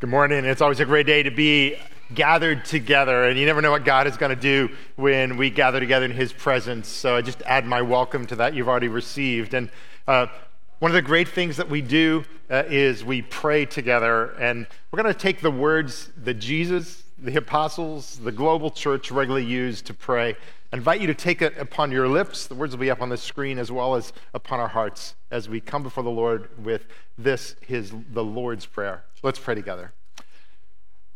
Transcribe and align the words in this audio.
Good 0.00 0.10
morning. 0.10 0.44
It's 0.44 0.60
always 0.60 0.78
a 0.78 0.84
great 0.84 1.06
day 1.06 1.24
to 1.24 1.32
be 1.32 1.74
gathered 2.14 2.64
together, 2.64 3.24
and 3.24 3.36
you 3.36 3.44
never 3.44 3.60
know 3.60 3.72
what 3.72 3.84
God 3.84 4.06
is 4.06 4.16
going 4.16 4.30
to 4.30 4.40
do 4.40 4.70
when 4.94 5.36
we 5.36 5.50
gather 5.50 5.80
together 5.80 6.04
in 6.04 6.12
His 6.12 6.32
presence. 6.32 6.86
So 6.86 7.16
I 7.16 7.20
just 7.20 7.42
add 7.42 7.66
my 7.66 7.82
welcome 7.82 8.24
to 8.28 8.36
that 8.36 8.54
you've 8.54 8.68
already 8.68 8.86
received. 8.86 9.54
And 9.54 9.70
uh, 10.06 10.28
one 10.78 10.92
of 10.92 10.94
the 10.94 11.02
great 11.02 11.26
things 11.26 11.56
that 11.56 11.68
we 11.68 11.80
do 11.80 12.24
uh, 12.48 12.62
is 12.68 13.04
we 13.04 13.22
pray 13.22 13.66
together, 13.66 14.36
and 14.38 14.68
we're 14.92 15.02
going 15.02 15.12
to 15.12 15.18
take 15.18 15.40
the 15.40 15.50
words 15.50 16.10
that 16.16 16.34
Jesus, 16.34 17.02
the 17.20 17.36
apostles, 17.36 18.18
the 18.18 18.32
global 18.32 18.70
church 18.70 19.10
regularly 19.10 19.44
use 19.44 19.82
to 19.82 19.94
pray. 19.94 20.36
I 20.72 20.76
invite 20.76 21.00
you 21.00 21.06
to 21.08 21.14
take 21.14 21.42
it 21.42 21.56
upon 21.58 21.90
your 21.90 22.08
lips. 22.08 22.46
The 22.46 22.54
words 22.54 22.74
will 22.74 22.80
be 22.80 22.90
up 22.90 23.02
on 23.02 23.08
the 23.08 23.16
screen 23.16 23.58
as 23.58 23.72
well 23.72 23.94
as 23.94 24.12
upon 24.34 24.60
our 24.60 24.68
hearts 24.68 25.14
as 25.30 25.48
we 25.48 25.60
come 25.60 25.82
before 25.82 26.04
the 26.04 26.10
Lord 26.10 26.48
with 26.62 26.86
this, 27.16 27.56
his, 27.66 27.92
the 28.12 28.22
Lord's 28.24 28.66
Prayer. 28.66 29.04
Let's 29.22 29.38
pray 29.38 29.54
together. 29.54 29.92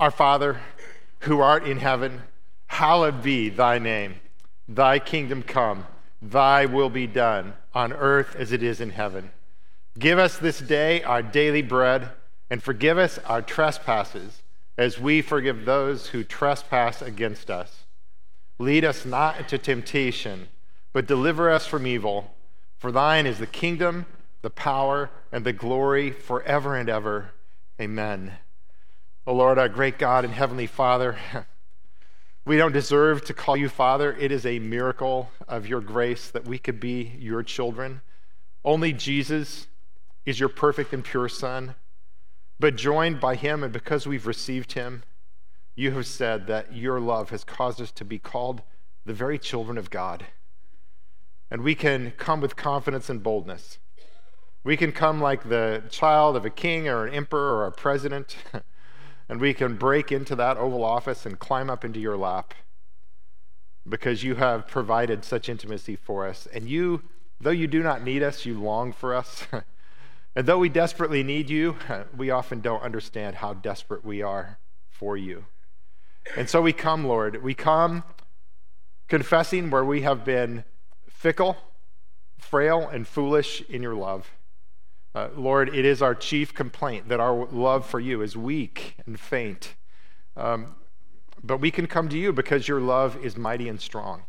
Our 0.00 0.10
Father, 0.10 0.60
who 1.20 1.40
art 1.40 1.64
in 1.64 1.78
heaven, 1.78 2.22
hallowed 2.66 3.22
be 3.22 3.48
thy 3.48 3.78
name. 3.78 4.16
Thy 4.68 4.98
kingdom 4.98 5.42
come, 5.42 5.86
thy 6.20 6.66
will 6.66 6.90
be 6.90 7.06
done 7.06 7.54
on 7.74 7.92
earth 7.92 8.34
as 8.36 8.52
it 8.52 8.62
is 8.62 8.80
in 8.80 8.90
heaven. 8.90 9.30
Give 9.98 10.18
us 10.18 10.38
this 10.38 10.58
day 10.58 11.02
our 11.02 11.22
daily 11.22 11.62
bread, 11.62 12.08
and 12.50 12.62
forgive 12.62 12.98
us 12.98 13.18
our 13.26 13.42
trespasses, 13.42 14.41
as 14.76 14.98
we 14.98 15.22
forgive 15.22 15.64
those 15.64 16.08
who 16.08 16.24
trespass 16.24 17.02
against 17.02 17.50
us. 17.50 17.84
Lead 18.58 18.84
us 18.84 19.04
not 19.04 19.38
into 19.38 19.58
temptation, 19.58 20.48
but 20.92 21.06
deliver 21.06 21.50
us 21.50 21.66
from 21.66 21.86
evil. 21.86 22.34
For 22.78 22.92
thine 22.92 23.26
is 23.26 23.38
the 23.38 23.46
kingdom, 23.46 24.06
the 24.42 24.50
power, 24.50 25.10
and 25.30 25.44
the 25.44 25.52
glory 25.52 26.10
forever 26.10 26.76
and 26.76 26.88
ever. 26.88 27.32
Amen. 27.80 28.32
O 29.26 29.34
Lord, 29.34 29.58
our 29.58 29.68
great 29.68 29.98
God 29.98 30.24
and 30.24 30.34
Heavenly 30.34 30.66
Father, 30.66 31.16
we 32.44 32.56
don't 32.56 32.72
deserve 32.72 33.24
to 33.26 33.34
call 33.34 33.56
you 33.56 33.68
Father. 33.68 34.16
It 34.18 34.32
is 34.32 34.44
a 34.44 34.58
miracle 34.58 35.30
of 35.46 35.66
your 35.66 35.80
grace 35.80 36.30
that 36.30 36.46
we 36.46 36.58
could 36.58 36.80
be 36.80 37.12
your 37.18 37.42
children. 37.42 38.00
Only 38.64 38.92
Jesus 38.92 39.66
is 40.24 40.40
your 40.40 40.48
perfect 40.48 40.92
and 40.92 41.04
pure 41.04 41.28
Son. 41.28 41.74
But 42.62 42.76
joined 42.76 43.18
by 43.18 43.34
him, 43.34 43.64
and 43.64 43.72
because 43.72 44.06
we've 44.06 44.24
received 44.24 44.74
him, 44.74 45.02
you 45.74 45.90
have 45.90 46.06
said 46.06 46.46
that 46.46 46.72
your 46.72 47.00
love 47.00 47.30
has 47.30 47.42
caused 47.42 47.80
us 47.80 47.90
to 47.90 48.04
be 48.04 48.20
called 48.20 48.62
the 49.04 49.12
very 49.12 49.36
children 49.36 49.76
of 49.76 49.90
God. 49.90 50.26
And 51.50 51.62
we 51.62 51.74
can 51.74 52.12
come 52.18 52.40
with 52.40 52.54
confidence 52.54 53.10
and 53.10 53.20
boldness. 53.20 53.80
We 54.62 54.76
can 54.76 54.92
come 54.92 55.20
like 55.20 55.48
the 55.48 55.82
child 55.90 56.36
of 56.36 56.46
a 56.46 56.50
king 56.50 56.86
or 56.86 57.04
an 57.04 57.12
emperor 57.12 57.56
or 57.56 57.66
a 57.66 57.72
president. 57.72 58.36
and 59.28 59.40
we 59.40 59.54
can 59.54 59.74
break 59.74 60.12
into 60.12 60.36
that 60.36 60.56
Oval 60.56 60.84
Office 60.84 61.26
and 61.26 61.40
climb 61.40 61.68
up 61.68 61.84
into 61.84 61.98
your 61.98 62.16
lap 62.16 62.54
because 63.88 64.22
you 64.22 64.36
have 64.36 64.68
provided 64.68 65.24
such 65.24 65.48
intimacy 65.48 65.96
for 65.96 66.28
us. 66.28 66.46
And 66.54 66.68
you, 66.68 67.02
though 67.40 67.50
you 67.50 67.66
do 67.66 67.82
not 67.82 68.04
need 68.04 68.22
us, 68.22 68.46
you 68.46 68.60
long 68.60 68.92
for 68.92 69.16
us. 69.16 69.48
and 70.34 70.46
though 70.46 70.58
we 70.58 70.68
desperately 70.68 71.22
need 71.22 71.50
you, 71.50 71.76
we 72.16 72.30
often 72.30 72.60
don't 72.60 72.82
understand 72.82 73.36
how 73.36 73.54
desperate 73.54 74.04
we 74.04 74.22
are 74.22 74.58
for 74.88 75.16
you. 75.16 75.44
And 76.36 76.48
so 76.48 76.62
we 76.62 76.72
come, 76.72 77.04
Lord. 77.04 77.42
We 77.42 77.54
come 77.54 78.04
confessing 79.08 79.70
where 79.70 79.84
we 79.84 80.02
have 80.02 80.24
been 80.24 80.64
fickle, 81.06 81.56
frail, 82.38 82.88
and 82.88 83.06
foolish 83.06 83.62
in 83.68 83.82
your 83.82 83.94
love. 83.94 84.30
Uh, 85.14 85.28
Lord, 85.36 85.74
it 85.74 85.84
is 85.84 86.00
our 86.00 86.14
chief 86.14 86.54
complaint 86.54 87.10
that 87.10 87.20
our 87.20 87.44
love 87.46 87.84
for 87.84 88.00
you 88.00 88.22
is 88.22 88.36
weak 88.36 88.94
and 89.04 89.20
faint. 89.20 89.74
Um, 90.36 90.76
but 91.44 91.58
we 91.58 91.70
can 91.70 91.86
come 91.86 92.08
to 92.08 92.16
you 92.16 92.32
because 92.32 92.66
your 92.66 92.80
love 92.80 93.22
is 93.22 93.36
mighty 93.36 93.68
and 93.68 93.78
strong. 93.78 94.22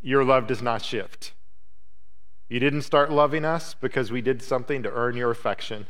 Your 0.00 0.24
love 0.24 0.46
does 0.46 0.62
not 0.62 0.82
shift. 0.82 1.33
You 2.54 2.60
didn't 2.60 2.82
start 2.82 3.10
loving 3.10 3.44
us 3.44 3.74
because 3.74 4.12
we 4.12 4.22
did 4.22 4.40
something 4.40 4.84
to 4.84 4.92
earn 4.92 5.16
your 5.16 5.32
affection 5.32 5.86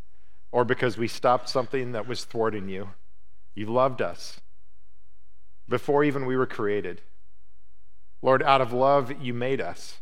or 0.50 0.64
because 0.64 0.96
we 0.96 1.08
stopped 1.08 1.46
something 1.46 1.92
that 1.92 2.08
was 2.08 2.24
thwarting 2.24 2.70
you. 2.70 2.88
You 3.54 3.66
loved 3.66 4.00
us 4.00 4.40
before 5.68 6.04
even 6.04 6.24
we 6.24 6.34
were 6.34 6.46
created. 6.46 7.02
Lord, 8.22 8.42
out 8.42 8.62
of 8.62 8.72
love, 8.72 9.12
you 9.20 9.34
made 9.34 9.60
us 9.60 10.00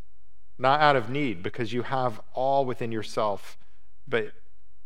not 0.57 0.81
out 0.81 0.95
of 0.95 1.11
need, 1.11 1.43
because 1.43 1.73
you 1.73 1.83
have 1.83 2.21
all 2.33 2.65
within 2.65 2.93
yourself, 2.93 3.59
but 4.07 4.35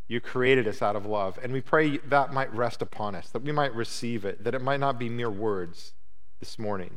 you 0.06 0.22
created 0.22 0.66
us 0.66 0.80
out 0.80 0.96
of 0.96 1.04
love. 1.04 1.38
And 1.42 1.52
we 1.52 1.60
pray 1.60 1.98
that 1.98 2.32
might 2.32 2.54
rest 2.54 2.80
upon 2.80 3.14
us, 3.14 3.28
that 3.28 3.42
we 3.42 3.52
might 3.52 3.74
receive 3.74 4.24
it, 4.24 4.44
that 4.44 4.54
it 4.54 4.62
might 4.62 4.80
not 4.80 4.98
be 4.98 5.10
mere 5.10 5.30
words 5.30 5.92
this 6.40 6.58
morning. 6.58 6.96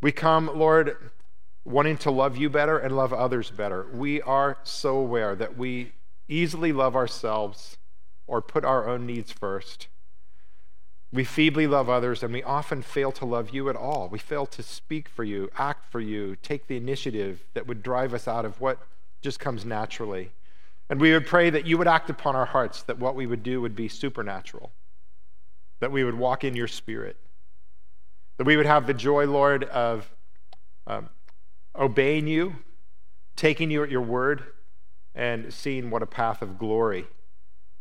We 0.00 0.10
come, 0.10 0.50
Lord, 0.58 1.10
wanting 1.66 1.98
to 1.98 2.10
love 2.12 2.36
you 2.36 2.48
better 2.48 2.78
and 2.78 2.96
love 2.96 3.12
others 3.12 3.50
better. 3.50 3.86
We 3.92 4.22
are 4.22 4.56
so 4.62 4.96
aware 4.96 5.34
that 5.34 5.58
we 5.58 5.92
easily 6.28 6.72
love 6.72 6.94
ourselves 6.94 7.76
or 8.28 8.40
put 8.40 8.64
our 8.64 8.88
own 8.88 9.04
needs 9.04 9.32
first. 9.32 9.88
We 11.12 11.24
feebly 11.24 11.66
love 11.66 11.88
others, 11.88 12.22
and 12.22 12.32
we 12.32 12.42
often 12.42 12.82
fail 12.82 13.10
to 13.12 13.24
love 13.24 13.50
you 13.50 13.68
at 13.68 13.74
all. 13.74 14.08
We 14.08 14.18
fail 14.18 14.46
to 14.46 14.62
speak 14.62 15.08
for 15.08 15.24
you, 15.24 15.50
act 15.58 15.90
for 15.90 16.00
you, 16.00 16.36
take 16.36 16.68
the 16.68 16.76
initiative 16.76 17.44
that 17.54 17.66
would 17.66 17.82
drive 17.82 18.14
us 18.14 18.28
out 18.28 18.44
of 18.44 18.60
what 18.60 18.78
just 19.20 19.40
comes 19.40 19.64
naturally. 19.64 20.30
And 20.88 21.00
we 21.00 21.12
would 21.12 21.26
pray 21.26 21.50
that 21.50 21.66
you 21.66 21.78
would 21.78 21.88
act 21.88 22.10
upon 22.10 22.36
our 22.36 22.46
hearts, 22.46 22.82
that 22.84 22.98
what 22.98 23.16
we 23.16 23.26
would 23.26 23.42
do 23.42 23.60
would 23.60 23.74
be 23.74 23.88
supernatural, 23.88 24.70
that 25.80 25.90
we 25.90 26.04
would 26.04 26.16
walk 26.16 26.44
in 26.44 26.54
your 26.54 26.68
spirit, 26.68 27.16
that 28.36 28.44
we 28.44 28.56
would 28.56 28.66
have 28.66 28.86
the 28.86 28.94
joy, 28.94 29.26
Lord, 29.26 29.64
of 29.64 30.08
um, 30.86 31.08
obeying 31.78 32.26
you, 32.26 32.56
taking 33.36 33.70
you 33.70 33.82
at 33.82 33.90
your 33.90 34.02
word, 34.02 34.44
and 35.14 35.52
seeing 35.52 35.90
what 35.90 36.02
a 36.02 36.06
path 36.06 36.42
of 36.42 36.58
glory 36.58 37.06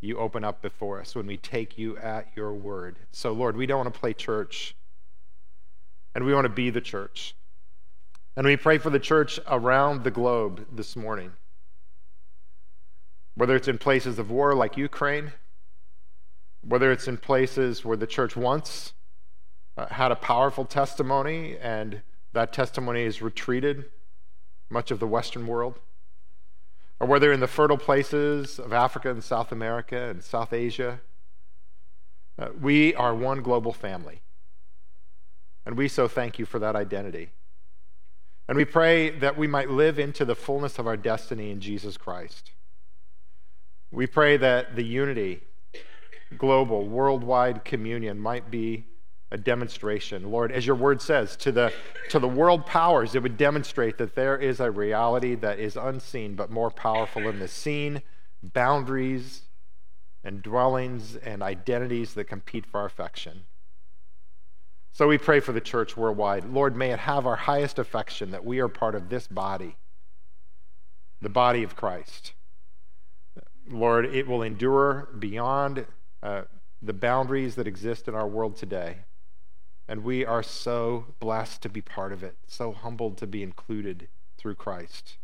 you 0.01 0.17
open 0.17 0.43
up 0.43 0.61
before 0.61 0.99
us 0.99 1.15
when 1.15 1.27
we 1.27 1.37
take 1.37 1.77
you 1.77 1.97
at 1.97 2.27
your 2.35 2.53
word. 2.53 2.97
So, 3.11 3.31
Lord, 3.31 3.57
we 3.57 3.65
don't 3.65 3.79
want 3.79 3.93
to 3.93 3.99
play 3.99 4.13
church, 4.13 4.75
and 6.13 6.25
we 6.25 6.33
want 6.33 6.45
to 6.45 6.49
be 6.49 6.69
the 6.69 6.81
church. 6.81 7.35
And 8.35 8.45
we 8.45 8.57
pray 8.57 8.77
for 8.77 8.89
the 8.89 8.99
church 8.99 9.39
around 9.47 10.03
the 10.03 10.11
globe 10.11 10.65
this 10.71 10.95
morning, 10.95 11.31
whether 13.35 13.55
it's 13.55 13.67
in 13.67 13.77
places 13.77 14.19
of 14.19 14.29
war 14.29 14.53
like 14.53 14.77
Ukraine, 14.77 15.31
whether 16.61 16.91
it's 16.91 17.07
in 17.07 17.17
places 17.17 17.85
where 17.85 17.97
the 17.97 18.07
church 18.07 18.35
once 18.35 18.93
uh, 19.77 19.87
had 19.87 20.11
a 20.11 20.15
powerful 20.15 20.65
testimony 20.65 21.57
and 21.57 22.01
that 22.35 22.53
testimony 22.53 23.03
has 23.05 23.21
retreated 23.21 23.85
much 24.69 24.91
of 24.91 24.99
the 24.99 25.07
Western 25.07 25.47
world 25.47 25.79
or 26.99 27.07
whether 27.07 27.31
in 27.31 27.39
the 27.39 27.47
fertile 27.47 27.77
places 27.77 28.59
of 28.59 28.71
Africa 28.71 29.09
and 29.09 29.23
South 29.23 29.51
America 29.51 30.09
and 30.09 30.23
South 30.23 30.53
Asia, 30.53 31.01
uh, 32.39 32.49
we 32.59 32.93
are 32.95 33.13
one 33.13 33.41
global 33.41 33.73
family. 33.73 34.21
And 35.65 35.77
we 35.77 35.87
so 35.87 36.07
thank 36.07 36.39
you 36.39 36.45
for 36.45 36.59
that 36.59 36.75
identity. 36.75 37.29
And 38.47 38.55
we 38.55 38.65
pray 38.65 39.09
that 39.09 39.37
we 39.37 39.47
might 39.47 39.69
live 39.69 39.97
into 39.97 40.23
the 40.23 40.35
fullness 40.35 40.77
of 40.77 40.87
our 40.87 40.95
destiny 40.95 41.51
in 41.51 41.59
Jesus 41.59 41.97
Christ. 41.97 42.51
We 43.91 44.07
pray 44.07 44.37
that 44.37 44.75
the 44.75 44.83
unity, 44.83 45.41
global, 46.37 46.87
worldwide 46.87 47.65
communion 47.65 48.19
might 48.19 48.51
be 48.51 48.85
a 49.31 49.37
demonstration. 49.37 50.31
Lord, 50.31 50.51
as 50.51 50.65
your 50.65 50.75
word 50.75 51.01
says, 51.01 51.35
to 51.37 51.51
the, 51.51 51.73
to 52.09 52.19
the 52.19 52.27
world 52.27 52.65
powers, 52.65 53.15
it 53.15 53.23
would 53.23 53.37
demonstrate 53.37 53.97
that 53.97 54.15
there 54.15 54.37
is 54.37 54.59
a 54.59 54.69
reality 54.69 55.35
that 55.35 55.59
is 55.59 55.75
unseen 55.75 56.35
but 56.35 56.51
more 56.51 56.69
powerful 56.69 57.23
than 57.23 57.39
the 57.39 57.47
seen, 57.47 58.01
boundaries 58.43 59.43
and 60.23 60.41
dwellings 60.41 61.15
and 61.17 61.41
identities 61.41 62.13
that 62.13 62.25
compete 62.25 62.65
for 62.65 62.79
our 62.81 62.85
affection. 62.85 63.45
So 64.91 65.07
we 65.07 65.17
pray 65.17 65.39
for 65.39 65.51
the 65.51 65.61
church 65.61 65.97
worldwide. 65.97 66.45
Lord, 66.45 66.75
may 66.75 66.91
it 66.91 66.99
have 66.99 67.27
our 67.27 67.35
highest 67.35 67.79
affection 67.79 68.31
that 68.31 68.45
we 68.45 68.59
are 68.59 68.69
part 68.69 68.95
of 68.95 69.09
this 69.09 69.27
body, 69.27 69.75
the 71.21 71.29
body 71.29 71.63
of 71.63 71.75
Christ. 71.75 72.33
Lord, 73.69 74.05
it 74.05 74.27
will 74.27 74.41
endure 74.41 75.09
beyond 75.19 75.85
uh, 76.23 76.43
the 76.81 76.93
boundaries 76.93 77.55
that 77.55 77.67
exist 77.67 78.07
in 78.07 78.15
our 78.15 78.27
world 78.27 78.55
today. 78.55 78.99
And 79.87 80.03
we 80.03 80.25
are 80.25 80.43
so 80.43 81.05
blessed 81.19 81.61
to 81.61 81.69
be 81.69 81.81
part 81.81 82.11
of 82.11 82.23
it, 82.23 82.35
so 82.47 82.71
humbled 82.71 83.17
to 83.17 83.27
be 83.27 83.43
included 83.43 84.07
through 84.37 84.55
Christ. 84.55 85.17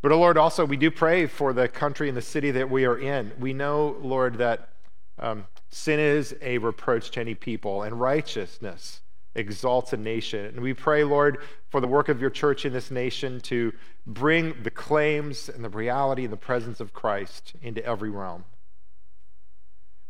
But, 0.00 0.10
oh 0.10 0.18
Lord, 0.18 0.36
also, 0.36 0.64
we 0.64 0.76
do 0.76 0.90
pray 0.90 1.26
for 1.26 1.52
the 1.52 1.68
country 1.68 2.08
and 2.08 2.16
the 2.16 2.22
city 2.22 2.50
that 2.50 2.68
we 2.68 2.84
are 2.84 2.98
in. 2.98 3.32
We 3.38 3.52
know, 3.52 3.96
Lord, 4.00 4.38
that 4.38 4.70
um, 5.18 5.46
sin 5.70 6.00
is 6.00 6.34
a 6.42 6.58
reproach 6.58 7.12
to 7.12 7.20
any 7.20 7.36
people, 7.36 7.82
and 7.82 8.00
righteousness 8.00 9.00
exalts 9.34 9.92
a 9.92 9.96
nation. 9.96 10.44
And 10.46 10.60
we 10.60 10.74
pray, 10.74 11.04
Lord, 11.04 11.38
for 11.70 11.80
the 11.80 11.86
work 11.86 12.08
of 12.08 12.20
your 12.20 12.30
church 12.30 12.66
in 12.66 12.72
this 12.72 12.90
nation 12.90 13.40
to 13.42 13.72
bring 14.06 14.62
the 14.62 14.70
claims 14.70 15.48
and 15.48 15.64
the 15.64 15.68
reality 15.68 16.24
and 16.24 16.32
the 16.32 16.36
presence 16.36 16.80
of 16.80 16.92
Christ 16.92 17.52
into 17.62 17.84
every 17.86 18.10
realm. 18.10 18.44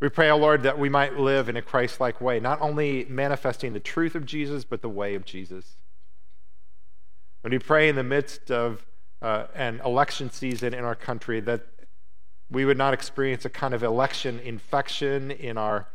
We 0.03 0.09
pray, 0.09 0.31
O 0.31 0.35
oh 0.35 0.39
Lord, 0.39 0.65
that 0.65 0.81
we 0.81 0.89
might 0.89 1.17
live 1.17 1.49
in 1.49 1.57
a 1.57 1.63
Christ 1.63 2.01
like 2.01 2.21
way, 2.21 2.41
not 2.41 2.61
only 2.61 3.05
manifesting 3.05 3.73
the 3.73 3.79
truth 3.79 4.17
of 4.17 4.27
Jesus, 4.27 4.65
but 4.65 4.83
the 4.83 4.89
way 4.89 5.15
of 5.15 5.25
Jesus. 5.25 5.77
And 7.45 7.53
we 7.53 7.61
pray 7.61 7.89
in 7.89 7.95
the 7.95 8.03
midst 8.03 8.51
of 8.51 8.85
uh, 9.23 9.45
an 9.55 9.81
election 9.85 10.29
season 10.29 10.75
in 10.75 10.83
our 10.83 10.97
country, 10.97 11.39
that 11.43 11.69
we 12.51 12.65
would 12.65 12.77
not 12.77 12.93
experience 12.93 13.45
a 13.45 13.49
kind 13.49 13.75
of 13.75 13.85
election 13.85 14.41
infection 14.41 15.31
in 15.31 15.57
our 15.57 15.87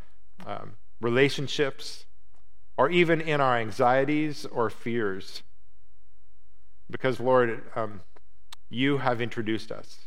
um, 0.46 0.78
relationships 1.02 2.06
or 2.78 2.90
even 2.90 3.20
in 3.20 3.42
our 3.42 3.58
anxieties 3.58 4.46
or 4.46 4.70
fears. 4.70 5.44
Because, 6.90 7.20
Lord, 7.20 7.62
um, 7.76 8.00
you 8.70 9.00
have 9.00 9.20
introduced 9.20 9.70
us 9.70 10.07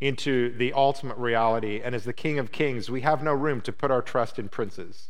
into 0.00 0.56
the 0.56 0.72
ultimate 0.72 1.16
reality. 1.18 1.80
And 1.82 1.94
as 1.94 2.04
the 2.04 2.12
King 2.12 2.38
of 2.38 2.52
Kings, 2.52 2.90
we 2.90 3.00
have 3.02 3.22
no 3.22 3.32
room 3.32 3.60
to 3.62 3.72
put 3.72 3.90
our 3.90 4.02
trust 4.02 4.38
in 4.38 4.48
princes 4.48 5.08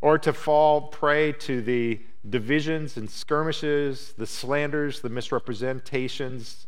or 0.00 0.18
to 0.18 0.32
fall 0.32 0.82
prey 0.82 1.32
to 1.32 1.62
the 1.62 2.00
divisions 2.28 2.96
and 2.96 3.10
skirmishes, 3.10 4.14
the 4.18 4.26
slanders, 4.26 5.00
the 5.00 5.08
misrepresentations, 5.08 6.66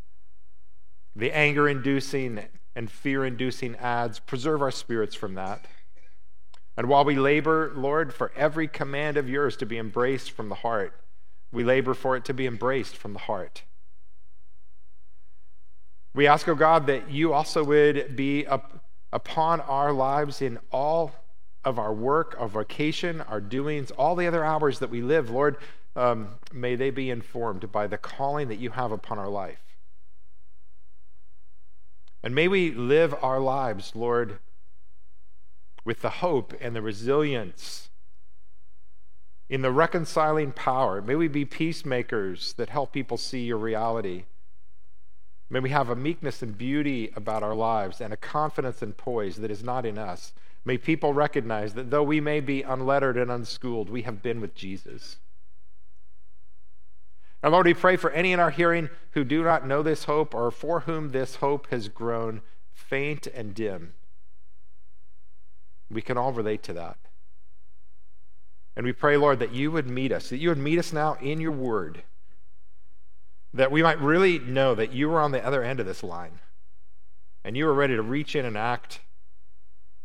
the 1.14 1.32
anger 1.32 1.68
inducing 1.68 2.44
and 2.74 2.90
fear 2.90 3.24
inducing 3.24 3.76
ads. 3.76 4.18
Preserve 4.20 4.62
our 4.62 4.70
spirits 4.70 5.14
from 5.14 5.34
that. 5.34 5.66
And 6.76 6.88
while 6.88 7.04
we 7.04 7.16
labor, 7.16 7.72
Lord, 7.74 8.14
for 8.14 8.32
every 8.36 8.68
command 8.68 9.16
of 9.16 9.28
yours 9.28 9.56
to 9.56 9.66
be 9.66 9.78
embraced 9.78 10.30
from 10.30 10.48
the 10.48 10.54
heart, 10.54 10.94
we 11.50 11.64
labor 11.64 11.92
for 11.92 12.16
it 12.16 12.24
to 12.26 12.34
be 12.34 12.46
embraced 12.46 12.96
from 12.96 13.14
the 13.14 13.18
heart. 13.20 13.64
We 16.14 16.26
ask, 16.26 16.48
O 16.48 16.52
oh 16.52 16.54
God, 16.54 16.86
that 16.86 17.10
you 17.10 17.32
also 17.32 17.62
would 17.64 18.16
be 18.16 18.46
up 18.46 18.84
upon 19.12 19.60
our 19.60 19.92
lives 19.92 20.42
in 20.42 20.58
all 20.72 21.14
of 21.64 21.78
our 21.78 21.92
work, 21.92 22.36
our 22.38 22.48
vocation, 22.48 23.20
our 23.22 23.40
doings, 23.40 23.90
all 23.92 24.16
the 24.16 24.26
other 24.26 24.44
hours 24.44 24.78
that 24.78 24.90
we 24.90 25.02
live. 25.02 25.30
Lord, 25.30 25.56
um, 25.96 26.28
may 26.52 26.76
they 26.76 26.90
be 26.90 27.10
informed 27.10 27.70
by 27.72 27.86
the 27.86 27.98
calling 27.98 28.48
that 28.48 28.58
you 28.58 28.70
have 28.70 28.92
upon 28.92 29.18
our 29.18 29.28
life. 29.28 29.60
And 32.22 32.34
may 32.34 32.48
we 32.48 32.72
live 32.72 33.14
our 33.22 33.40
lives, 33.40 33.92
Lord, 33.94 34.38
with 35.84 36.02
the 36.02 36.10
hope 36.10 36.54
and 36.60 36.74
the 36.74 36.82
resilience 36.82 37.88
in 39.48 39.62
the 39.62 39.70
reconciling 39.70 40.52
power. 40.52 41.00
May 41.00 41.14
we 41.14 41.28
be 41.28 41.44
peacemakers 41.44 42.52
that 42.54 42.68
help 42.70 42.92
people 42.92 43.16
see 43.16 43.44
your 43.44 43.56
reality. 43.56 44.24
May 45.50 45.60
we 45.60 45.70
have 45.70 45.88
a 45.88 45.96
meekness 45.96 46.42
and 46.42 46.56
beauty 46.56 47.10
about 47.16 47.42
our 47.42 47.54
lives 47.54 48.00
and 48.00 48.12
a 48.12 48.18
confidence 48.18 48.82
and 48.82 48.96
poise 48.96 49.36
that 49.36 49.50
is 49.50 49.64
not 49.64 49.86
in 49.86 49.96
us. 49.96 50.32
May 50.64 50.76
people 50.76 51.14
recognize 51.14 51.74
that 51.74 51.90
though 51.90 52.02
we 52.02 52.20
may 52.20 52.40
be 52.40 52.62
unlettered 52.62 53.16
and 53.16 53.30
unschooled, 53.30 53.88
we 53.88 54.02
have 54.02 54.22
been 54.22 54.40
with 54.40 54.54
Jesus. 54.54 55.16
And 57.42 57.52
Lord, 57.52 57.66
we 57.66 57.74
pray 57.74 57.96
for 57.96 58.10
any 58.10 58.32
in 58.32 58.40
our 58.40 58.50
hearing 58.50 58.90
who 59.12 59.24
do 59.24 59.42
not 59.42 59.66
know 59.66 59.82
this 59.82 60.04
hope 60.04 60.34
or 60.34 60.50
for 60.50 60.80
whom 60.80 61.10
this 61.10 61.36
hope 61.36 61.68
has 61.70 61.88
grown 61.88 62.42
faint 62.72 63.26
and 63.28 63.54
dim. 63.54 63.94
We 65.90 66.02
can 66.02 66.18
all 66.18 66.32
relate 66.32 66.62
to 66.64 66.74
that. 66.74 66.98
And 68.76 68.84
we 68.84 68.92
pray, 68.92 69.16
Lord, 69.16 69.38
that 69.38 69.54
you 69.54 69.70
would 69.70 69.88
meet 69.88 70.12
us, 70.12 70.28
that 70.28 70.38
you 70.38 70.50
would 70.50 70.58
meet 70.58 70.78
us 70.78 70.92
now 70.92 71.16
in 71.22 71.40
your 71.40 71.52
word 71.52 72.02
that 73.54 73.70
we 73.70 73.82
might 73.82 74.00
really 74.00 74.38
know 74.38 74.74
that 74.74 74.92
you 74.92 75.08
were 75.08 75.20
on 75.20 75.32
the 75.32 75.44
other 75.44 75.62
end 75.62 75.80
of 75.80 75.86
this 75.86 76.02
line 76.02 76.40
and 77.44 77.56
you 77.56 77.64
were 77.64 77.74
ready 77.74 77.96
to 77.96 78.02
reach 78.02 78.36
in 78.36 78.44
and 78.44 78.56
act. 78.56 79.00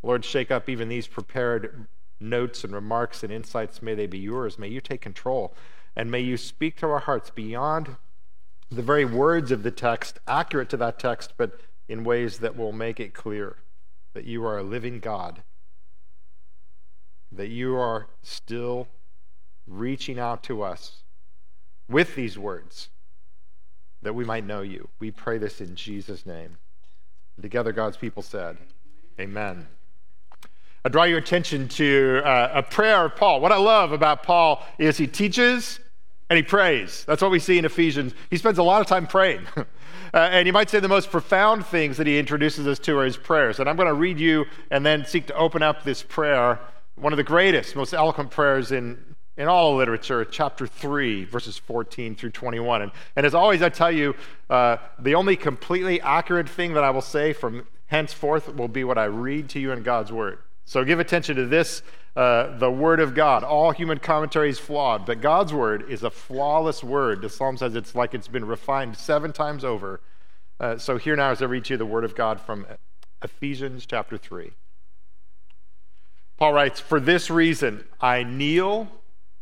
Lord, 0.02 0.24
shake 0.24 0.52
up 0.52 0.70
even 0.70 0.88
these 0.88 1.08
prepared 1.08 1.88
notes 2.20 2.64
and 2.64 2.74
remarks 2.74 3.24
and 3.24 3.34
insights. 3.34 3.82
May 3.82 3.96
they 3.96 4.08
be 4.08 4.20
yours. 4.20 4.58
May 4.58 4.70
you 4.70 4.80
take 4.80 5.02
control. 5.02 5.54
And 5.96 6.10
may 6.10 6.22
you 6.22 6.38
speak 6.38 6.78
to 6.78 6.88
our 6.88 7.00
hearts 7.00 7.30
beyond 7.30 7.98
the 8.72 8.82
very 8.82 9.06
words 9.06 9.52
of 9.52 9.64
the 9.64 9.72
text, 9.72 10.20
accurate 10.28 10.70
to 10.70 10.78
that 10.78 10.98
text, 10.98 11.34
but 11.38 11.60
in 11.88 12.04
ways 12.04 12.40
that 12.40 12.56
will 12.56 12.72
make 12.72 13.00
it 13.00 13.14
clear 13.14 13.58
that 14.14 14.26
you 14.26 14.46
are 14.46 14.58
a 14.58 14.64
living 14.64 15.00
God, 15.00 15.44
that 17.32 17.50
you 17.50 17.76
are 17.76 18.08
still 18.22 18.88
reaching 19.68 20.18
out 20.18 20.44
to 20.44 20.62
us 20.62 21.04
with 21.90 22.16
these 22.16 22.38
words 22.38 22.90
that 24.04 24.14
we 24.14 24.26
might 24.26 24.46
know 24.46 24.62
you. 24.62 24.90
We 25.00 25.12
pray 25.12 25.38
this 25.38 25.62
in 25.62 25.76
Jesus' 25.76 26.26
name. 26.26 26.58
Together, 27.42 27.72
God's 27.72 27.98
people 27.98 28.22
said, 28.22 28.58
Amen. 29.20 29.68
I 30.86 30.90
draw 30.90 31.04
your 31.04 31.18
attention 31.18 31.68
to 31.70 32.22
uh, 32.26 32.52
a 32.54 32.64
prayer 32.64 33.06
of 33.06 33.16
Paul. 33.16 33.42
What 33.42 33.52
I 33.52 33.58
love 33.58 33.92
about 33.92 34.24
Paul 34.24 34.64
is 34.78 34.98
he 34.98 35.08
teaches 35.08 35.80
and 36.30 36.38
he 36.38 36.44
prays. 36.44 37.06
That's 37.06 37.22
what 37.22 37.32
we 37.32 37.40
see 37.40 37.58
in 37.58 37.66
Ephesians. 37.66 38.14
He 38.30 38.38
spends 38.38 38.58
a 38.58 38.64
lot 38.64 38.82
of 38.82 38.88
time 38.88 39.08
praying. 39.08 39.46
uh, 39.56 39.64
and 40.14 40.46
you 40.46 40.54
might 40.54 40.70
say 40.70 40.80
the 40.80 40.88
most 40.88 41.10
profound 41.10 41.66
things 41.66 41.98
that 41.98 42.08
he 42.08 42.20
introduces 42.20 42.68
us 42.68 42.80
to 42.80 42.98
are 42.98 43.06
his 43.06 43.18
prayers. 43.18 43.60
And 43.60 43.70
I'm 43.70 43.76
going 43.78 43.88
to 43.88 43.94
read 43.94 44.20
you 44.20 44.46
and 44.72 44.86
then 44.86 45.06
seek 45.06 45.28
to 45.28 45.36
open 45.36 45.64
up 45.64 45.84
this 45.84 46.04
prayer, 46.04 46.60
one 46.96 47.14
of 47.14 47.18
the 47.18 47.24
greatest, 47.24 47.76
most 47.76 47.94
eloquent 47.94 48.32
prayers 48.32 48.72
in 48.72 49.16
in 49.38 49.48
all 49.48 49.76
literature, 49.76 50.24
chapter 50.26 50.68
3, 50.68 51.26
verses 51.26 51.58
14 51.58 52.16
through 52.16 52.32
21. 52.32 52.84
And, 52.84 52.92
and 53.16 53.26
as 53.26 53.34
always, 53.34 53.62
I 53.62 53.70
tell 53.70 53.92
you, 53.92 54.16
uh, 54.50 54.78
the 55.00 55.16
only 55.16 55.36
completely 55.36 56.00
accurate 56.02 56.48
thing 56.48 56.74
that 56.74 56.84
I 56.84 56.92
will 56.92 57.02
say 57.02 57.34
from 57.34 57.66
henceforth 57.88 58.56
will 58.56 58.68
be 58.68 58.84
what 58.84 58.98
I 58.98 59.06
read 59.06 59.50
to 59.50 59.60
you 59.60 59.72
in 59.72 59.84
God's 59.84 60.12
Word. 60.12 60.40
So 60.66 60.84
give 60.84 61.00
attention 61.00 61.36
to 61.38 61.46
this 61.46 61.82
uh, 62.16 62.58
the 62.60 62.70
Word 62.70 63.00
of 63.00 63.16
God. 63.16 63.44
All 63.44 63.72
human 63.72 63.98
commentary 63.98 64.50
is 64.50 64.60
flawed, 64.60 65.06
but 65.06 65.20
God's 65.20 65.52
Word 65.52 65.90
is 65.90 66.04
a 66.04 66.12
flawless 66.12 66.84
Word. 66.84 67.22
The 67.22 67.30
Psalm 67.30 67.58
says 67.58 67.76
it's 67.76 67.96
like 67.96 68.14
it's 68.14 68.28
been 68.28 68.46
refined 68.46 68.98
seven 68.98 69.34
times 69.34 69.66
over. 69.66 70.00
Uh, 70.60 70.78
so 70.78 70.98
here 70.98 71.16
now, 71.16 71.32
as 71.32 71.42
I 71.42 71.46
read 71.46 71.66
to 71.66 71.74
you 71.74 71.78
the 71.78 71.86
Word 71.86 72.04
of 72.04 72.16
God 72.16 72.40
from 72.40 72.68
Ephesians 73.24 73.88
chapter 73.88 74.18
3. 74.18 74.52
Paul 76.38 76.54
writes, 76.54 76.80
For 76.80 77.00
this 77.00 77.30
reason 77.30 77.84
I 78.00 78.24
kneel 78.24 78.90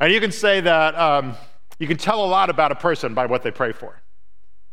And 0.00 0.12
you 0.12 0.20
can 0.20 0.32
say 0.32 0.60
that 0.62 0.94
um, 0.98 1.36
you 1.78 1.86
can 1.86 1.98
tell 1.98 2.24
a 2.24 2.26
lot 2.26 2.50
about 2.50 2.72
a 2.72 2.74
person 2.74 3.14
by 3.14 3.26
what 3.26 3.42
they 3.42 3.50
pray 3.50 3.72
for. 3.72 4.00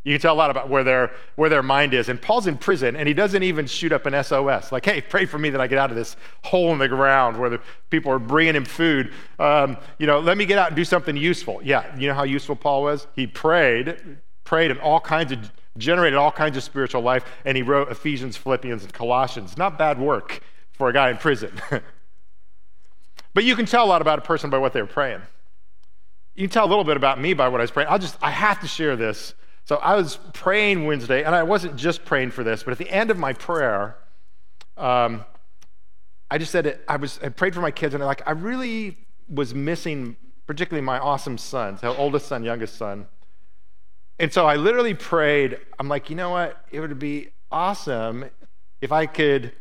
You 0.05 0.13
can 0.13 0.21
tell 0.21 0.33
a 0.33 0.37
lot 0.37 0.49
about 0.49 0.69
where 0.69 0.85
their, 0.85 1.11
where 1.35 1.49
their 1.49 1.61
mind 1.61 1.93
is. 1.93 2.07
And 2.07 2.21
Paul's 2.21 2.47
in 2.47 2.57
prison, 2.57 2.95
and 2.95 3.09
he 3.09 3.13
doesn't 3.13 3.43
even 3.43 3.67
shoot 3.67 3.91
up 3.91 4.05
an 4.05 4.23
SOS. 4.23 4.71
Like, 4.71 4.85
hey, 4.85 5.01
pray 5.01 5.25
for 5.25 5.37
me 5.37 5.49
that 5.49 5.59
I 5.59 5.67
get 5.67 5.79
out 5.79 5.89
of 5.89 5.97
this 5.97 6.15
hole 6.45 6.71
in 6.71 6.77
the 6.77 6.87
ground 6.87 7.37
where 7.37 7.49
the 7.49 7.59
people 7.89 8.09
are 8.13 8.19
bringing 8.19 8.55
him 8.55 8.63
food. 8.63 9.11
Um, 9.37 9.75
you 9.97 10.07
know, 10.07 10.21
let 10.21 10.37
me 10.37 10.45
get 10.45 10.57
out 10.57 10.67
and 10.67 10.77
do 10.77 10.85
something 10.85 11.17
useful. 11.17 11.59
Yeah, 11.61 11.93
you 11.97 12.07
know 12.07 12.13
how 12.13 12.23
useful 12.23 12.55
Paul 12.55 12.83
was? 12.83 13.07
He 13.17 13.27
prayed, 13.27 13.97
prayed 14.45 14.71
in 14.71 14.79
all 14.79 15.01
kinds 15.01 15.33
of, 15.33 15.51
generated 15.77 16.17
all 16.17 16.31
kinds 16.31 16.55
of 16.55 16.63
spiritual 16.63 17.01
life, 17.01 17.25
and 17.43 17.57
he 17.57 17.63
wrote 17.63 17.91
Ephesians, 17.91 18.37
Philippians, 18.37 18.83
and 18.83 18.93
Colossians. 18.93 19.57
Not 19.57 19.77
bad 19.77 19.99
work 19.99 20.39
for 20.71 20.87
a 20.87 20.93
guy 20.93 21.09
in 21.09 21.17
prison. 21.17 21.51
But 23.37 23.43
you 23.43 23.55
can 23.55 23.67
tell 23.67 23.85
a 23.85 23.89
lot 23.89 24.01
about 24.01 24.17
a 24.17 24.23
person 24.23 24.49
by 24.49 24.57
what 24.57 24.73
they 24.73 24.81
were 24.81 24.87
praying. 24.87 25.21
You 26.33 26.47
can 26.47 26.51
tell 26.51 26.65
a 26.65 26.71
little 26.71 26.83
bit 26.83 26.97
about 26.97 27.21
me 27.21 27.35
by 27.35 27.49
what 27.49 27.61
I 27.61 27.65
was 27.65 27.69
praying. 27.69 27.87
I'll 27.87 27.99
just, 27.99 28.17
I 28.19 28.31
have 28.31 28.61
to 28.61 28.67
share 28.67 28.95
this. 28.95 29.35
So 29.65 29.75
I 29.75 29.93
was 29.93 30.17
praying 30.33 30.87
Wednesday, 30.87 31.23
and 31.23 31.35
I 31.35 31.43
wasn't 31.43 31.75
just 31.75 32.03
praying 32.03 32.31
for 32.31 32.43
this, 32.43 32.63
but 32.63 32.71
at 32.71 32.79
the 32.79 32.89
end 32.89 33.11
of 33.11 33.19
my 33.19 33.33
prayer, 33.33 33.95
um, 34.75 35.23
I 36.31 36.39
just 36.39 36.51
said 36.51 36.65
it, 36.65 36.83
I 36.87 36.95
was 36.95 37.19
I 37.21 37.29
prayed 37.29 37.53
for 37.53 37.61
my 37.61 37.69
kids, 37.69 37.93
and 37.93 38.01
I 38.01 38.07
like 38.07 38.23
I 38.25 38.31
really 38.31 38.97
was 39.29 39.53
missing, 39.53 40.15
particularly 40.47 40.83
my 40.83 40.97
awesome 40.97 41.37
sons, 41.37 41.83
our 41.83 41.95
oldest 41.95 42.25
son, 42.25 42.43
youngest 42.43 42.75
son. 42.75 43.05
And 44.17 44.33
so 44.33 44.47
I 44.47 44.55
literally 44.55 44.95
prayed. 44.95 45.59
I'm 45.77 45.87
like, 45.87 46.09
you 46.09 46.15
know 46.15 46.31
what? 46.31 46.65
It 46.71 46.79
would 46.79 46.97
be 46.97 47.29
awesome 47.51 48.31
if 48.81 48.91
I 48.91 49.05
could 49.05 49.51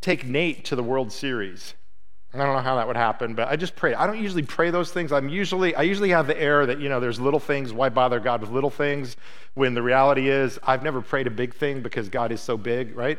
take 0.00 0.24
Nate 0.24 0.64
to 0.64 0.74
the 0.74 0.82
World 0.82 1.12
Series. 1.12 1.74
I 2.34 2.38
don't 2.38 2.54
know 2.54 2.60
how 2.60 2.76
that 2.76 2.86
would 2.86 2.96
happen, 2.96 3.34
but 3.34 3.48
I 3.48 3.56
just 3.56 3.74
pray. 3.74 3.94
I 3.94 4.06
don't 4.06 4.22
usually 4.22 4.42
pray 4.42 4.70
those 4.70 4.92
things. 4.92 5.12
I'm 5.12 5.30
usually 5.30 5.74
I 5.74 5.82
usually 5.82 6.10
have 6.10 6.26
the 6.26 6.38
air 6.38 6.66
that 6.66 6.78
you 6.78 6.88
know 6.88 7.00
there's 7.00 7.18
little 7.18 7.40
things. 7.40 7.72
Why 7.72 7.88
bother 7.88 8.20
God 8.20 8.42
with 8.42 8.50
little 8.50 8.70
things 8.70 9.16
when 9.54 9.74
the 9.74 9.82
reality 9.82 10.28
is 10.28 10.58
I've 10.62 10.82
never 10.82 11.00
prayed 11.00 11.26
a 11.26 11.30
big 11.30 11.54
thing 11.54 11.80
because 11.80 12.08
God 12.08 12.30
is 12.30 12.40
so 12.40 12.58
big, 12.58 12.94
right? 12.96 13.18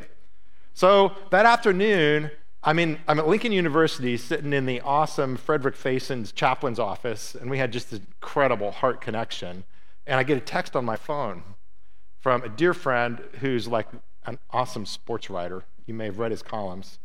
So 0.75 1.13
that 1.31 1.47
afternoon, 1.47 2.29
I'm 2.63 2.77
in 2.77 2.99
I'm 3.07 3.17
at 3.17 3.27
Lincoln 3.27 3.51
University, 3.51 4.15
sitting 4.15 4.53
in 4.53 4.67
the 4.67 4.79
awesome 4.81 5.37
Frederick 5.37 5.75
Faison's 5.75 6.31
chaplain's 6.31 6.79
office, 6.79 7.33
and 7.33 7.49
we 7.49 7.57
had 7.57 7.71
just 7.71 7.91
an 7.91 8.05
incredible 8.05 8.69
heart 8.69 9.01
connection. 9.01 9.63
And 10.05 10.19
I 10.19 10.23
get 10.23 10.37
a 10.37 10.41
text 10.41 10.75
on 10.75 10.85
my 10.85 10.95
phone 10.95 11.43
from 12.19 12.43
a 12.43 12.49
dear 12.49 12.75
friend 12.75 13.21
who's 13.39 13.67
like 13.67 13.87
an 14.25 14.37
awesome 14.51 14.85
sports 14.85 15.31
writer. 15.31 15.63
You 15.87 15.95
may 15.95 16.05
have 16.05 16.19
read 16.19 16.29
his 16.29 16.43
columns, 16.43 16.99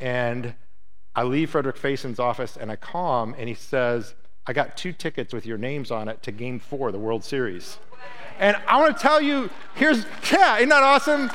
and 0.00 0.54
I 1.16 1.22
leave 1.22 1.50
Frederick 1.50 1.78
Faison's 1.78 2.20
office 2.20 2.58
and 2.58 2.70
I 2.70 2.76
call 2.76 3.24
him 3.24 3.34
and 3.38 3.48
he 3.48 3.54
says, 3.54 4.14
I 4.46 4.52
got 4.52 4.76
two 4.76 4.92
tickets 4.92 5.32
with 5.32 5.46
your 5.46 5.56
names 5.56 5.90
on 5.90 6.08
it 6.08 6.22
to 6.24 6.30
game 6.30 6.60
four, 6.60 6.92
the 6.92 6.98
World 6.98 7.24
Series. 7.24 7.78
And 8.38 8.54
I 8.68 8.78
want 8.78 8.96
to 8.96 9.02
tell 9.02 9.20
you, 9.20 9.48
here's, 9.74 10.04
yeah, 10.30 10.58
isn't 10.58 10.68
that 10.68 10.82
awesome? 10.82 11.30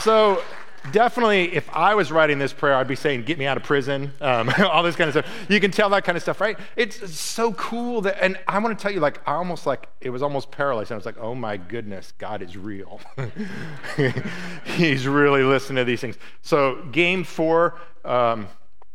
So 0.00 0.42
definitely, 0.90 1.54
if 1.54 1.68
I 1.70 1.94
was 1.94 2.10
writing 2.10 2.38
this 2.38 2.52
prayer, 2.52 2.74
I'd 2.74 2.88
be 2.88 2.96
saying, 2.96 3.22
"Get 3.22 3.38
me 3.38 3.46
out 3.46 3.56
of 3.56 3.62
prison," 3.62 4.12
um, 4.20 4.50
all 4.58 4.82
this 4.82 4.96
kind 4.96 5.08
of 5.08 5.14
stuff. 5.14 5.46
You 5.48 5.60
can 5.60 5.70
tell 5.70 5.88
that 5.90 6.04
kind 6.04 6.16
of 6.16 6.22
stuff, 6.22 6.40
right? 6.40 6.58
It's 6.76 7.14
so 7.14 7.52
cool 7.52 8.00
that, 8.02 8.22
and 8.22 8.38
I 8.48 8.58
want 8.58 8.76
to 8.76 8.82
tell 8.82 8.92
you, 8.92 9.00
like, 9.00 9.20
I 9.26 9.34
almost 9.34 9.66
like 9.66 9.88
it 10.00 10.10
was 10.10 10.22
almost 10.22 10.50
paralyzed. 10.50 10.90
I 10.90 10.96
was 10.96 11.06
like, 11.06 11.18
"Oh 11.18 11.34
my 11.34 11.56
goodness, 11.56 12.12
God 12.18 12.42
is 12.42 12.56
real. 12.56 13.00
He's 14.64 15.06
really 15.06 15.42
listening 15.42 15.76
to 15.76 15.84
these 15.84 16.00
things." 16.00 16.16
So, 16.42 16.82
game 16.90 17.24
four, 17.24 17.78
um, 18.04 18.48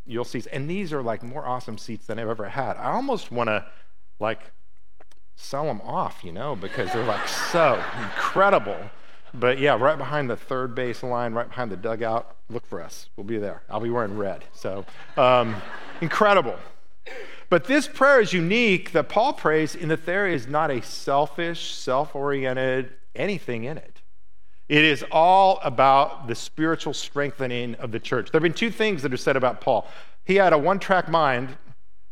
you'll 0.05 0.25
see, 0.25 0.43
and 0.51 0.69
these 0.69 0.91
are 0.91 1.01
like 1.01 1.23
more 1.23 1.45
awesome 1.45 1.77
seats 1.77 2.05
than 2.07 2.19
I've 2.19 2.29
ever 2.29 2.49
had. 2.49 2.77
I 2.77 2.91
almost 2.91 3.31
want 3.31 3.47
to, 3.47 3.65
like, 4.19 4.51
sell 5.37 5.65
them 5.65 5.81
off, 5.81 6.23
you 6.23 6.31
know, 6.31 6.55
because 6.55 6.91
they're 6.91 7.05
like 7.05 7.27
so 7.27 7.81
incredible. 8.01 8.77
But 9.33 9.59
yeah, 9.59 9.77
right 9.77 9.97
behind 9.97 10.29
the 10.29 10.37
third 10.37 10.75
base 10.75 11.03
line, 11.03 11.33
right 11.33 11.47
behind 11.47 11.71
the 11.71 11.77
dugout, 11.77 12.35
look 12.49 12.65
for 12.65 12.81
us. 12.81 13.09
We'll 13.15 13.25
be 13.25 13.37
there. 13.37 13.61
I'll 13.69 13.79
be 13.79 13.89
wearing 13.89 14.17
red. 14.17 14.45
So 14.53 14.85
um, 15.17 15.55
incredible. 16.01 16.55
But 17.49 17.65
this 17.65 17.87
prayer 17.87 18.19
is 18.19 18.33
unique 18.33 18.91
that 18.91 19.07
Paul 19.07 19.33
prays 19.33 19.73
in 19.75 19.89
that 19.89 20.05
there 20.05 20.27
is 20.27 20.47
not 20.47 20.69
a 20.69 20.81
selfish, 20.81 21.73
self 21.73 22.15
oriented 22.15 22.93
anything 23.15 23.63
in 23.63 23.77
it. 23.77 24.01
It 24.67 24.83
is 24.83 25.03
all 25.11 25.59
about 25.63 26.27
the 26.27 26.35
spiritual 26.35 26.93
strengthening 26.93 27.75
of 27.75 27.91
the 27.91 27.99
church. 27.99 28.31
There 28.31 28.39
have 28.39 28.43
been 28.43 28.53
two 28.53 28.71
things 28.71 29.01
that 29.03 29.13
are 29.13 29.17
said 29.17 29.37
about 29.37 29.61
Paul. 29.61 29.87
He 30.25 30.35
had 30.35 30.51
a 30.51 30.57
one 30.57 30.79
track 30.79 31.07
mind 31.07 31.55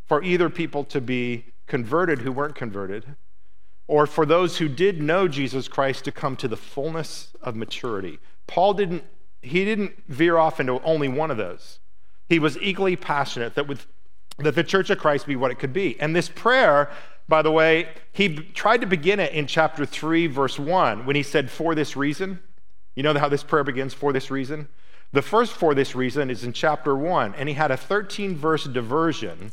for 0.05 0.23
either 0.23 0.49
people 0.49 0.85
to 0.85 1.01
be 1.01 1.45
converted 1.67 2.19
who 2.19 2.31
weren't 2.31 2.55
converted, 2.55 3.05
or 3.87 4.07
for 4.07 4.25
those 4.25 4.57
who 4.57 4.67
did 4.67 5.01
know 5.01 5.27
Jesus 5.27 5.67
Christ 5.67 6.05
to 6.05 6.11
come 6.11 6.35
to 6.37 6.47
the 6.47 6.57
fullness 6.57 7.33
of 7.41 7.55
maturity. 7.55 8.19
Paul 8.47 8.73
didn't 8.73 9.03
he 9.41 9.63
didn't 9.63 9.93
veer 10.07 10.37
off 10.37 10.59
into 10.59 10.81
only 10.81 11.07
one 11.07 11.29
of 11.29 11.37
those. 11.37 11.79
He 12.27 12.39
was 12.39 12.57
equally 12.57 12.95
passionate 12.95 13.53
that 13.55 13.67
with 13.67 13.85
that 14.39 14.55
the 14.55 14.63
church 14.63 14.89
of 14.89 14.97
Christ 14.97 15.27
be 15.27 15.35
what 15.35 15.51
it 15.51 15.59
could 15.59 15.71
be. 15.71 15.99
And 15.99 16.15
this 16.15 16.29
prayer, 16.29 16.89
by 17.29 17.41
the 17.41 17.51
way, 17.51 17.89
he 18.11 18.37
tried 18.37 18.81
to 18.81 18.87
begin 18.87 19.19
it 19.19 19.31
in 19.33 19.47
chapter 19.47 19.85
3 19.85 20.27
verse 20.27 20.59
1 20.59 21.05
when 21.05 21.15
he 21.15 21.23
said 21.23 21.49
for 21.51 21.75
this 21.75 21.95
reason. 21.95 22.39
You 22.95 23.03
know 23.03 23.13
how 23.13 23.29
this 23.29 23.43
prayer 23.43 23.63
begins 23.63 23.93
for 23.93 24.11
this 24.11 24.31
reason? 24.31 24.67
The 25.11 25.21
first 25.21 25.53
for 25.53 25.75
this 25.75 25.95
reason 25.95 26.29
is 26.29 26.43
in 26.43 26.53
chapter 26.53 26.95
1 26.95 27.35
and 27.35 27.47
he 27.47 27.55
had 27.55 27.71
a 27.71 27.77
13 27.77 28.35
verse 28.35 28.63
diversion 28.65 29.51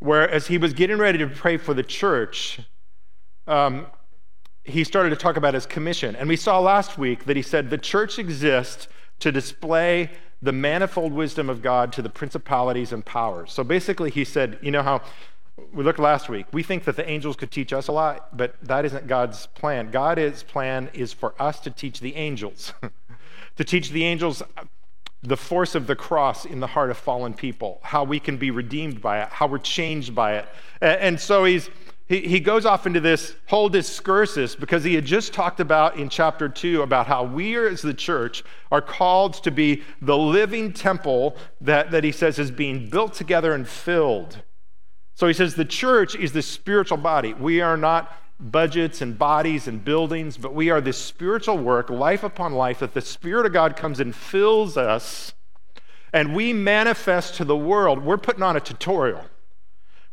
where 0.00 0.28
as 0.28 0.48
he 0.48 0.58
was 0.58 0.74
getting 0.74 0.98
ready 0.98 1.18
to 1.18 1.26
pray 1.26 1.56
for 1.56 1.72
the 1.72 1.82
church, 1.82 2.60
um, 3.46 3.86
he 4.64 4.82
started 4.82 5.10
to 5.10 5.16
talk 5.16 5.36
about 5.36 5.54
his 5.54 5.66
commission. 5.66 6.16
And 6.16 6.28
we 6.28 6.36
saw 6.36 6.58
last 6.58 6.98
week 6.98 7.24
that 7.24 7.36
he 7.36 7.42
said 7.42 7.70
the 7.70 7.78
church 7.78 8.18
exists 8.18 8.88
to 9.20 9.30
display 9.30 10.10
the 10.42 10.52
manifold 10.52 11.12
wisdom 11.12 11.48
of 11.48 11.62
God 11.62 11.92
to 11.94 12.02
the 12.02 12.10
principalities 12.10 12.92
and 12.92 13.04
powers. 13.04 13.52
So 13.52 13.64
basically, 13.64 14.10
he 14.10 14.24
said, 14.24 14.58
you 14.60 14.70
know 14.70 14.82
how 14.82 15.02
we 15.72 15.84
looked 15.84 15.98
last 16.00 16.28
week, 16.28 16.46
we 16.52 16.62
think 16.62 16.84
that 16.84 16.96
the 16.96 17.08
angels 17.08 17.36
could 17.36 17.50
teach 17.50 17.72
us 17.72 17.88
a 17.88 17.92
lot, 17.92 18.36
but 18.36 18.56
that 18.62 18.84
isn't 18.84 19.06
God's 19.06 19.46
plan. 19.46 19.90
God's 19.90 20.42
plan 20.42 20.90
is 20.92 21.12
for 21.12 21.40
us 21.40 21.60
to 21.60 21.70
teach 21.70 22.00
the 22.00 22.16
angels, 22.16 22.72
to 23.56 23.64
teach 23.64 23.90
the 23.90 24.04
angels 24.04 24.42
the 25.22 25.36
force 25.36 25.74
of 25.74 25.86
the 25.86 25.96
cross 25.96 26.44
in 26.44 26.60
the 26.60 26.66
heart 26.66 26.90
of 26.90 26.98
fallen 26.98 27.32
people, 27.32 27.80
how 27.82 28.04
we 28.04 28.20
can 28.20 28.36
be 28.36 28.50
redeemed 28.50 29.00
by 29.00 29.22
it, 29.22 29.28
how 29.30 29.46
we're 29.46 29.58
changed 29.58 30.14
by 30.14 30.36
it. 30.36 30.46
And 30.82 31.18
so 31.18 31.44
he's 31.44 31.70
he, 32.06 32.20
he 32.20 32.40
goes 32.40 32.66
off 32.66 32.86
into 32.86 33.00
this 33.00 33.34
whole 33.46 33.70
discursus 33.70 34.58
because 34.58 34.84
he 34.84 34.94
had 34.94 35.04
just 35.04 35.32
talked 35.32 35.58
about 35.58 35.96
in 35.96 36.08
chapter 36.08 36.48
2 36.48 36.82
about 36.82 37.06
how 37.06 37.24
we 37.24 37.56
as 37.56 37.82
the 37.82 37.94
church 37.94 38.44
are 38.70 38.82
called 38.82 39.34
to 39.42 39.50
be 39.50 39.82
the 40.02 40.16
living 40.16 40.72
temple 40.72 41.36
that, 41.60 41.90
that 41.90 42.04
he 42.04 42.12
says 42.12 42.38
is 42.38 42.50
being 42.50 42.88
built 42.90 43.14
together 43.14 43.54
and 43.54 43.66
filled. 43.66 44.42
So 45.14 45.26
he 45.26 45.32
says 45.32 45.54
the 45.54 45.64
church 45.64 46.14
is 46.14 46.32
the 46.32 46.42
spiritual 46.42 46.98
body. 46.98 47.32
We 47.32 47.60
are 47.60 47.76
not 47.76 48.12
budgets 48.38 49.00
and 49.00 49.18
bodies 49.18 49.66
and 49.68 49.82
buildings, 49.82 50.36
but 50.36 50.54
we 50.54 50.68
are 50.68 50.80
this 50.80 50.98
spiritual 50.98 51.56
work, 51.56 51.88
life 51.88 52.22
upon 52.22 52.52
life, 52.52 52.80
that 52.80 52.92
the 52.92 53.00
Spirit 53.00 53.46
of 53.46 53.52
God 53.52 53.76
comes 53.76 54.00
and 54.00 54.14
fills 54.14 54.76
us 54.76 55.32
and 56.14 56.32
we 56.32 56.52
manifest 56.52 57.34
to 57.34 57.44
the 57.44 57.56
world. 57.56 58.04
We're 58.04 58.18
putting 58.18 58.44
on 58.44 58.56
a 58.56 58.60
tutorial. 58.60 59.24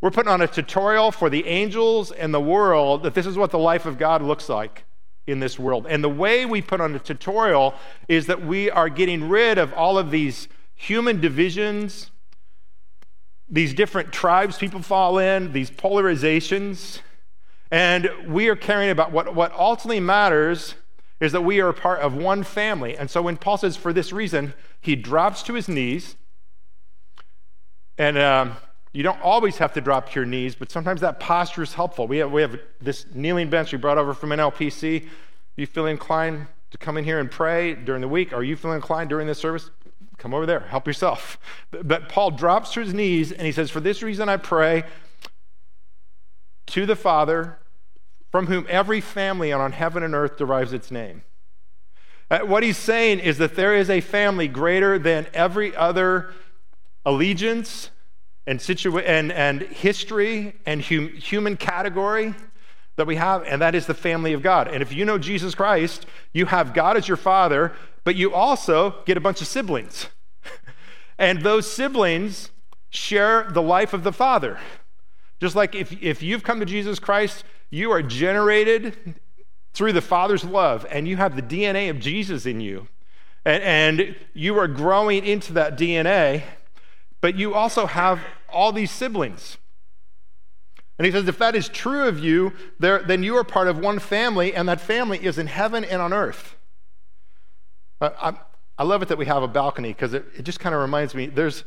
We're 0.02 0.10
putting 0.10 0.32
on 0.32 0.42
a 0.42 0.48
tutorial 0.48 1.12
for 1.12 1.30
the 1.30 1.46
angels 1.46 2.12
and 2.12 2.34
the 2.34 2.42
world 2.42 3.04
that 3.04 3.14
this 3.14 3.28
is 3.28 3.38
what 3.38 3.52
the 3.52 3.60
life 3.60 3.86
of 3.86 4.00
God 4.00 4.24
looks 4.24 4.50
like 4.50 4.84
in 5.28 5.40
this 5.40 5.60
world. 5.60 5.86
And 5.88 6.04
the 6.04 6.10
way 6.10 6.44
we 6.44 6.60
put 6.64 6.82
on 6.82 6.96
a 6.96 7.00
tutorial 7.00 7.76
is 8.08 8.26
that 8.26 8.44
we 8.44 8.72
are 8.72 8.90
getting 8.90 9.30
rid 9.30 9.60
of 9.60 9.72
all 9.74 10.00
of 10.00 10.10
these 10.10 10.48
human 10.74 11.22
divisions, 11.22 12.10
these 13.48 13.76
different 13.76 14.12
tribes 14.12 14.58
people 14.58 14.82
fall 14.82 15.20
in, 15.20 15.54
these 15.54 15.70
polarizations. 15.70 17.02
And 17.70 18.10
we 18.28 18.50
are 18.50 18.56
caring 18.56 18.90
about 18.90 19.12
what, 19.12 19.36
what 19.36 19.54
ultimately 19.54 20.00
matters 20.00 20.74
is 21.20 21.32
that 21.32 21.42
we 21.42 21.62
are 21.62 21.72
part 21.72 22.00
of 22.00 22.16
one 22.16 22.42
family. 22.42 22.98
And 22.98 23.08
so 23.08 23.22
when 23.22 23.38
Paul 23.38 23.58
says, 23.58 23.78
for 23.78 23.94
this 23.94 24.12
reason, 24.12 24.56
he 24.80 24.96
drops 24.96 25.44
to 25.44 25.54
his 25.54 25.70
knees 25.70 26.16
and. 28.00 28.18
Um, 28.18 28.56
you 28.94 29.04
don't 29.04 29.22
always 29.22 29.58
have 29.58 29.74
to 29.74 29.82
drop 29.82 30.10
to 30.10 30.16
your 30.16 30.26
knees, 30.26 30.56
but 30.56 30.70
sometimes 30.70 31.02
that 31.02 31.20
posture 31.20 31.64
is 31.64 31.74
helpful. 31.74 32.08
We 32.08 32.18
have, 32.18 32.32
we 32.32 32.42
have 32.42 32.60
this 32.82 33.06
kneeling 33.14 33.50
bench 33.50 33.72
we 33.72 33.78
brought 33.78 33.98
over 33.98 34.14
from 34.14 34.32
an 34.32 34.40
NLPC. 34.40 35.08
You 35.56 35.66
feel 35.66 35.86
inclined 35.86 36.48
to 36.72 36.78
come 36.78 36.98
in 36.98 37.04
here 37.04 37.20
and 37.20 37.30
pray 37.30 37.74
during 37.74 38.02
the 38.02 38.08
week? 38.08 38.34
Are 38.34 38.44
you 38.44 38.56
feeling 38.56 38.78
inclined 38.78 39.10
during 39.10 39.28
this 39.28 39.40
service? 39.40 39.70
Come 40.18 40.34
over 40.34 40.46
there, 40.46 40.62
help 40.62 40.88
yourself. 40.88 41.40
But 41.84 42.10
Paul 42.10 42.32
drops 42.32 42.74
to 42.74 42.82
his 42.82 42.94
knees 42.94 43.32
and 43.32 43.44
he 43.44 43.52
says, 43.52 43.72
For 43.72 43.80
this 43.80 44.04
reason 44.04 44.28
I 44.28 44.38
pray 44.38 44.84
to 46.68 46.86
the 46.86 46.96
Father, 46.96 47.58
from 48.30 48.48
whom 48.48 48.66
every 48.70 49.02
family 49.02 49.52
on 49.52 49.72
heaven 49.72 50.04
and 50.04 50.14
earth 50.14 50.38
derives 50.38 50.74
its 50.74 50.92
name. 50.92 51.24
Uh, 52.30 52.40
what 52.40 52.64
he's 52.64 52.78
saying 52.78 53.20
is 53.20 53.38
that 53.40 53.56
there 53.56 53.76
is 53.76 53.90
a 53.90 54.00
family 54.00 54.48
greater 54.48 54.98
than 54.98 55.28
every 55.34 55.76
other 55.76 56.32
allegiance, 57.06 57.90
and, 58.48 58.60
situa- 58.60 59.04
and, 59.06 59.32
and 59.32 59.62
history 59.62 60.54
and 60.66 60.84
hum- 60.84 61.14
human 61.16 61.58
category 61.58 62.34
that 62.96 63.08
we 63.08 63.16
have, 63.16 63.44
and 63.44 63.62
that 63.62 63.76
is 63.76 63.86
the 63.86 63.94
family 63.94 64.34
of 64.34 64.42
God. 64.42 64.68
And 64.68 64.82
if 64.82 64.94
you 64.94 65.06
know 65.06 65.18
Jesus 65.18 65.56
Christ, 65.56 66.06
you 66.34 66.46
have 66.48 66.74
God 66.74 66.98
as 66.98 67.08
your 67.08 67.18
father, 67.18 67.74
but 68.04 68.16
you 68.16 68.34
also 68.34 68.96
get 69.06 69.18
a 69.18 69.22
bunch 69.22 69.42
of 69.42 69.48
siblings. 69.48 70.08
and 71.18 71.42
those 71.42 71.72
siblings 71.72 72.52
share 72.90 73.50
the 73.52 73.62
life 73.62 73.94
of 73.94 74.04
the 74.04 74.12
father. 74.12 74.60
Just 75.40 75.56
like 75.56 75.74
if, 75.74 75.92
if 76.02 76.22
you've 76.22 76.44
come 76.44 76.60
to 76.60 76.66
Jesus 76.66 77.00
Christ, 77.00 77.44
you 77.70 77.92
are 77.92 78.04
generated 78.04 79.16
through 79.74 79.94
the 79.94 80.02
Father's 80.02 80.44
love, 80.44 80.86
and 80.90 81.08
you 81.08 81.18
have 81.18 81.36
the 81.36 81.42
DNA 81.42 81.90
of 81.90 82.00
Jesus 82.00 82.46
in 82.46 82.60
you. 82.60 82.88
And, 83.46 83.64
and 83.64 84.16
you 84.34 84.60
are 84.60 84.68
growing 84.68 85.26
into 85.26 85.54
that 85.54 85.78
DNA 85.78 86.44
but 87.22 87.36
you 87.36 87.54
also 87.54 87.86
have 87.86 88.20
all 88.50 88.72
these 88.72 88.92
siblings. 88.92 89.58
And 90.98 91.06
he 91.06 91.12
says, 91.12 91.28
if 91.28 91.40
that 91.40 91.56
is 91.56 91.70
true 91.70 92.08
of 92.08 92.20
you, 92.20 92.54
then 92.80 93.24
you 93.24 93.36
are 93.38 93.44
part 93.44 93.68
of 93.68 93.80
one 93.80 93.98
family, 94.00 94.54
and 94.54 94.68
that 94.68 94.82
family 94.82 95.24
is 95.24 95.38
in 95.38 95.48
heaven 95.48 95.84
and 95.84 96.02
on 96.02 96.14
earth. 96.14 96.56
I, 98.00 98.36
I 98.78 98.84
love 98.84 99.02
it 99.02 99.10
that 99.10 99.18
we 99.18 99.26
have 99.28 99.44
a 99.44 99.48
balcony 99.48 99.94
because 99.94 100.14
it, 100.14 100.26
it 100.38 100.42
just 100.44 100.60
kind 100.60 100.76
of 100.76 100.82
reminds 100.82 101.16
me 101.16 101.28
there's 101.28 101.64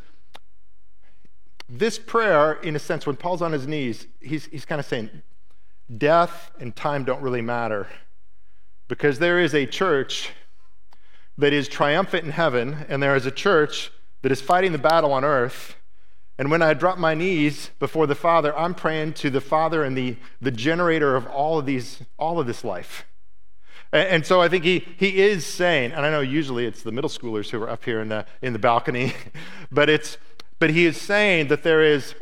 this 1.69 1.99
prayer, 1.99 2.55
in 2.55 2.77
a 2.77 2.79
sense, 2.79 3.07
when 3.07 3.17
Paul's 3.17 3.41
on 3.41 3.53
his 3.53 3.67
knees, 3.67 4.07
he's, 4.21 4.47
he's 4.47 4.65
kind 4.65 4.79
of 4.79 4.87
saying, 4.87 5.11
death 5.97 6.51
and 6.61 6.75
time 6.75 7.05
don't 7.05 7.23
really 7.23 7.43
matter 7.43 7.89
because 8.89 9.19
there 9.19 9.39
is 9.39 9.55
a 9.55 9.67
church 9.67 10.31
that 11.39 11.53
is 11.53 11.69
triumphant 11.69 12.25
in 12.25 12.31
heaven, 12.31 12.85
and 12.89 13.03
there 13.03 13.17
is 13.17 13.27
a 13.27 13.31
church 13.31 13.91
that 14.25 14.33
is 14.33 14.41
fighting 14.41 14.73
the 14.73 14.79
battle 14.79 15.13
on 15.13 15.23
earth. 15.23 15.77
And 16.39 16.51
when 16.51 16.63
I 16.63 16.73
drop 16.73 16.97
my 16.97 17.13
knees 17.13 17.69
before 17.79 18.07
the 18.07 18.15
Father, 18.15 18.57
I'm 18.59 18.75
praying 18.75 19.13
to 19.15 19.29
the 19.29 19.43
Father 19.43 19.85
and 19.85 19.95
the, 19.95 20.17
the 20.41 20.51
generator 20.51 21.15
of 21.15 21.27
all 21.27 21.59
of 21.59 21.67
these, 21.67 22.01
all 22.19 22.41
of 22.41 22.47
this 22.47 22.65
life. 22.65 23.05
And, 23.93 24.09
and 24.09 24.27
so 24.27 24.41
I 24.41 24.49
think 24.49 24.65
he, 24.65 24.89
he 24.97 25.21
is 25.21 25.45
saying, 25.45 25.93
and 25.93 26.07
I 26.07 26.11
know 26.11 26.23
usually 26.23 26.65
it's 26.65 26.83
the 26.83 26.91
middle 26.91 27.11
schoolers 27.11 27.51
who 27.51 27.63
are 27.63 27.69
up 27.69 27.85
here 27.85 28.01
in 28.01 28.09
the, 28.09 28.25
in 28.41 28.55
the 28.55 28.59
balcony, 28.59 29.13
but, 29.71 29.91
it's, 29.91 30.17
but 30.59 30.71
he 30.71 30.87
is 30.87 30.99
saying 30.99 31.49
that 31.49 31.63
there 31.63 31.83
is, 31.83 32.15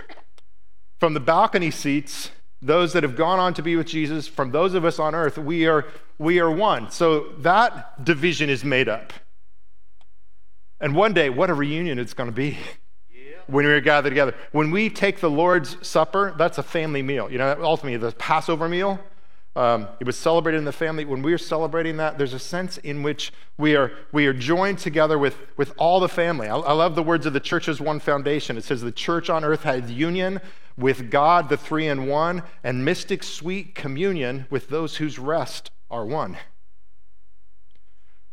from 0.98 1.14
the 1.14 1.20
balcony 1.20 1.70
seats, 1.70 2.32
those 2.60 2.94
that 2.94 3.04
have 3.04 3.14
gone 3.14 3.38
on 3.38 3.54
to 3.54 3.62
be 3.62 3.76
with 3.76 3.86
Jesus, 3.86 4.26
from 4.26 4.50
those 4.50 4.74
of 4.74 4.84
us 4.84 4.98
on 4.98 5.14
earth, 5.14 5.38
we 5.38 5.68
are, 5.68 5.86
we 6.18 6.40
are 6.40 6.50
one. 6.50 6.90
So 6.90 7.28
that 7.38 8.04
division 8.04 8.50
is 8.50 8.64
made 8.64 8.88
up. 8.88 9.12
And 10.82 10.96
one 10.96 11.12
day, 11.12 11.30
what 11.30 11.48
a 11.48 11.54
reunion 11.54 12.00
it's 12.00 12.12
going 12.12 12.28
to 12.28 12.34
be 12.34 12.58
when 13.46 13.64
we're 13.64 13.80
gathered 13.80 14.10
together. 14.10 14.34
When 14.50 14.72
we 14.72 14.90
take 14.90 15.20
the 15.20 15.30
Lord's 15.30 15.76
Supper, 15.86 16.34
that's 16.36 16.58
a 16.58 16.62
family 16.62 17.02
meal. 17.02 17.30
You 17.30 17.38
know, 17.38 17.56
ultimately, 17.62 17.96
the 17.98 18.10
Passover 18.10 18.68
meal, 18.68 18.98
um, 19.54 19.86
it 20.00 20.06
was 20.08 20.16
celebrated 20.16 20.58
in 20.58 20.64
the 20.64 20.72
family. 20.72 21.04
When 21.04 21.22
we 21.22 21.32
are 21.34 21.38
celebrating 21.38 21.98
that, 21.98 22.18
there's 22.18 22.34
a 22.34 22.38
sense 22.40 22.78
in 22.78 23.04
which 23.04 23.32
we 23.58 23.76
are, 23.76 23.92
we 24.10 24.26
are 24.26 24.32
joined 24.32 24.78
together 24.78 25.20
with, 25.20 25.36
with 25.56 25.72
all 25.76 26.00
the 26.00 26.08
family. 26.08 26.48
I, 26.48 26.56
I 26.56 26.72
love 26.72 26.96
the 26.96 27.02
words 27.04 27.26
of 27.26 27.32
the 27.32 27.40
church's 27.40 27.80
one 27.80 28.00
foundation. 28.00 28.56
It 28.56 28.64
says, 28.64 28.80
The 28.80 28.90
church 28.90 29.30
on 29.30 29.44
earth 29.44 29.62
has 29.62 29.88
union 29.88 30.40
with 30.76 31.12
God, 31.12 31.48
the 31.48 31.56
three 31.56 31.86
in 31.86 32.06
won, 32.06 32.42
and 32.64 32.84
mystic 32.84 33.22
sweet 33.22 33.76
communion 33.76 34.46
with 34.50 34.68
those 34.68 34.96
whose 34.96 35.16
rest 35.16 35.70
are 35.92 36.04
one. 36.04 36.38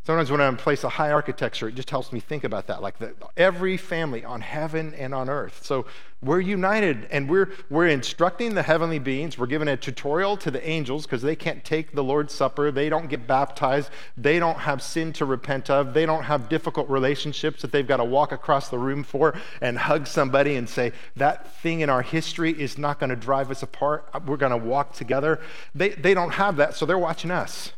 Sometimes 0.09 0.31
when 0.31 0.41
I'm 0.41 0.55
in 0.55 0.57
place 0.57 0.83
of 0.83 0.93
high 0.93 1.11
architecture, 1.11 1.67
it 1.67 1.75
just 1.75 1.91
helps 1.91 2.11
me 2.11 2.19
think 2.19 2.43
about 2.43 2.65
that. 2.65 2.81
Like 2.81 2.97
the, 2.97 3.13
every 3.37 3.77
family 3.77 4.25
on 4.25 4.41
heaven 4.41 4.95
and 4.95 5.13
on 5.13 5.29
earth. 5.29 5.63
So 5.63 5.85
we're 6.23 6.39
united 6.39 7.07
and 7.11 7.29
we're, 7.29 7.51
we're 7.69 7.89
instructing 7.89 8.55
the 8.55 8.63
heavenly 8.63 8.97
beings. 8.97 9.37
We're 9.37 9.45
giving 9.45 9.67
a 9.67 9.77
tutorial 9.77 10.35
to 10.37 10.49
the 10.49 10.67
angels 10.67 11.05
because 11.05 11.21
they 11.21 11.35
can't 11.35 11.63
take 11.63 11.91
the 11.91 12.03
Lord's 12.03 12.33
Supper. 12.33 12.71
They 12.71 12.89
don't 12.89 13.07
get 13.07 13.27
baptized. 13.27 13.91
They 14.17 14.39
don't 14.39 14.57
have 14.57 14.81
sin 14.81 15.13
to 15.13 15.25
repent 15.25 15.69
of. 15.69 15.93
They 15.93 16.07
don't 16.07 16.23
have 16.23 16.49
difficult 16.49 16.89
relationships 16.89 17.61
that 17.61 17.71
they've 17.71 17.87
got 17.87 17.97
to 17.97 18.03
walk 18.03 18.31
across 18.31 18.69
the 18.69 18.79
room 18.79 19.03
for 19.03 19.35
and 19.61 19.77
hug 19.77 20.07
somebody 20.07 20.55
and 20.55 20.67
say, 20.67 20.91
that 21.17 21.53
thing 21.61 21.81
in 21.81 21.89
our 21.91 22.01
history 22.01 22.59
is 22.59 22.79
not 22.79 22.99
going 22.99 23.11
to 23.11 23.15
drive 23.15 23.51
us 23.51 23.61
apart. 23.61 24.09
We're 24.25 24.37
going 24.37 24.59
to 24.59 24.67
walk 24.67 24.93
together. 24.93 25.39
They, 25.75 25.89
they 25.89 26.15
don't 26.15 26.31
have 26.31 26.55
that, 26.55 26.73
so 26.73 26.87
they're 26.87 26.97
watching 26.97 27.29
us. 27.29 27.73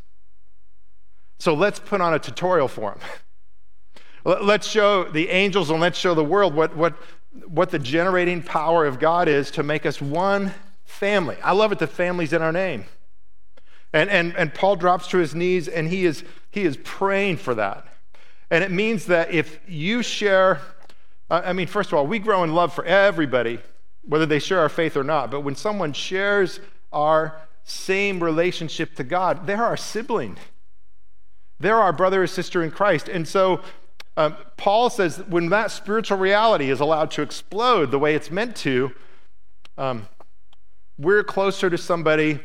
So 1.42 1.56
let's 1.56 1.80
put 1.80 2.02
on 2.02 2.14
a 2.14 2.20
tutorial 2.20 2.68
for 2.68 2.92
them. 4.24 4.44
Let's 4.44 4.68
show 4.68 5.06
the 5.06 5.30
angels 5.30 5.72
and 5.72 5.82
let's 5.82 5.98
show 5.98 6.14
the 6.14 6.24
world 6.24 6.54
what, 6.54 6.78
what, 6.78 6.94
what 7.48 7.72
the 7.72 7.80
generating 7.80 8.44
power 8.44 8.86
of 8.86 9.00
God 9.00 9.28
is 9.28 9.50
to 9.52 9.64
make 9.64 9.88
us 9.88 10.00
one 10.00 10.54
family. 10.84 11.38
I 11.44 11.54
love 11.54 11.72
it, 11.72 11.80
the 11.80 11.88
family's 11.88 12.32
in 12.32 12.44
our 12.44 12.52
name. 12.52 12.86
And, 13.92 14.08
and, 14.12 14.38
and 14.38 14.54
Paul 14.54 14.76
drops 14.76 15.08
to 15.08 15.18
his 15.18 15.34
knees 15.34 15.68
and 15.68 15.88
he 15.88 16.06
is, 16.06 16.24
he 16.52 16.62
is 16.62 16.78
praying 16.84 17.38
for 17.38 17.56
that. 17.56 17.88
And 18.52 18.64
it 18.64 18.70
means 18.70 19.08
that 19.08 19.32
if 19.32 19.60
you 19.68 20.04
share, 20.04 20.62
I 21.28 21.54
mean, 21.54 21.66
first 21.66 21.92
of 21.92 21.96
all, 21.96 22.06
we 22.06 22.20
grow 22.20 22.44
in 22.44 22.54
love 22.54 22.72
for 22.72 22.86
everybody, 22.86 23.58
whether 24.04 24.28
they 24.28 24.38
share 24.38 24.60
our 24.60 24.70
faith 24.70 24.96
or 24.96 25.04
not. 25.04 25.32
But 25.32 25.40
when 25.40 25.56
someone 25.56 25.94
shares 25.94 26.60
our 26.94 27.42
same 27.64 28.22
relationship 28.22 28.94
to 28.98 29.04
God, 29.04 29.48
they're 29.48 29.64
our 29.64 29.76
sibling. 29.76 30.38
They're 31.62 31.78
our 31.78 31.94
brother 31.94 32.24
or 32.24 32.28
sister 32.28 32.64
in 32.64 32.72
Christ. 32.72 33.08
And 33.08 33.28
so 33.28 33.62
um, 34.18 34.36
Paul 34.58 34.90
says 34.90 35.24
when 35.28 35.50
that 35.50 35.72
spiritual 35.72 36.18
reality 36.18 36.70
is 36.70 36.80
allowed 36.80 37.12
to 37.12 37.22
explode 37.22 37.92
the 37.92 38.00
way 38.00 38.16
it's 38.16 38.32
meant 38.32 38.56
to, 38.58 38.92
um, 39.78 40.08
we're 40.98 41.24
closer 41.24 41.70
to 41.70 41.78
somebody 41.78 42.40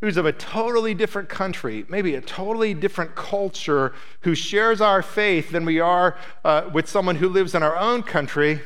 who's 0.00 0.16
of 0.16 0.26
a 0.26 0.32
totally 0.32 0.94
different 0.94 1.28
country, 1.28 1.84
maybe 1.88 2.14
a 2.14 2.20
totally 2.20 2.72
different 2.72 3.16
culture, 3.16 3.92
who 4.20 4.34
shares 4.34 4.80
our 4.80 5.02
faith 5.02 5.50
than 5.50 5.64
we 5.64 5.80
are 5.80 6.16
uh, 6.44 6.70
with 6.72 6.88
someone 6.88 7.16
who 7.16 7.28
lives 7.28 7.54
in 7.54 7.62
our 7.62 7.76
own 7.76 8.02
country, 8.02 8.60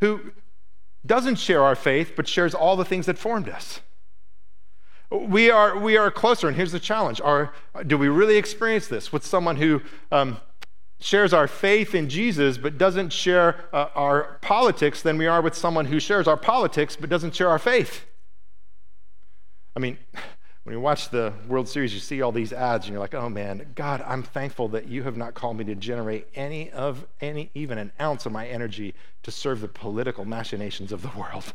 who 0.00 0.32
doesn't 1.06 1.36
share 1.36 1.62
our 1.62 1.74
faith, 1.74 2.12
but 2.14 2.28
shares 2.28 2.54
all 2.54 2.76
the 2.76 2.84
things 2.84 3.06
that 3.06 3.18
formed 3.18 3.48
us. 3.48 3.80
We 5.14 5.50
are, 5.50 5.78
we 5.78 5.96
are 5.96 6.10
closer, 6.10 6.48
and 6.48 6.56
here's 6.56 6.72
the 6.72 6.80
challenge. 6.80 7.20
Are, 7.20 7.52
do 7.86 7.96
we 7.96 8.08
really 8.08 8.36
experience 8.36 8.88
this 8.88 9.12
with 9.12 9.24
someone 9.24 9.56
who 9.56 9.80
um, 10.10 10.38
shares 10.98 11.32
our 11.32 11.46
faith 11.46 11.94
in 11.94 12.08
Jesus 12.08 12.58
but 12.58 12.78
doesn't 12.78 13.12
share 13.12 13.64
uh, 13.72 13.88
our 13.94 14.38
politics 14.40 15.02
than 15.02 15.16
we 15.16 15.26
are 15.26 15.40
with 15.40 15.54
someone 15.54 15.84
who 15.84 16.00
shares 16.00 16.26
our 16.26 16.36
politics 16.36 16.96
but 16.96 17.08
doesn't 17.08 17.34
share 17.34 17.48
our 17.48 17.60
faith? 17.60 18.06
I 19.76 19.80
mean, 19.80 19.98
when 20.64 20.74
you 20.74 20.80
watch 20.80 21.10
the 21.10 21.32
World 21.46 21.68
Series, 21.68 21.92
you 21.94 22.00
see 22.00 22.22
all 22.22 22.32
these 22.32 22.52
ads, 22.52 22.86
and 22.86 22.92
you're 22.92 23.00
like, 23.00 23.14
oh 23.14 23.28
man, 23.28 23.66
God, 23.74 24.02
I'm 24.06 24.22
thankful 24.22 24.68
that 24.68 24.88
you 24.88 25.02
have 25.04 25.16
not 25.16 25.34
called 25.34 25.58
me 25.58 25.64
to 25.64 25.74
generate 25.74 26.26
any 26.34 26.70
of, 26.70 27.06
any, 27.20 27.50
even 27.54 27.78
an 27.78 27.92
ounce 28.00 28.26
of 28.26 28.32
my 28.32 28.48
energy 28.48 28.94
to 29.22 29.30
serve 29.30 29.60
the 29.60 29.68
political 29.68 30.24
machinations 30.24 30.90
of 30.90 31.02
the 31.02 31.10
world. 31.16 31.52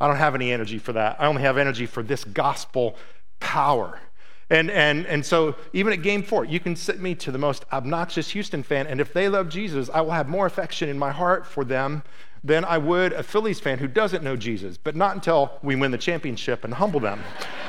I 0.00 0.06
don't 0.06 0.16
have 0.16 0.34
any 0.34 0.50
energy 0.50 0.78
for 0.78 0.92
that. 0.94 1.16
I 1.20 1.26
only 1.26 1.42
have 1.42 1.58
energy 1.58 1.86
for 1.86 2.02
this 2.02 2.24
gospel 2.24 2.96
power. 3.38 4.00
And, 4.48 4.70
and, 4.70 5.06
and 5.06 5.24
so, 5.24 5.54
even 5.72 5.92
at 5.92 6.02
game 6.02 6.24
four, 6.24 6.44
you 6.44 6.58
can 6.58 6.74
sit 6.74 7.00
me 7.00 7.14
to 7.16 7.30
the 7.30 7.38
most 7.38 7.64
obnoxious 7.72 8.30
Houston 8.30 8.64
fan, 8.64 8.88
and 8.88 9.00
if 9.00 9.12
they 9.12 9.28
love 9.28 9.48
Jesus, 9.48 9.88
I 9.92 10.00
will 10.00 10.10
have 10.10 10.28
more 10.28 10.46
affection 10.46 10.88
in 10.88 10.98
my 10.98 11.12
heart 11.12 11.46
for 11.46 11.64
them 11.64 12.02
than 12.42 12.64
I 12.64 12.78
would 12.78 13.12
a 13.12 13.22
Phillies 13.22 13.60
fan 13.60 13.78
who 13.78 13.86
doesn't 13.86 14.24
know 14.24 14.34
Jesus, 14.34 14.76
but 14.76 14.96
not 14.96 15.14
until 15.14 15.52
we 15.62 15.76
win 15.76 15.90
the 15.90 15.98
championship 15.98 16.64
and 16.64 16.74
humble 16.74 17.00
them. 17.00 17.22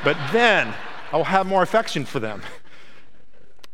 but 0.04 0.18
then 0.32 0.74
I 1.12 1.18
will 1.18 1.26
have 1.26 1.46
more 1.46 1.62
affection 1.62 2.06
for 2.06 2.20
them. 2.20 2.42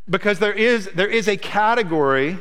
Because 0.10 0.40
there 0.40 0.54
is, 0.54 0.90
there 0.96 1.08
is 1.08 1.28
a 1.28 1.38
category 1.38 2.40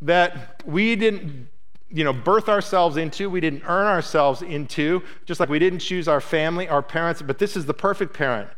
that 0.00 0.62
we 0.66 0.96
didn't 0.96 1.48
you 1.90 2.04
know, 2.04 2.12
birth 2.12 2.48
ourselves 2.48 2.96
into, 2.96 3.30
we 3.30 3.40
didn't 3.40 3.62
earn 3.66 3.86
ourselves 3.86 4.42
into, 4.42 5.02
just 5.24 5.38
like 5.38 5.48
we 5.48 5.58
didn't 5.58 5.78
choose 5.78 6.08
our 6.08 6.20
family, 6.20 6.68
our 6.68 6.82
parents, 6.82 7.22
but 7.22 7.38
this 7.38 7.56
is 7.56 7.66
the 7.66 7.74
perfect 7.74 8.12
parent. 8.12 8.48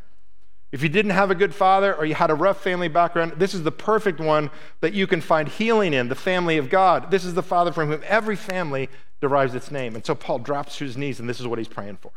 If 0.71 0.83
you 0.83 0.89
didn't 0.89 1.13
have 1.13 1.31
a 1.31 1.35
good 1.35 1.55
father 1.55 1.95
or 1.95 2.05
you 2.05 2.15
had 2.15 2.31
a 2.31 2.35
rough 2.35 2.63
family 2.63 2.89
background, 2.89 3.35
this 3.37 3.55
is 3.55 3.63
the 3.63 3.73
perfect 3.73 4.21
one 4.21 4.51
that 4.81 4.93
you 4.93 5.07
can 5.07 5.21
find 5.21 5.49
healing 5.49 5.95
in, 5.95 6.09
the 6.09 6.15
family 6.15 6.59
of 6.59 6.69
God. 6.69 7.11
This 7.11 7.25
is 7.25 7.35
the 7.35 7.43
father 7.43 7.73
from 7.73 7.89
whom 7.91 8.03
every 8.07 8.37
family 8.37 8.91
derives 9.21 9.55
its 9.55 9.71
name. 9.71 9.95
And 9.95 10.05
so 10.05 10.15
Paul 10.15 10.39
drops 10.39 10.77
to 10.77 10.85
his 10.85 10.97
knees, 10.97 11.21
and 11.21 11.29
this 11.29 11.41
is 11.41 11.47
what 11.47 11.59
he's 11.59 11.69
praying 11.69 11.99
for. 11.99 12.13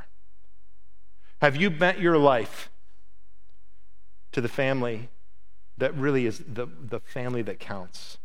Have 1.42 1.56
you 1.56 1.70
bent 1.70 2.00
your 2.00 2.18
life 2.18 2.70
to 4.34 4.42
the 4.42 4.50
family 4.50 5.10
that 5.78 5.96
really 5.96 6.26
is 6.26 6.44
the, 6.46 6.68
the 6.68 7.00
family 7.00 7.42
that 7.42 7.60
counts? 7.60 8.18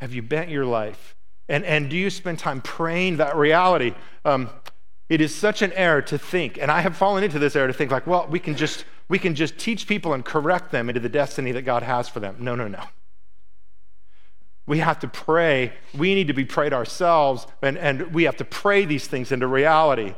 Have 0.00 0.14
you 0.14 0.22
bent 0.22 0.50
your 0.50 0.64
life 0.64 1.16
and, 1.48 1.64
and 1.64 1.88
do 1.88 1.96
you 1.96 2.10
spend 2.10 2.38
time 2.38 2.60
praying 2.60 3.16
that 3.18 3.36
reality? 3.36 3.94
Um, 4.24 4.50
it 5.08 5.20
is 5.20 5.34
such 5.34 5.62
an 5.62 5.72
error 5.72 6.02
to 6.02 6.18
think, 6.18 6.58
and 6.58 6.70
I 6.70 6.80
have 6.80 6.96
fallen 6.96 7.24
into 7.24 7.38
this 7.38 7.56
error 7.56 7.66
to 7.66 7.72
think 7.72 7.90
like, 7.90 8.06
well, 8.06 8.26
we 8.28 8.38
can 8.38 8.56
just 8.56 8.84
we 9.08 9.18
can 9.18 9.34
just 9.34 9.56
teach 9.56 9.86
people 9.86 10.12
and 10.12 10.24
correct 10.24 10.70
them 10.70 10.90
into 10.90 11.00
the 11.00 11.08
destiny 11.08 11.52
that 11.52 11.62
God 11.62 11.82
has 11.82 12.08
for 12.08 12.20
them. 12.20 12.36
No, 12.38 12.54
no, 12.54 12.68
no. 12.68 12.82
We 14.66 14.78
have 14.80 14.98
to 15.00 15.08
pray. 15.08 15.72
We 15.96 16.14
need 16.14 16.26
to 16.26 16.34
be 16.34 16.44
prayed 16.44 16.74
ourselves, 16.74 17.46
and, 17.62 17.78
and 17.78 18.12
we 18.12 18.24
have 18.24 18.36
to 18.36 18.44
pray 18.44 18.84
these 18.84 19.06
things 19.06 19.32
into 19.32 19.46
reality. 19.46 20.14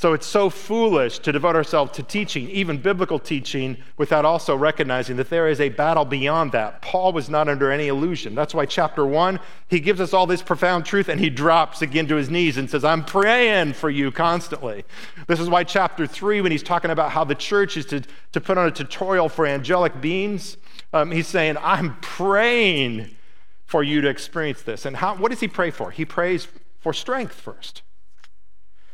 So 0.00 0.14
it's 0.14 0.26
so 0.26 0.48
foolish 0.48 1.18
to 1.18 1.30
devote 1.30 1.56
ourselves 1.56 1.92
to 1.92 2.02
teaching, 2.02 2.48
even 2.48 2.78
biblical 2.78 3.18
teaching, 3.18 3.76
without 3.98 4.24
also 4.24 4.56
recognizing 4.56 5.18
that 5.18 5.28
there 5.28 5.46
is 5.46 5.60
a 5.60 5.68
battle 5.68 6.06
beyond 6.06 6.52
that. 6.52 6.80
Paul 6.80 7.12
was 7.12 7.28
not 7.28 7.50
under 7.50 7.70
any 7.70 7.88
illusion. 7.88 8.34
That's 8.34 8.54
why, 8.54 8.64
chapter 8.64 9.04
one, 9.04 9.40
he 9.68 9.78
gives 9.78 10.00
us 10.00 10.14
all 10.14 10.26
this 10.26 10.40
profound 10.40 10.86
truth 10.86 11.10
and 11.10 11.20
he 11.20 11.28
drops 11.28 11.82
again 11.82 12.06
to 12.06 12.14
his 12.14 12.30
knees 12.30 12.56
and 12.56 12.70
says, 12.70 12.82
I'm 12.82 13.04
praying 13.04 13.74
for 13.74 13.90
you 13.90 14.10
constantly. 14.10 14.86
This 15.26 15.38
is 15.38 15.50
why, 15.50 15.64
chapter 15.64 16.06
three, 16.06 16.40
when 16.40 16.50
he's 16.50 16.62
talking 16.62 16.90
about 16.90 17.10
how 17.10 17.24
the 17.24 17.34
church 17.34 17.76
is 17.76 17.84
to, 17.86 18.02
to 18.32 18.40
put 18.40 18.56
on 18.56 18.66
a 18.66 18.70
tutorial 18.70 19.28
for 19.28 19.46
angelic 19.46 20.00
beings, 20.00 20.56
um, 20.94 21.10
he's 21.10 21.28
saying, 21.28 21.58
I'm 21.60 21.96
praying 22.00 23.14
for 23.66 23.82
you 23.82 24.00
to 24.00 24.08
experience 24.08 24.62
this. 24.62 24.86
And 24.86 24.96
how, 24.96 25.16
what 25.16 25.30
does 25.30 25.40
he 25.40 25.48
pray 25.48 25.70
for? 25.70 25.90
He 25.90 26.06
prays 26.06 26.48
for 26.78 26.94
strength 26.94 27.34
first. 27.34 27.82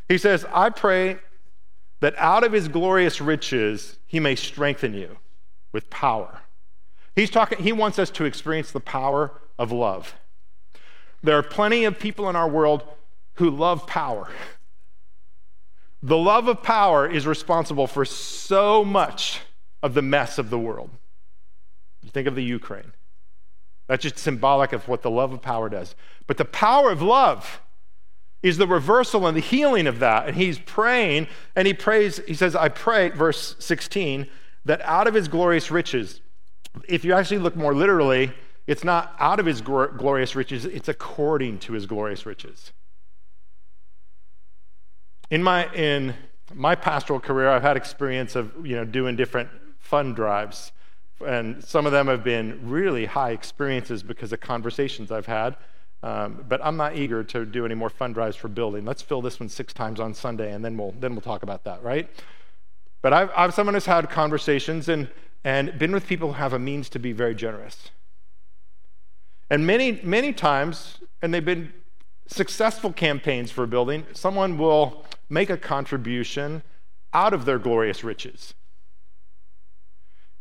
He 0.09 0.19
says, 0.19 0.47
I 0.53 0.71
pray 0.71 1.19
that 2.01 2.15
out 2.17 2.45
of 2.45 2.53
his 2.53 2.69
glorious 2.69 3.21
riches 3.21 3.99
he 4.07 4.21
may 4.21 4.35
strengthen 4.35 4.95
you 4.95 5.19
with 5.73 5.91
power. 5.91 6.43
He's 7.15 7.31
talking, 7.31 7.59
he 7.59 7.73
wants 7.73 7.99
us 7.99 8.11
to 8.11 8.25
experience 8.25 8.71
the 8.71 8.81
power 8.81 9.33
of 9.59 9.73
love. 9.73 10.15
There 11.23 11.37
are 11.37 11.43
plenty 11.43 11.85
of 11.85 11.99
people 11.99 12.29
in 12.29 12.37
our 12.37 12.49
world 12.49 12.83
who 13.35 13.51
love 13.51 13.87
power. 13.87 14.29
The 16.03 16.17
love 16.17 16.47
of 16.47 16.63
power 16.63 17.09
is 17.11 17.27
responsible 17.27 17.87
for 17.87 18.05
so 18.05 18.85
much 18.85 19.41
of 19.83 19.95
the 19.95 20.03
mess 20.03 20.39
of 20.39 20.51
the 20.51 20.59
world. 20.59 20.91
You 22.03 22.11
think 22.11 22.29
of 22.29 22.35
the 22.35 22.45
Ukraine. 22.45 22.93
That's 23.89 24.03
just 24.03 24.19
symbolic 24.19 24.73
of 24.73 24.89
what 24.89 25.03
the 25.03 25.11
love 25.11 25.33
of 25.33 25.43
power 25.43 25.69
does. 25.69 25.95
But 26.27 26.37
the 26.37 26.45
power 26.45 26.91
of 26.91 27.03
love 27.03 27.61
is 28.43 28.59
the 28.59 28.67
reversal 28.67 29.27
and 29.27 29.37
the 29.37 29.41
healing 29.41 29.87
of 29.87 29.99
that. 29.99 30.29
And 30.29 30.37
he's 30.37 30.59
praying, 30.59 31.29
and 31.55 31.67
he 31.67 31.75
prays, 31.75 32.21
he 32.27 32.35
says, 32.35 32.55
I 32.55 32.69
pray, 32.69 33.09
verse 33.11 33.57
16, 33.59 34.27
that 34.65 34.81
out 34.83 35.07
of 35.07 35.15
his 35.15 35.29
glorious 35.29 35.71
riches, 35.71 36.21
if 36.89 37.05
you 37.05 37.13
actually 37.15 37.39
look 37.39 37.57
more 37.57 37.75
literally, 37.75 38.33
it's 38.67 38.85
not 38.85 39.15
out 39.19 39.41
of 39.41 39.47
his 39.47 39.61
glorious 39.61 40.35
riches, 40.35 40.65
it's 40.65 40.89
according 40.89 41.59
to 41.61 41.73
his 41.73 41.87
glorious 41.87 42.27
riches. 42.27 42.73
In 45.31 45.43
my, 45.43 45.73
in 45.73 46.15
my 46.55 46.75
pastoral 46.75 47.21
career, 47.21 47.49
I've 47.49 47.63
had 47.63 47.77
experience 47.77 48.37
of 48.37 48.67
you 48.67 48.77
know, 48.77 48.85
doing 48.85 49.17
different 49.17 49.51
fund 49.79 50.15
drives. 50.17 50.73
And 51.25 51.65
some 51.65 51.87
of 51.87 51.93
them 51.93 52.09
have 52.09 52.23
been 52.23 52.69
really 52.69 53.07
high 53.07 53.31
experiences 53.31 54.03
because 54.03 54.33
of 54.33 54.41
conversations 54.41 55.11
I've 55.11 55.27
had. 55.27 55.57
Um, 56.07 56.45
but 56.49 56.65
I'm 56.65 56.77
not 56.77 56.95
eager 56.97 57.25
to 57.25 57.45
do 57.45 57.67
any 57.67 57.75
more 57.75 57.91
fund 57.91 58.15
drives 58.15 58.37
for 58.37 58.47
building. 58.47 58.85
Let's 58.85 59.03
fill 59.03 59.21
this 59.21 59.41
one 59.41 59.49
six 59.49 59.73
times 59.73 59.99
on 59.99 60.15
Sunday, 60.15 60.53
and 60.53 60.65
then 60.65 60.77
we'll 60.77 60.95
then 61.01 61.15
we'll 61.15 61.21
talk 61.21 61.43
about 61.43 61.65
that, 61.65 61.83
right? 61.83 62.09
But 63.03 63.13
I've, 63.13 63.31
I've 63.37 63.53
someone 63.53 63.75
who's 63.75 63.87
had 63.87 64.09
conversations 64.09 64.89
and 64.89 65.09
and 65.43 65.77
been 65.81 65.91
with 65.91 66.07
people 66.07 66.29
who 66.29 66.35
have 66.35 66.53
a 66.53 66.61
means 66.61 66.89
to 66.91 67.01
be 67.01 67.11
very 67.11 67.35
generous. 67.35 67.91
And 69.51 69.67
many 69.67 70.01
many 70.05 70.33
times, 70.33 70.99
and 71.23 71.35
they've 71.35 71.45
been 71.45 71.73
successful 72.29 72.93
campaigns 72.93 73.51
for 73.51 73.67
building. 73.67 74.07
Someone 74.13 74.59
will 74.59 75.05
make 75.29 75.51
a 75.51 75.57
contribution 75.57 76.63
out 77.13 77.35
of 77.35 77.47
their 77.47 77.59
glorious 77.59 78.05
riches. 78.05 78.55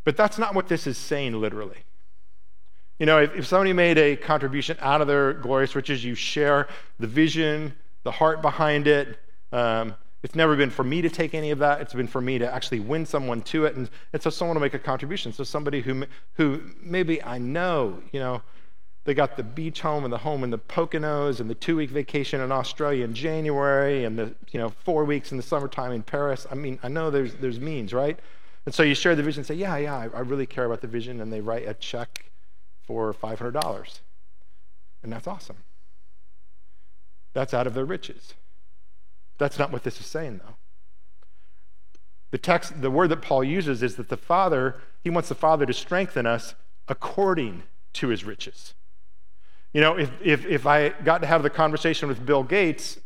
But 0.04 0.16
that's 0.16 0.38
not 0.38 0.54
what 0.54 0.68
this 0.68 0.86
is 0.86 1.00
saying 1.00 1.42
literally. 1.42 1.80
You 3.00 3.06
know, 3.06 3.20
if, 3.20 3.36
if 3.36 3.48
somebody 3.48 3.74
made 3.74 3.98
a 3.98 4.16
contribution 4.16 4.78
out 4.80 5.02
of 5.02 5.08
their 5.08 5.34
glorious 5.34 5.76
riches, 5.76 6.04
you 6.04 6.16
share 6.16 6.68
the 7.00 7.08
vision, 7.08 7.74
the 8.04 8.12
heart 8.12 8.42
behind 8.42 8.88
it. 8.88 9.20
Um, 9.52 9.96
it's 10.24 10.36
never 10.36 10.56
been 10.56 10.70
for 10.70 10.84
me 10.84 11.02
to 11.02 11.10
take 11.10 11.34
any 11.34 11.52
of 11.52 11.60
that. 11.60 11.82
It's 11.82 11.94
been 11.94 12.08
for 12.08 12.22
me 12.22 12.40
to 12.40 12.52
actually 12.52 12.80
win 12.80 13.06
someone 13.06 13.42
to 13.44 13.66
it. 13.66 13.76
And, 13.76 13.90
and 14.14 14.22
so 14.22 14.30
someone 14.30 14.56
will 14.56 14.62
make 14.62 14.74
a 14.74 14.80
contribution. 14.80 15.34
So 15.34 15.44
somebody 15.44 15.82
who, 15.82 16.06
who 16.34 16.62
maybe 16.82 17.22
I 17.22 17.38
know, 17.38 18.02
you 18.12 18.20
know, 18.20 18.42
they 19.04 19.14
got 19.14 19.38
the 19.38 19.44
beach 19.44 19.82
home 19.82 20.04
and 20.04 20.12
the 20.12 20.18
home 20.18 20.44
in 20.44 20.50
the 20.50 20.58
Poconos 20.58 21.40
and 21.40 21.50
the 21.50 21.56
two 21.56 21.76
week 21.76 21.92
vacation 21.92 22.42
in 22.42 22.52
Australia 22.52 23.06
in 23.06 23.14
January 23.14 24.04
and 24.04 24.18
the 24.18 24.34
you 24.52 24.60
know 24.60 24.70
four 24.70 25.06
weeks 25.06 25.30
in 25.30 25.38
the 25.38 25.44
summertime 25.44 25.92
in 25.92 26.02
Paris. 26.02 26.48
I 26.52 26.56
mean, 26.56 26.80
I 26.82 26.88
know 26.88 27.12
there's 27.12 27.36
there's 27.36 27.60
means, 27.60 27.94
right? 27.94 28.20
And 28.66 28.74
so 28.74 28.82
you 28.82 28.96
share 28.96 29.16
the 29.16 29.22
vision, 29.22 29.42
and 29.42 29.48
say, 29.48 29.54
yeah, 29.54 29.78
yeah, 29.78 29.96
I, 29.96 30.04
I 30.06 30.20
really 30.22 30.48
care 30.48 30.66
about 30.66 30.82
the 30.82 30.88
vision, 30.88 31.22
and 31.22 31.32
they 31.32 31.40
write 31.40 31.68
a 31.68 31.76
check 31.76 32.32
for 32.86 33.12
five 33.14 33.40
hundred 33.40 33.60
dollars, 33.60 34.02
and 35.04 35.12
that's 35.12 35.28
awesome. 35.28 35.58
That's 37.34 37.54
out 37.54 37.68
of 37.68 37.74
their 37.74 37.86
riches. 37.86 38.34
That's 39.38 39.60
not 39.60 39.72
what 39.72 39.84
this 39.84 40.00
is 40.00 40.06
saying, 40.06 40.40
though. 40.44 40.56
The 42.32 42.38
text, 42.38 42.82
the 42.82 42.92
word 42.92 43.10
that 43.10 43.22
Paul 43.22 43.44
uses 43.44 43.84
is 43.84 43.96
that 43.96 44.10
the 44.10 44.18
Father, 44.18 44.76
he 45.04 45.10
wants 45.10 45.30
the 45.30 45.36
Father 45.36 45.66
to 45.66 45.74
strengthen 45.74 46.26
us 46.26 46.56
according 46.88 47.64
to 47.94 48.08
his 48.08 48.24
riches. 48.24 48.74
You 49.74 49.82
know, 49.82 49.98
if, 49.98 50.10
if, 50.24 50.46
if 50.46 50.66
I 50.66 50.90
got 50.90 51.20
to 51.22 51.28
have 51.28 51.44
the 51.44 51.50
conversation 51.50 52.08
with 52.08 52.26
Bill 52.26 52.44
Gates 52.44 53.00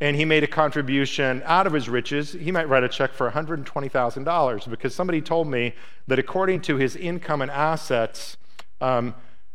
and 0.00 0.16
he 0.16 0.24
made 0.24 0.44
a 0.44 0.48
contribution 0.48 1.42
out 1.44 1.66
of 1.66 1.72
his 1.72 1.88
riches, 1.88 2.32
he 2.32 2.52
might 2.52 2.68
write 2.68 2.84
a 2.84 2.88
check 2.88 3.12
for 3.12 3.30
$120,000 3.30 4.70
because 4.70 4.94
somebody 4.94 5.20
told 5.20 5.48
me 5.48 5.74
that 6.06 6.18
according 6.18 6.60
to 6.62 6.76
his 6.76 6.94
income 6.94 7.42
and 7.42 7.50
assets, 7.50 8.36
um, 8.82 9.14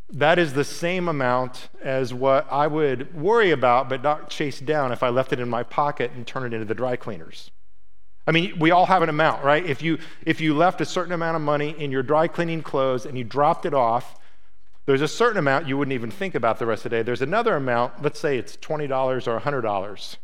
that 0.09 0.39
is 0.39 0.53
the 0.53 0.63
same 0.63 1.09
amount 1.09 1.67
as 1.83 2.13
what 2.13 2.47
I 2.49 2.67
would 2.67 3.13
worry 3.13 3.51
about 3.51 3.89
but 3.89 4.01
not 4.01 4.29
chase 4.29 4.59
down 4.59 4.91
if 4.91 5.03
I 5.03 5.09
left 5.09 5.33
it 5.33 5.39
in 5.39 5.49
my 5.49 5.63
pocket 5.63 6.11
and 6.15 6.25
turned 6.25 6.45
it 6.45 6.53
into 6.53 6.65
the 6.65 6.73
dry 6.73 6.95
cleaners. 6.95 7.51
I 8.25 8.31
mean, 8.31 8.57
we 8.59 8.71
all 8.71 8.85
have 8.85 9.01
an 9.03 9.09
amount, 9.09 9.43
right? 9.43 9.65
If 9.65 9.81
you 9.81 9.99
if 10.25 10.41
you 10.41 10.53
left 10.53 10.81
a 10.81 10.85
certain 10.85 11.13
amount 11.13 11.35
of 11.35 11.41
money 11.41 11.75
in 11.77 11.91
your 11.91 12.03
dry 12.03 12.27
cleaning 12.27 12.61
clothes 12.61 13.05
and 13.05 13.17
you 13.17 13.23
dropped 13.23 13.65
it 13.65 13.73
off, 13.73 14.17
there's 14.85 15.01
a 15.01 15.07
certain 15.07 15.37
amount 15.37 15.67
you 15.67 15.77
wouldn't 15.77 15.93
even 15.93 16.11
think 16.11 16.35
about 16.35 16.59
the 16.59 16.65
rest 16.65 16.85
of 16.85 16.91
the 16.91 16.97
day. 16.97 17.03
There's 17.03 17.21
another 17.21 17.55
amount, 17.55 18.01
let's 18.01 18.19
say 18.19 18.37
it's 18.37 18.55
$20 18.57 19.27
or 19.27 19.39
$100. 19.39 20.17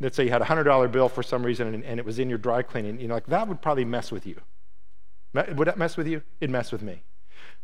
Let's 0.00 0.16
say 0.16 0.24
you 0.24 0.30
had 0.30 0.42
a 0.42 0.46
$100 0.46 0.92
bill 0.92 1.08
for 1.08 1.22
some 1.22 1.44
reason 1.44 1.74
and, 1.74 1.84
and 1.84 1.98
it 1.98 2.06
was 2.06 2.18
in 2.18 2.28
your 2.28 2.38
dry 2.38 2.62
cleaning. 2.62 3.00
You 3.00 3.08
know, 3.08 3.14
like 3.14 3.26
that 3.26 3.48
would 3.48 3.62
probably 3.62 3.84
mess 3.86 4.12
with 4.12 4.26
you. 4.26 4.40
Would 5.34 5.68
that 5.68 5.78
mess 5.78 5.96
with 5.96 6.06
you? 6.06 6.22
It'd 6.40 6.50
mess 6.50 6.72
with 6.72 6.82
me. 6.82 7.02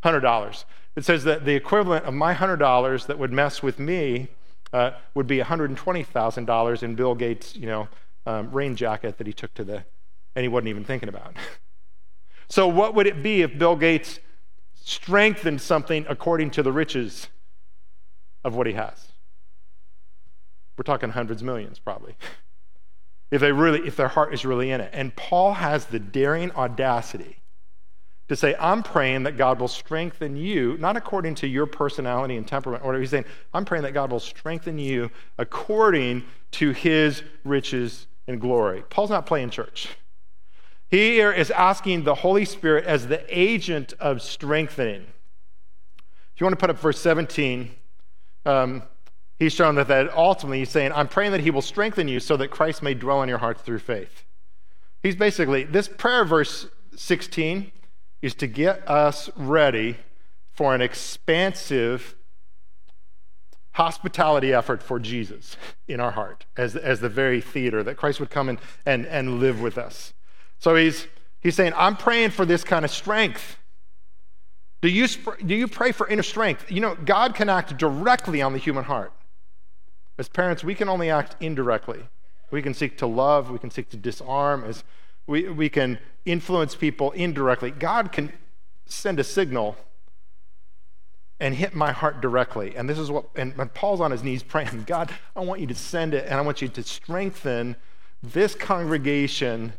$100. 0.03 0.65
It 0.95 1.05
says 1.05 1.23
that 1.25 1.45
the 1.45 1.53
equivalent 1.55 2.05
of 2.05 2.13
my 2.13 2.33
$100 2.33 3.05
that 3.05 3.19
would 3.19 3.31
mess 3.31 3.61
with 3.61 3.79
me 3.79 4.29
uh, 4.73 4.91
would 5.13 5.27
be 5.27 5.39
$120,000 5.39 6.83
in 6.83 6.95
Bill 6.95 7.15
Gates' 7.15 7.55
you 7.55 7.67
know, 7.67 7.87
um, 8.25 8.51
rain 8.51 8.75
jacket 8.75 9.17
that 9.17 9.27
he 9.27 9.33
took 9.33 9.53
to 9.53 9.63
the, 9.63 9.83
and 10.35 10.43
he 10.43 10.47
wasn't 10.47 10.69
even 10.69 10.83
thinking 10.83 11.09
about. 11.09 11.35
so, 12.49 12.67
what 12.67 12.93
would 12.95 13.07
it 13.07 13.23
be 13.23 13.41
if 13.41 13.57
Bill 13.57 13.75
Gates 13.75 14.19
strengthened 14.87 15.59
something 15.59 16.05
according 16.07 16.49
to 16.49 16.63
the 16.63 16.71
riches 16.71 17.27
of 18.45 18.55
what 18.55 18.65
he 18.65 18.73
has. 18.73 19.11
We're 20.77 20.83
talking 20.83 21.09
hundreds, 21.09 21.43
millions, 21.43 21.77
probably. 21.77 22.15
if 23.31 23.41
they 23.41 23.51
really, 23.51 23.85
if 23.85 23.97
their 23.97 24.07
heart 24.07 24.33
is 24.33 24.45
really 24.45 24.71
in 24.71 24.79
it. 24.79 24.89
And 24.93 25.13
Paul 25.17 25.55
has 25.55 25.87
the 25.87 25.99
daring 25.99 26.51
audacity 26.51 27.39
to 28.27 28.35
say, 28.35 28.55
I'm 28.59 28.83
praying 28.83 29.23
that 29.23 29.37
God 29.37 29.59
will 29.59 29.67
strengthen 29.67 30.35
you, 30.35 30.77
not 30.79 30.97
according 30.97 31.35
to 31.35 31.47
your 31.47 31.65
personality 31.65 32.35
and 32.35 32.47
temperament, 32.47 32.83
or 32.83 32.99
he's 32.99 33.11
saying, 33.11 33.25
I'm 33.53 33.63
praying 33.63 33.83
that 33.83 33.93
God 33.93 34.11
will 34.11 34.19
strengthen 34.19 34.77
you 34.77 35.09
according 35.37 36.23
to 36.51 36.71
his 36.71 37.23
riches 37.45 38.07
and 38.27 38.41
glory. 38.41 38.83
Paul's 38.89 39.09
not 39.09 39.25
playing 39.25 39.49
church. 39.49 39.89
He 40.89 41.11
here 41.11 41.31
is 41.31 41.51
asking 41.51 42.03
the 42.03 42.15
Holy 42.15 42.45
Spirit 42.45 42.85
as 42.85 43.07
the 43.07 43.23
agent 43.29 43.93
of 43.99 44.21
strengthening. 44.21 45.05
If 46.33 46.41
you 46.41 46.45
want 46.45 46.53
to 46.53 46.59
put 46.59 46.69
up 46.69 46.79
verse 46.79 46.99
17, 46.99 47.71
um, 48.45 48.83
he's 49.39 49.53
shown 49.53 49.75
that, 49.75 49.87
that 49.87 50.13
ultimately 50.13 50.59
he's 50.59 50.69
saying, 50.69 50.91
I'm 50.93 51.07
praying 51.07 51.31
that 51.31 51.41
he 51.41 51.51
will 51.51 51.61
strengthen 51.61 52.07
you 52.07 52.19
so 52.19 52.37
that 52.37 52.49
Christ 52.49 52.83
may 52.83 52.93
dwell 52.93 53.21
in 53.21 53.29
your 53.29 53.37
hearts 53.37 53.61
through 53.61 53.79
faith. 53.79 54.23
He's 55.03 55.15
basically, 55.15 55.63
this 55.63 55.87
prayer, 55.87 56.23
verse 56.25 56.67
16, 56.95 57.71
is 58.21 58.33
to 58.35 58.47
get 58.47 58.87
us 58.89 59.29
ready 59.35 59.97
for 60.51 60.73
an 60.73 60.81
expansive 60.81 62.15
hospitality 63.73 64.51
effort 64.53 64.81
for 64.81 64.99
Jesus 64.99 65.55
in 65.87 65.99
our 65.99 66.11
heart 66.11 66.45
as, 66.57 66.75
as 66.75 66.99
the 66.99 67.09
very 67.09 67.39
theater, 67.39 67.83
that 67.83 67.95
Christ 67.95 68.19
would 68.19 68.31
come 68.31 68.49
and, 68.49 68.57
and, 68.87 69.05
and 69.05 69.39
live 69.39 69.61
with 69.61 69.77
us. 69.77 70.13
So 70.57 70.75
he's, 70.75 71.05
he's 71.39 71.53
saying, 71.53 71.73
I'm 71.75 71.95
praying 71.95 72.31
for 72.31 72.43
this 72.43 72.63
kind 72.63 72.83
of 72.83 72.89
strength. 72.89 73.59
Do 74.81 74.89
you, 74.89 75.07
do 75.45 75.55
you 75.55 75.67
pray 75.67 75.91
for 75.91 76.07
inner 76.07 76.23
strength? 76.23 76.71
You 76.71 76.81
know, 76.81 76.95
God 76.95 77.35
can 77.35 77.49
act 77.49 77.77
directly 77.77 78.41
on 78.41 78.53
the 78.53 78.59
human 78.59 78.85
heart. 78.85 79.13
As 80.17 80.27
parents, 80.27 80.63
we 80.63 80.73
can 80.73 80.89
only 80.89 81.11
act 81.11 81.35
indirectly. 81.39 82.01
We 82.49 82.63
can 82.63 82.73
seek 82.73 82.97
to 82.97 83.05
love, 83.05 83.51
we 83.51 83.59
can 83.59 83.69
seek 83.69 83.89
to 83.89 83.97
disarm, 83.97 84.63
as 84.63 84.83
we, 85.27 85.49
we 85.49 85.69
can 85.69 85.99
influence 86.25 86.75
people 86.75 87.11
indirectly. 87.11 87.71
God 87.71 88.11
can 88.11 88.33
send 88.85 89.19
a 89.19 89.23
signal 89.23 89.77
and 91.39 91.53
hit 91.53 91.75
my 91.75 91.91
heart 91.91 92.21
directly. 92.21 92.75
And 92.75 92.89
this 92.89 92.97
is 92.97 93.11
what, 93.11 93.25
and 93.35 93.73
Paul's 93.73 94.01
on 94.01 94.11
his 94.11 94.23
knees 94.23 94.41
praying, 94.41 94.83
God, 94.87 95.13
I 95.35 95.41
want 95.41 95.61
you 95.61 95.67
to 95.67 95.75
send 95.75 96.13
it, 96.13 96.25
and 96.25 96.35
I 96.35 96.41
want 96.41 96.61
you 96.61 96.67
to 96.67 96.83
strengthen 96.83 97.75
this 98.23 98.55
congregation 98.55 99.73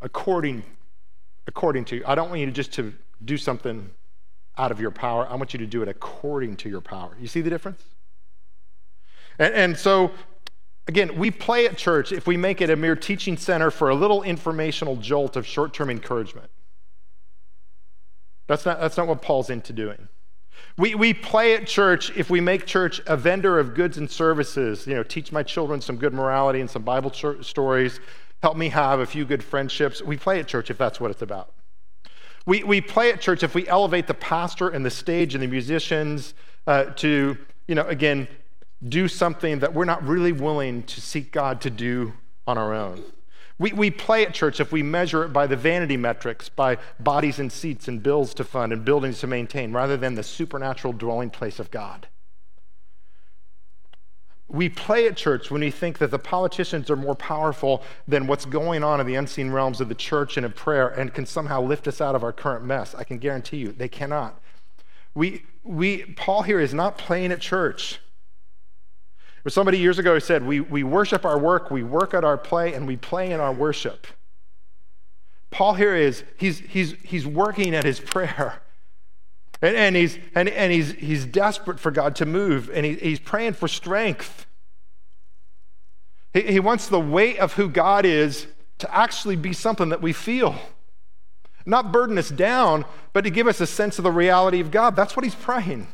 according, 0.00 0.64
according 1.46 1.84
to. 1.86 2.02
I 2.04 2.14
don't 2.14 2.30
want 2.30 2.40
you 2.40 2.46
to 2.46 2.52
just 2.52 2.72
to 2.72 2.92
do 3.24 3.36
something 3.36 3.90
out 4.58 4.72
of 4.72 4.80
your 4.80 4.90
power. 4.90 5.26
I 5.28 5.36
want 5.36 5.52
you 5.52 5.58
to 5.60 5.66
do 5.66 5.82
it 5.82 5.88
according 5.88 6.56
to 6.56 6.68
your 6.68 6.80
power. 6.80 7.16
You 7.20 7.28
see 7.28 7.40
the 7.40 7.50
difference? 7.50 7.82
And, 9.38 9.54
and 9.54 9.78
so, 9.78 10.10
again, 10.90 11.16
we 11.16 11.30
play 11.30 11.66
at 11.66 11.76
church 11.76 12.10
if 12.10 12.26
we 12.26 12.36
make 12.36 12.60
it 12.60 12.68
a 12.68 12.74
mere 12.74 12.96
teaching 12.96 13.36
center 13.36 13.70
for 13.70 13.90
a 13.90 13.94
little 13.94 14.24
informational 14.24 14.96
jolt 14.96 15.36
of 15.36 15.46
short 15.46 15.72
term 15.72 15.88
encouragement. 15.88 16.50
That's 18.48 18.66
not, 18.66 18.80
that's 18.80 18.96
not 18.96 19.06
what 19.06 19.22
Paul's 19.22 19.50
into 19.50 19.72
doing. 19.72 20.08
We, 20.76 20.96
we 20.96 21.14
play 21.14 21.54
at 21.54 21.68
church 21.68 22.10
if 22.16 22.28
we 22.28 22.40
make 22.40 22.66
church 22.66 23.00
a 23.06 23.16
vendor 23.16 23.60
of 23.60 23.74
goods 23.74 23.98
and 23.98 24.10
services, 24.10 24.84
you 24.84 24.94
know, 24.96 25.04
teach 25.04 25.30
my 25.30 25.44
children 25.44 25.80
some 25.80 25.96
good 25.96 26.12
morality 26.12 26.60
and 26.60 26.68
some 26.68 26.82
Bible 26.82 27.12
stories, 27.12 28.00
help 28.42 28.56
me 28.56 28.68
have 28.70 28.98
a 28.98 29.06
few 29.06 29.24
good 29.24 29.44
friendships. 29.44 30.02
We 30.02 30.16
play 30.16 30.40
at 30.40 30.48
church 30.48 30.70
if 30.70 30.78
that's 30.78 31.00
what 31.00 31.12
it's 31.12 31.22
about. 31.22 31.52
We, 32.46 32.64
we 32.64 32.80
play 32.80 33.12
at 33.12 33.20
church 33.20 33.44
if 33.44 33.54
we 33.54 33.68
elevate 33.68 34.08
the 34.08 34.14
pastor 34.14 34.68
and 34.68 34.84
the 34.84 34.90
stage 34.90 35.34
and 35.36 35.42
the 35.42 35.46
musicians 35.46 36.34
uh, 36.66 36.86
to, 36.96 37.38
you 37.68 37.74
know, 37.76 37.86
again, 37.86 38.26
do 38.86 39.08
something 39.08 39.58
that 39.58 39.74
we're 39.74 39.84
not 39.84 40.02
really 40.06 40.32
willing 40.32 40.82
to 40.84 41.00
seek 41.00 41.32
God 41.32 41.60
to 41.62 41.70
do 41.70 42.14
on 42.46 42.56
our 42.56 42.74
own. 42.74 43.02
We, 43.58 43.72
we 43.72 43.90
play 43.90 44.24
at 44.24 44.32
church 44.32 44.58
if 44.58 44.72
we 44.72 44.82
measure 44.82 45.22
it 45.22 45.34
by 45.34 45.46
the 45.46 45.56
vanity 45.56 45.98
metrics, 45.98 46.48
by 46.48 46.78
bodies 46.98 47.38
and 47.38 47.52
seats 47.52 47.88
and 47.88 48.02
bills 48.02 48.32
to 48.34 48.44
fund 48.44 48.72
and 48.72 48.86
buildings 48.86 49.20
to 49.20 49.26
maintain, 49.26 49.72
rather 49.72 49.98
than 49.98 50.14
the 50.14 50.22
supernatural 50.22 50.94
dwelling 50.94 51.28
place 51.28 51.58
of 51.58 51.70
God. 51.70 52.08
We 54.48 54.70
play 54.70 55.06
at 55.06 55.16
church 55.16 55.50
when 55.50 55.60
we 55.60 55.70
think 55.70 55.98
that 55.98 56.10
the 56.10 56.18
politicians 56.18 56.90
are 56.90 56.96
more 56.96 57.14
powerful 57.14 57.82
than 58.08 58.26
what's 58.26 58.46
going 58.46 58.82
on 58.82 58.98
in 58.98 59.06
the 59.06 59.14
unseen 59.14 59.50
realms 59.50 59.80
of 59.80 59.90
the 59.90 59.94
church 59.94 60.38
and 60.38 60.46
of 60.46 60.56
prayer 60.56 60.88
and 60.88 61.12
can 61.12 61.26
somehow 61.26 61.60
lift 61.60 61.86
us 61.86 62.00
out 62.00 62.14
of 62.14 62.24
our 62.24 62.32
current 62.32 62.64
mess. 62.64 62.94
I 62.94 63.04
can 63.04 63.18
guarantee 63.18 63.58
you 63.58 63.72
they 63.72 63.88
cannot. 63.88 64.40
We, 65.14 65.44
we, 65.62 66.04
Paul 66.16 66.42
here 66.42 66.60
is 66.60 66.72
not 66.72 66.96
playing 66.96 67.30
at 67.30 67.40
church. 67.40 68.00
Or 69.44 69.50
somebody 69.50 69.78
years 69.78 69.98
ago 69.98 70.18
said, 70.18 70.44
we, 70.44 70.60
we 70.60 70.82
worship 70.82 71.24
our 71.24 71.38
work, 71.38 71.70
we 71.70 71.82
work 71.82 72.12
at 72.14 72.24
our 72.24 72.36
play, 72.36 72.74
and 72.74 72.86
we 72.86 72.96
play 72.96 73.30
in 73.30 73.40
our 73.40 73.52
worship. 73.52 74.06
Paul 75.50 75.74
here 75.74 75.96
is, 75.96 76.22
he's, 76.36 76.60
he's, 76.60 76.94
he's 77.02 77.26
working 77.26 77.74
at 77.74 77.84
his 77.84 78.00
prayer. 78.00 78.60
And, 79.62 79.76
and, 79.76 79.96
he's, 79.96 80.18
and, 80.34 80.48
and 80.48 80.72
he's, 80.72 80.92
he's 80.92 81.24
desperate 81.24 81.80
for 81.80 81.90
God 81.90 82.16
to 82.16 82.26
move, 82.26 82.70
and 82.72 82.86
he, 82.86 82.94
he's 82.94 83.20
praying 83.20 83.54
for 83.54 83.68
strength. 83.68 84.46
He, 86.32 86.42
he 86.42 86.60
wants 86.60 86.88
the 86.88 87.00
weight 87.00 87.38
of 87.38 87.54
who 87.54 87.68
God 87.68 88.04
is 88.04 88.46
to 88.78 88.94
actually 88.94 89.36
be 89.36 89.52
something 89.52 89.90
that 89.90 90.00
we 90.00 90.12
feel. 90.12 90.54
Not 91.66 91.92
burden 91.92 92.16
us 92.16 92.30
down, 92.30 92.84
but 93.12 93.24
to 93.24 93.30
give 93.30 93.46
us 93.46 93.60
a 93.60 93.66
sense 93.66 93.98
of 93.98 94.04
the 94.04 94.12
reality 94.12 94.60
of 94.60 94.70
God. 94.70 94.96
That's 94.96 95.16
what 95.16 95.24
he's 95.24 95.34
praying. 95.34 95.88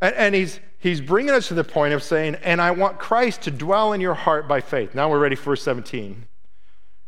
And, 0.00 0.14
and 0.14 0.34
he's, 0.34 0.60
he's 0.78 1.00
bringing 1.00 1.34
us 1.34 1.48
to 1.48 1.54
the 1.54 1.64
point 1.64 1.94
of 1.94 2.02
saying, 2.02 2.36
and 2.42 2.60
I 2.60 2.70
want 2.70 2.98
Christ 2.98 3.42
to 3.42 3.50
dwell 3.50 3.92
in 3.92 4.00
your 4.00 4.14
heart 4.14 4.48
by 4.48 4.60
faith. 4.60 4.94
Now 4.94 5.10
we're 5.10 5.18
ready 5.18 5.36
for 5.36 5.50
verse 5.50 5.62
17. 5.62 6.26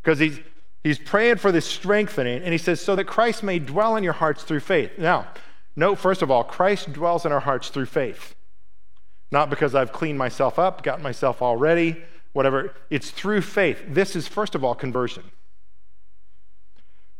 Because 0.02 0.18
he's, 0.18 0.40
He's 0.82 0.98
praying 0.98 1.36
for 1.36 1.52
this 1.52 1.66
strengthening, 1.66 2.42
and 2.42 2.52
he 2.52 2.58
says, 2.58 2.80
so 2.80 2.96
that 2.96 3.04
Christ 3.04 3.42
may 3.42 3.58
dwell 3.60 3.94
in 3.96 4.02
your 4.02 4.14
hearts 4.14 4.42
through 4.42 4.60
faith. 4.60 4.98
Now, 4.98 5.28
note, 5.76 5.98
first 5.98 6.22
of 6.22 6.30
all, 6.30 6.42
Christ 6.42 6.92
dwells 6.92 7.24
in 7.24 7.30
our 7.30 7.40
hearts 7.40 7.68
through 7.68 7.86
faith. 7.86 8.34
Not 9.30 9.48
because 9.48 9.74
I've 9.74 9.92
cleaned 9.92 10.18
myself 10.18 10.58
up, 10.58 10.82
gotten 10.82 11.02
myself 11.02 11.40
all 11.40 11.56
ready, 11.56 12.02
whatever. 12.32 12.74
It's 12.90 13.10
through 13.10 13.42
faith. 13.42 13.82
This 13.86 14.16
is, 14.16 14.26
first 14.26 14.56
of 14.56 14.64
all, 14.64 14.74
conversion. 14.74 15.22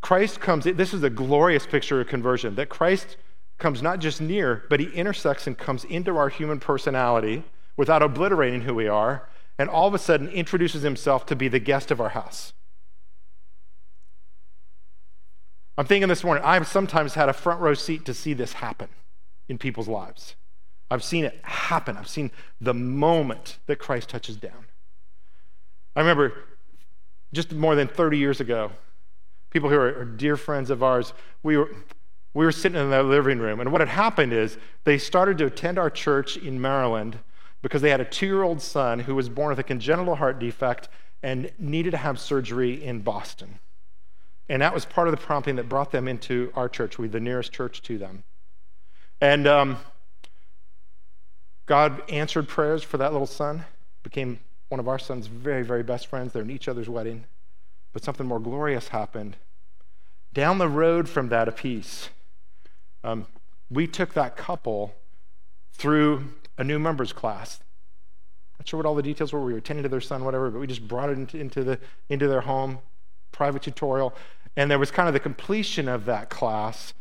Christ 0.00 0.40
comes, 0.40 0.64
this 0.64 0.92
is 0.92 1.04
a 1.04 1.10
glorious 1.10 1.64
picture 1.64 2.00
of 2.00 2.08
conversion, 2.08 2.56
that 2.56 2.68
Christ 2.68 3.16
comes 3.62 3.80
not 3.80 4.00
just 4.00 4.20
near, 4.20 4.64
but 4.68 4.80
he 4.80 4.86
intersects 4.86 5.46
and 5.46 5.56
comes 5.56 5.84
into 5.84 6.16
our 6.16 6.28
human 6.28 6.58
personality 6.58 7.44
without 7.76 8.02
obliterating 8.02 8.62
who 8.62 8.74
we 8.74 8.88
are, 8.88 9.28
and 9.56 9.70
all 9.70 9.86
of 9.86 9.94
a 9.94 9.98
sudden 9.98 10.28
introduces 10.28 10.82
himself 10.82 11.24
to 11.26 11.36
be 11.36 11.46
the 11.46 11.60
guest 11.60 11.92
of 11.92 12.00
our 12.00 12.08
house. 12.08 12.52
I'm 15.78 15.86
thinking 15.86 16.08
this 16.08 16.24
morning, 16.24 16.42
I've 16.44 16.66
sometimes 16.66 17.14
had 17.14 17.28
a 17.28 17.32
front 17.32 17.60
row 17.60 17.74
seat 17.74 18.04
to 18.06 18.12
see 18.12 18.34
this 18.34 18.54
happen 18.54 18.88
in 19.48 19.58
people's 19.58 19.88
lives. 19.88 20.34
I've 20.90 21.04
seen 21.04 21.24
it 21.24 21.38
happen. 21.44 21.96
I've 21.96 22.08
seen 22.08 22.32
the 22.60 22.74
moment 22.74 23.58
that 23.66 23.78
Christ 23.78 24.08
touches 24.08 24.36
down. 24.36 24.66
I 25.94 26.00
remember 26.00 26.34
just 27.32 27.52
more 27.52 27.74
than 27.76 27.86
30 27.88 28.18
years 28.18 28.40
ago, 28.40 28.72
people 29.50 29.70
who 29.70 29.76
are, 29.76 30.04
dear 30.04 30.36
friends 30.36 30.68
of 30.68 30.82
ours, 30.82 31.14
we 31.42 31.56
were, 31.56 31.70
we 32.34 32.44
were 32.44 32.52
sitting 32.52 32.80
in 32.80 32.90
their 32.90 33.02
living 33.02 33.38
room, 33.38 33.60
and 33.60 33.70
what 33.70 33.80
had 33.80 33.88
happened 33.88 34.32
is 34.32 34.56
they 34.84 34.98
started 34.98 35.38
to 35.38 35.46
attend 35.46 35.78
our 35.78 35.90
church 35.90 36.36
in 36.36 36.60
Maryland 36.60 37.18
because 37.60 37.82
they 37.82 37.90
had 37.90 38.00
a 38.00 38.04
two 38.04 38.26
year 38.26 38.42
old 38.42 38.60
son 38.60 39.00
who 39.00 39.14
was 39.14 39.28
born 39.28 39.50
with 39.50 39.58
a 39.58 39.64
congenital 39.64 40.16
heart 40.16 40.38
defect 40.38 40.88
and 41.22 41.50
needed 41.58 41.92
to 41.92 41.96
have 41.96 42.18
surgery 42.18 42.82
in 42.82 43.00
Boston. 43.00 43.58
And 44.48 44.60
that 44.62 44.74
was 44.74 44.84
part 44.84 45.08
of 45.08 45.12
the 45.12 45.18
prompting 45.18 45.56
that 45.56 45.68
brought 45.68 45.92
them 45.92 46.08
into 46.08 46.52
our 46.54 46.68
church. 46.68 46.98
We 46.98 47.08
the 47.08 47.20
nearest 47.20 47.52
church 47.52 47.80
to 47.82 47.96
them. 47.96 48.24
And 49.20 49.46
um, 49.46 49.78
God 51.66 52.02
answered 52.10 52.48
prayers 52.48 52.82
for 52.82 52.98
that 52.98 53.12
little 53.12 53.26
son, 53.26 53.64
became 54.02 54.40
one 54.68 54.80
of 54.80 54.88
our 54.88 54.98
son's 54.98 55.28
very, 55.28 55.62
very 55.62 55.82
best 55.82 56.08
friends. 56.08 56.32
They're 56.32 56.42
in 56.42 56.50
each 56.50 56.66
other's 56.66 56.88
wedding. 56.88 57.24
But 57.92 58.02
something 58.02 58.26
more 58.26 58.40
glorious 58.40 58.88
happened. 58.88 59.36
Down 60.34 60.58
the 60.58 60.68
road 60.68 61.08
from 61.08 61.28
that 61.28 61.46
a 61.46 61.52
piece, 61.52 62.08
um, 63.04 63.26
we 63.70 63.86
took 63.86 64.14
that 64.14 64.36
couple 64.36 64.94
through 65.72 66.28
a 66.58 66.64
new 66.64 66.78
members 66.78 67.12
class. 67.12 67.60
Not 68.58 68.68
sure 68.68 68.78
what 68.78 68.86
all 68.86 68.94
the 68.94 69.02
details 69.02 69.32
were. 69.32 69.42
We 69.42 69.52
were 69.52 69.58
attending 69.58 69.82
to 69.82 69.88
their 69.88 70.00
son, 70.00 70.24
whatever, 70.24 70.50
but 70.50 70.60
we 70.60 70.66
just 70.66 70.86
brought 70.86 71.10
it 71.10 71.18
into, 71.18 71.38
into, 71.38 71.64
the, 71.64 71.78
into 72.08 72.28
their 72.28 72.42
home, 72.42 72.78
private 73.32 73.62
tutorial. 73.62 74.14
And 74.56 74.70
there 74.70 74.78
was 74.78 74.90
kind 74.90 75.08
of 75.08 75.14
the 75.14 75.20
completion 75.20 75.88
of 75.88 76.04
that 76.04 76.30
class. 76.30 76.94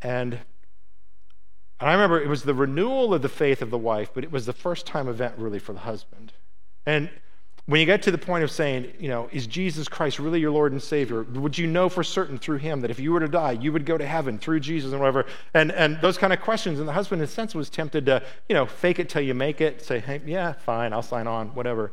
And, 0.00 0.34
and 1.80 1.90
I 1.90 1.92
remember 1.92 2.20
it 2.20 2.28
was 2.28 2.42
the 2.42 2.54
renewal 2.54 3.14
of 3.14 3.22
the 3.22 3.28
faith 3.28 3.62
of 3.62 3.70
the 3.70 3.78
wife, 3.78 4.10
but 4.14 4.22
it 4.22 4.30
was 4.30 4.46
the 4.46 4.52
first 4.52 4.86
time 4.86 5.08
event 5.08 5.34
really 5.38 5.58
for 5.58 5.72
the 5.72 5.80
husband. 5.80 6.32
And 6.84 7.10
when 7.66 7.78
you 7.78 7.86
get 7.86 8.02
to 8.02 8.10
the 8.10 8.18
point 8.18 8.42
of 8.42 8.50
saying, 8.50 8.92
you 8.98 9.08
know, 9.08 9.28
is 9.30 9.46
Jesus 9.46 9.86
Christ 9.86 10.18
really 10.18 10.40
your 10.40 10.50
Lord 10.50 10.72
and 10.72 10.82
Savior? 10.82 11.22
Would 11.22 11.56
you 11.56 11.68
know 11.68 11.88
for 11.88 12.02
certain 12.02 12.36
through 12.36 12.58
him 12.58 12.80
that 12.80 12.90
if 12.90 12.98
you 12.98 13.12
were 13.12 13.20
to 13.20 13.28
die, 13.28 13.52
you 13.52 13.72
would 13.72 13.86
go 13.86 13.96
to 13.96 14.04
heaven 14.04 14.36
through 14.36 14.60
Jesus 14.60 14.90
and 14.90 15.00
whatever? 15.00 15.26
And, 15.54 15.70
and 15.70 16.00
those 16.00 16.18
kind 16.18 16.32
of 16.32 16.40
questions. 16.40 16.80
And 16.80 16.88
the 16.88 16.92
husband, 16.92 17.22
in 17.22 17.24
a 17.24 17.28
sense, 17.28 17.54
was 17.54 17.70
tempted 17.70 18.06
to, 18.06 18.22
you 18.48 18.54
know, 18.54 18.66
fake 18.66 18.98
it 18.98 19.08
till 19.08 19.22
you 19.22 19.32
make 19.34 19.60
it, 19.60 19.80
say, 19.80 20.00
hey, 20.00 20.20
yeah, 20.26 20.52
fine, 20.52 20.92
I'll 20.92 21.02
sign 21.02 21.28
on, 21.28 21.54
whatever. 21.54 21.92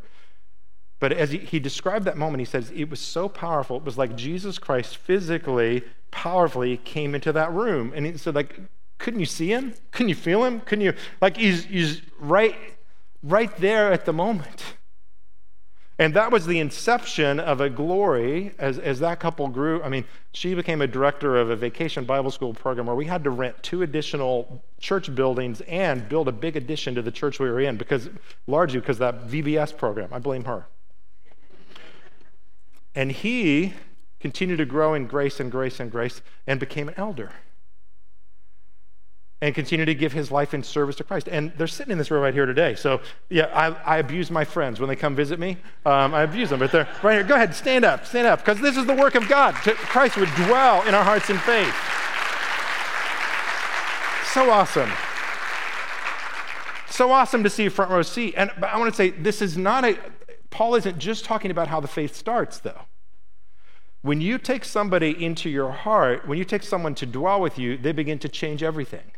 But 1.00 1.14
as 1.14 1.32
he, 1.32 1.38
he, 1.38 1.60
described 1.60 2.06
that 2.06 2.18
moment, 2.18 2.40
he 2.40 2.46
says 2.46 2.72
it 2.76 2.90
was 2.90 3.00
so 3.00 3.30
powerful. 3.30 3.78
It 3.78 3.84
was 3.84 3.98
like 3.98 4.16
Jesus 4.16 4.58
Christ 4.58 4.98
physically, 4.98 5.84
powerfully 6.10 6.78
came 6.78 7.14
into 7.14 7.32
that 7.34 7.54
room. 7.54 7.94
And 7.96 8.08
he 8.08 8.18
said, 8.18 8.34
like, 8.34 8.60
couldn't 8.98 9.20
you 9.20 9.28
see 9.28 9.54
him? 9.54 9.76
Couldn't 9.92 10.10
you 10.10 10.16
feel 10.16 10.44
him? 10.44 10.62
Couldn't 10.62 10.84
you? 10.84 10.94
Like, 11.22 11.38
he's, 11.38 11.66
he's 11.66 12.02
right, 12.20 12.56
right 13.22 13.56
there 13.58 13.94
at 13.94 14.06
the 14.06 14.14
moment. 14.14 14.64
And 16.00 16.14
that 16.14 16.32
was 16.32 16.46
the 16.46 16.60
inception 16.60 17.42
of 17.42 17.60
a 17.60 17.70
glory 17.70 18.54
as, 18.58 18.80
as 18.80 19.02
that 19.02 19.20
couple 19.20 19.50
grew. 19.50 19.84
I 19.84 19.90
mean, 19.90 20.06
she 20.32 20.56
became 20.56 20.82
a 20.82 20.88
director 20.88 21.36
of 21.36 21.50
a 21.50 21.58
vacation 21.58 22.06
Bible 22.06 22.32
school 22.32 22.54
program 22.54 22.86
where 22.86 22.96
we 22.96 23.04
had 23.04 23.22
to 23.26 23.30
rent 23.30 23.62
two 23.62 23.82
additional 23.82 24.64
church 24.80 25.14
buildings 25.14 25.60
and 25.68 26.08
build 26.08 26.30
a 26.30 26.32
big 26.32 26.56
addition 26.56 26.96
to 26.96 27.02
the 27.02 27.12
church 27.12 27.38
we 27.38 27.50
were 27.50 27.60
in 27.60 27.76
because 27.76 28.10
largely 28.48 28.80
because 28.80 28.98
that 29.00 29.28
VBS 29.28 29.76
program. 29.76 30.14
I 30.14 30.20
blame 30.20 30.46
her. 30.46 30.68
And 32.96 33.12
he 33.12 33.74
continued 34.22 34.58
to 34.58 34.66
grow 34.66 34.94
in 34.94 35.06
grace 35.06 35.42
and 35.42 35.52
grace 35.52 35.82
and 35.82 35.92
grace 35.92 36.22
and 36.48 36.62
became 36.62 36.88
an 36.88 36.96
elder 36.96 37.34
and 39.42 39.56
continue 39.56 39.86
to 39.86 39.96
give 39.96 40.12
his 40.12 40.32
life 40.32 40.54
in 40.54 40.62
service 40.62 40.98
to 40.98 41.04
Christ. 41.04 41.30
And 41.30 41.54
they're 41.58 41.68
sitting 41.68 41.92
in 41.92 41.98
this 41.98 42.12
room 42.12 42.22
right 42.22 42.34
here 42.34 42.46
today. 42.46 42.76
So, 42.76 43.00
yeah, 43.30 43.46
I, 43.54 43.96
I 43.96 43.98
abuse 44.00 44.30
my 44.30 44.44
friends 44.44 44.80
when 44.80 44.90
they 44.90 44.98
come 44.98 45.16
visit 45.16 45.40
me. 45.40 45.58
Um, 45.86 46.14
I 46.14 46.24
abuse 46.24 46.50
them, 46.50 46.60
but 46.60 46.72
they're 46.72 46.90
right 47.04 47.14
here. 47.14 47.24
Go 47.24 47.36
ahead, 47.36 47.56
stand 47.56 47.86
up, 47.86 48.06
stand 48.06 48.28
up, 48.28 48.40
because 48.40 48.60
this 48.60 48.76
is 48.76 48.86
the 48.86 48.96
work 48.96 49.16
of 49.16 49.30
God. 49.30 49.56
Christ 49.56 50.18
would 50.18 50.30
dwell 50.36 50.86
in 50.88 50.94
our 50.94 51.04
hearts 51.04 51.30
in 51.30 51.38
faith. 51.38 51.74
So 54.34 54.52
awesome. 54.52 54.92
So 56.90 57.12
awesome 57.12 57.44
to 57.44 57.50
see 57.50 57.66
a 57.66 57.70
front 57.70 57.92
row 57.92 58.02
seat. 58.02 58.34
And 58.36 58.52
I 58.62 58.78
want 58.78 58.94
to 58.94 58.96
say 58.96 59.12
this 59.12 59.42
is 59.42 59.58
not 59.58 59.86
a, 59.86 59.98
Paul 60.50 60.76
isn't 60.76 61.00
just 61.00 61.24
talking 61.24 61.50
about 61.50 61.70
how 61.70 61.80
the 61.80 61.88
faith 61.88 62.14
starts, 62.14 62.60
though. 62.60 62.82
When 64.02 64.20
you 64.22 64.38
take 64.38 64.66
somebody 64.66 65.24
into 65.24 65.50
your 65.50 65.72
heart, 65.72 66.28
when 66.28 66.38
you 66.38 66.46
take 66.46 66.64
someone 66.64 66.94
to 66.96 67.06
dwell 67.06 67.40
with 67.40 67.58
you, 67.58 67.78
they 67.78 67.92
begin 67.94 68.20
to 68.20 68.30
change 68.30 68.64
everything. 68.64 69.12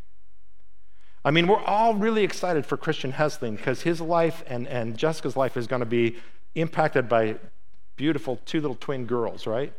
I 1.23 1.31
mean, 1.31 1.47
we're 1.47 1.63
all 1.63 1.93
really 1.93 2.23
excited 2.23 2.65
for 2.65 2.77
Christian 2.77 3.13
Hesling 3.13 3.57
because 3.57 3.81
his 3.81 4.01
life 4.01 4.43
and, 4.47 4.67
and 4.67 4.97
Jessica's 4.97 5.37
life 5.37 5.55
is 5.55 5.67
going 5.67 5.81
to 5.81 5.85
be 5.85 6.17
impacted 6.55 7.07
by 7.07 7.35
beautiful 7.95 8.39
two 8.45 8.59
little 8.61 8.75
twin 8.75 9.05
girls, 9.05 9.45
right? 9.45 9.73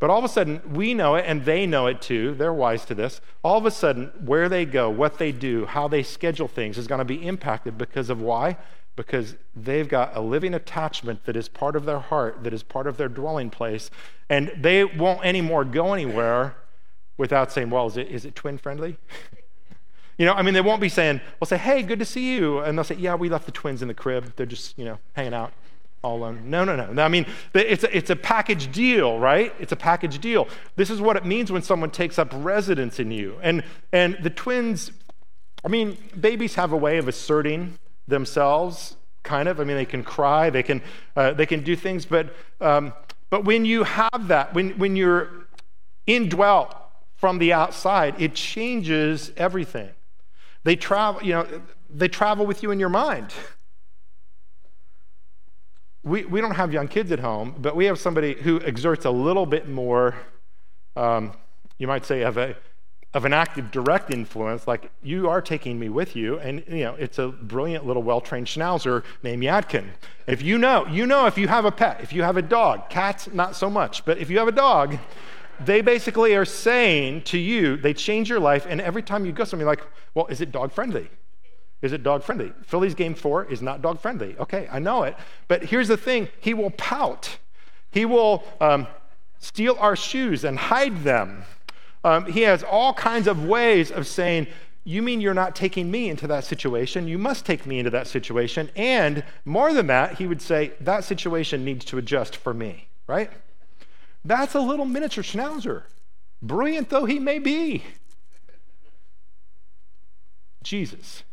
But 0.00 0.10
all 0.10 0.18
of 0.18 0.24
a 0.24 0.28
sudden, 0.28 0.60
we 0.68 0.94
know 0.94 1.14
it 1.14 1.24
and 1.28 1.44
they 1.44 1.64
know 1.64 1.86
it 1.86 2.02
too. 2.02 2.34
They're 2.34 2.52
wise 2.52 2.84
to 2.86 2.94
this. 2.94 3.20
All 3.44 3.56
of 3.56 3.66
a 3.66 3.70
sudden, 3.70 4.10
where 4.24 4.48
they 4.48 4.64
go, 4.64 4.90
what 4.90 5.18
they 5.18 5.30
do, 5.30 5.66
how 5.66 5.86
they 5.86 6.02
schedule 6.02 6.48
things 6.48 6.76
is 6.76 6.88
going 6.88 6.98
to 6.98 7.04
be 7.04 7.24
impacted 7.24 7.78
because 7.78 8.10
of 8.10 8.20
why? 8.20 8.56
because 8.96 9.36
they've 9.54 9.88
got 9.88 10.14
a 10.16 10.20
living 10.20 10.54
attachment 10.54 11.24
that 11.24 11.36
is 11.36 11.48
part 11.48 11.76
of 11.76 11.84
their 11.84 11.98
heart, 11.98 12.44
that 12.44 12.52
is 12.52 12.62
part 12.62 12.86
of 12.86 12.96
their 12.96 13.08
dwelling 13.08 13.50
place, 13.50 13.90
and 14.28 14.52
they 14.56 14.84
won't 14.84 15.24
anymore 15.24 15.64
go 15.64 15.92
anywhere 15.92 16.56
without 17.16 17.50
saying, 17.50 17.70
Well, 17.70 17.86
is 17.86 17.96
it, 17.96 18.08
is 18.08 18.24
it 18.24 18.34
twin 18.34 18.58
friendly? 18.58 18.98
you 20.18 20.26
know, 20.26 20.34
I 20.34 20.42
mean, 20.42 20.54
they 20.54 20.60
won't 20.60 20.80
be 20.80 20.88
saying, 20.88 21.20
We'll 21.40 21.46
say, 21.46 21.58
Hey, 21.58 21.82
good 21.82 21.98
to 21.98 22.04
see 22.04 22.34
you. 22.34 22.58
And 22.58 22.76
they'll 22.76 22.84
say, 22.84 22.96
Yeah, 22.96 23.14
we 23.14 23.28
left 23.28 23.46
the 23.46 23.52
twins 23.52 23.82
in 23.82 23.88
the 23.88 23.94
crib. 23.94 24.34
They're 24.36 24.46
just, 24.46 24.78
you 24.78 24.84
know, 24.84 24.98
hanging 25.14 25.34
out. 25.34 25.52
all 26.02 26.16
alone. 26.16 26.42
No, 26.44 26.64
no, 26.64 26.74
no. 26.76 27.02
I 27.02 27.08
mean, 27.08 27.26
it's 27.54 27.84
a, 27.84 27.96
it's 27.96 28.10
a 28.10 28.16
package 28.16 28.72
deal, 28.72 29.18
right? 29.18 29.54
It's 29.58 29.72
a 29.72 29.76
package 29.76 30.18
deal. 30.18 30.48
This 30.76 30.90
is 30.90 31.00
what 31.00 31.16
it 31.16 31.24
means 31.24 31.50
when 31.52 31.62
someone 31.62 31.90
takes 31.90 32.18
up 32.18 32.28
residence 32.34 32.98
in 32.98 33.10
you. 33.10 33.38
And, 33.42 33.62
and 33.92 34.18
the 34.22 34.30
twins, 34.30 34.90
I 35.64 35.68
mean, 35.68 35.96
babies 36.18 36.56
have 36.56 36.72
a 36.72 36.76
way 36.76 36.98
of 36.98 37.08
asserting 37.08 37.78
themselves, 38.08 38.96
kind 39.22 39.48
of. 39.48 39.60
I 39.60 39.64
mean, 39.64 39.76
they 39.76 39.84
can 39.84 40.02
cry, 40.02 40.50
they 40.50 40.62
can, 40.62 40.82
uh, 41.16 41.32
they 41.32 41.46
can 41.46 41.62
do 41.62 41.76
things, 41.76 42.04
but, 42.04 42.34
um, 42.60 42.92
but 43.30 43.44
when 43.44 43.64
you 43.64 43.84
have 43.84 44.28
that, 44.28 44.52
when, 44.54 44.70
when 44.78 44.96
you're 44.96 45.46
indwelt 46.06 46.74
from 47.14 47.38
the 47.38 47.52
outside, 47.52 48.20
it 48.20 48.34
changes 48.34 49.30
everything. 49.36 49.90
They 50.64 50.76
travel, 50.76 51.22
you 51.22 51.32
know, 51.32 51.62
they 51.90 52.08
travel 52.08 52.46
with 52.46 52.62
you 52.62 52.70
in 52.70 52.78
your 52.78 52.88
mind. 52.88 53.32
We, 56.04 56.24
we 56.24 56.40
don't 56.40 56.54
have 56.54 56.72
young 56.72 56.88
kids 56.88 57.12
at 57.12 57.20
home, 57.20 57.54
but 57.58 57.76
we 57.76 57.84
have 57.86 57.98
somebody 57.98 58.34
who 58.34 58.60
exerts 58.60 59.04
a 59.04 59.10
little 59.10 59.46
bit 59.46 59.68
more, 59.68 60.16
um, 60.96 61.32
you 61.78 61.86
might 61.86 62.04
say, 62.04 62.22
of, 62.22 62.36
a, 62.36 62.56
of 63.14 63.24
an 63.24 63.32
active 63.32 63.70
direct 63.70 64.12
influence, 64.12 64.66
like 64.66 64.90
you 65.02 65.28
are 65.28 65.40
taking 65.40 65.78
me 65.78 65.88
with 65.88 66.16
you, 66.16 66.38
and 66.40 66.64
you 66.66 66.84
know, 66.84 66.94
it's 66.94 67.18
a 67.18 67.28
brilliant 67.28 67.86
little 67.86 68.02
well-trained 68.02 68.46
schnauzer 68.46 69.04
named 69.22 69.42
Yadkin. 69.42 69.84
If 70.26 70.42
you 70.42 70.58
know, 70.58 70.86
you 70.86 71.06
know 71.06 71.26
if 71.26 71.38
you 71.38 71.46
have 71.46 71.64
a 71.64 71.72
pet, 71.72 72.00
if 72.00 72.12
you 72.12 72.22
have 72.22 72.36
a 72.36 72.42
dog, 72.42 72.88
cats, 72.88 73.28
not 73.32 73.54
so 73.54 73.70
much, 73.70 74.04
but 74.04 74.18
if 74.18 74.30
you 74.30 74.38
have 74.38 74.48
a 74.48 74.52
dog, 74.52 74.98
they 75.60 75.80
basically 75.80 76.34
are 76.34 76.44
saying 76.44 77.22
to 77.22 77.38
you, 77.38 77.76
they 77.76 77.94
change 77.94 78.28
your 78.28 78.40
life, 78.40 78.66
and 78.68 78.80
every 78.80 79.02
time 79.02 79.24
you 79.24 79.32
go 79.32 79.44
somewhere, 79.44 79.66
like, 79.66 79.82
well, 80.14 80.26
is 80.26 80.40
it 80.40 80.52
dog 80.52 80.72
friendly? 80.72 81.10
Is 81.82 81.92
it 81.92 82.02
dog 82.02 82.22
friendly? 82.22 82.52
Phillies 82.62 82.94
game 82.94 83.14
four 83.14 83.44
is 83.44 83.60
not 83.60 83.82
dog 83.82 84.00
friendly. 84.00 84.36
Okay, 84.38 84.68
I 84.70 84.78
know 84.78 85.02
it. 85.02 85.16
But 85.48 85.64
here's 85.64 85.88
the 85.88 85.96
thing 85.96 86.28
he 86.40 86.54
will 86.54 86.70
pout, 86.70 87.38
he 87.90 88.04
will 88.04 88.44
um, 88.60 88.86
steal 89.38 89.76
our 89.80 89.96
shoes 89.96 90.44
and 90.44 90.58
hide 90.58 91.02
them. 91.04 91.44
Um, 92.04 92.26
he 92.26 92.42
has 92.42 92.62
all 92.62 92.94
kinds 92.94 93.26
of 93.26 93.44
ways 93.44 93.90
of 93.90 94.06
saying, 94.06 94.46
you 94.84 95.02
mean 95.02 95.20
you're 95.20 95.34
not 95.34 95.54
taking 95.54 95.90
me 95.90 96.08
into 96.08 96.26
that 96.26 96.44
situation? 96.44 97.06
You 97.06 97.18
must 97.18 97.46
take 97.46 97.66
me 97.66 97.78
into 97.78 97.90
that 97.90 98.08
situation. 98.08 98.70
And 98.74 99.22
more 99.44 99.72
than 99.72 99.86
that, 99.86 100.18
he 100.18 100.26
would 100.26 100.42
say, 100.42 100.72
that 100.80 101.04
situation 101.04 101.64
needs 101.64 101.84
to 101.86 101.98
adjust 101.98 102.36
for 102.36 102.52
me, 102.52 102.88
right? 103.06 103.30
That's 104.24 104.54
a 104.54 104.60
little 104.60 104.84
miniature 104.84 105.24
schnauzer, 105.24 105.84
brilliant 106.40 106.90
though 106.90 107.04
he 107.04 107.18
may 107.18 107.38
be. 107.38 107.84
Jesus. 110.62 111.24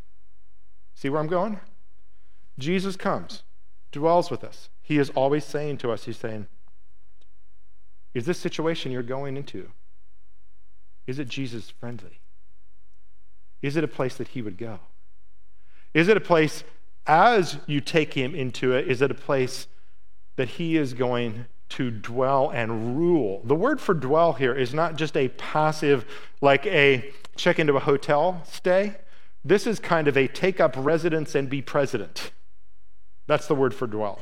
See 0.95 1.09
where 1.09 1.21
I'm 1.21 1.27
going? 1.27 1.59
Jesus 2.57 2.95
comes, 2.95 3.43
dwells 3.91 4.29
with 4.29 4.43
us. 4.43 4.69
He 4.81 4.97
is 4.97 5.11
always 5.11 5.45
saying 5.45 5.77
to 5.77 5.91
us, 5.91 6.05
He's 6.05 6.17
saying, 6.17 6.47
Is 8.13 8.25
this 8.25 8.39
situation 8.39 8.91
you're 8.91 9.03
going 9.03 9.37
into? 9.37 9.69
Is 11.07 11.19
it 11.19 11.29
Jesus 11.29 11.69
friendly? 11.69 12.19
Is 13.61 13.75
it 13.75 13.83
a 13.83 13.87
place 13.87 14.15
that 14.15 14.29
He 14.29 14.41
would 14.41 14.57
go? 14.57 14.79
Is 15.93 16.07
it 16.07 16.17
a 16.17 16.21
place, 16.21 16.63
as 17.07 17.57
you 17.65 17.81
take 17.81 18.13
Him 18.13 18.35
into 18.35 18.73
it, 18.73 18.87
is 18.87 19.01
it 19.01 19.11
a 19.11 19.15
place 19.15 19.67
that 20.35 20.49
He 20.49 20.75
is 20.75 20.93
going 20.93 21.45
to 21.69 21.91
dwell 21.91 22.49
and 22.49 22.97
rule. 22.97 23.41
The 23.43 23.55
word 23.55 23.79
for 23.79 23.93
dwell 23.93 24.33
here 24.33 24.53
is 24.53 24.73
not 24.73 24.95
just 24.95 25.15
a 25.15 25.29
passive, 25.29 26.05
like 26.41 26.65
a 26.65 27.11
check 27.35 27.59
into 27.59 27.75
a 27.75 27.79
hotel 27.79 28.41
stay. 28.45 28.95
This 29.45 29.65
is 29.65 29.79
kind 29.79 30.07
of 30.07 30.17
a 30.17 30.27
take 30.27 30.59
up 30.59 30.73
residence 30.77 31.35
and 31.35 31.49
be 31.49 31.61
president. 31.61 32.31
That's 33.27 33.47
the 33.47 33.55
word 33.55 33.73
for 33.73 33.87
dwell. 33.87 34.19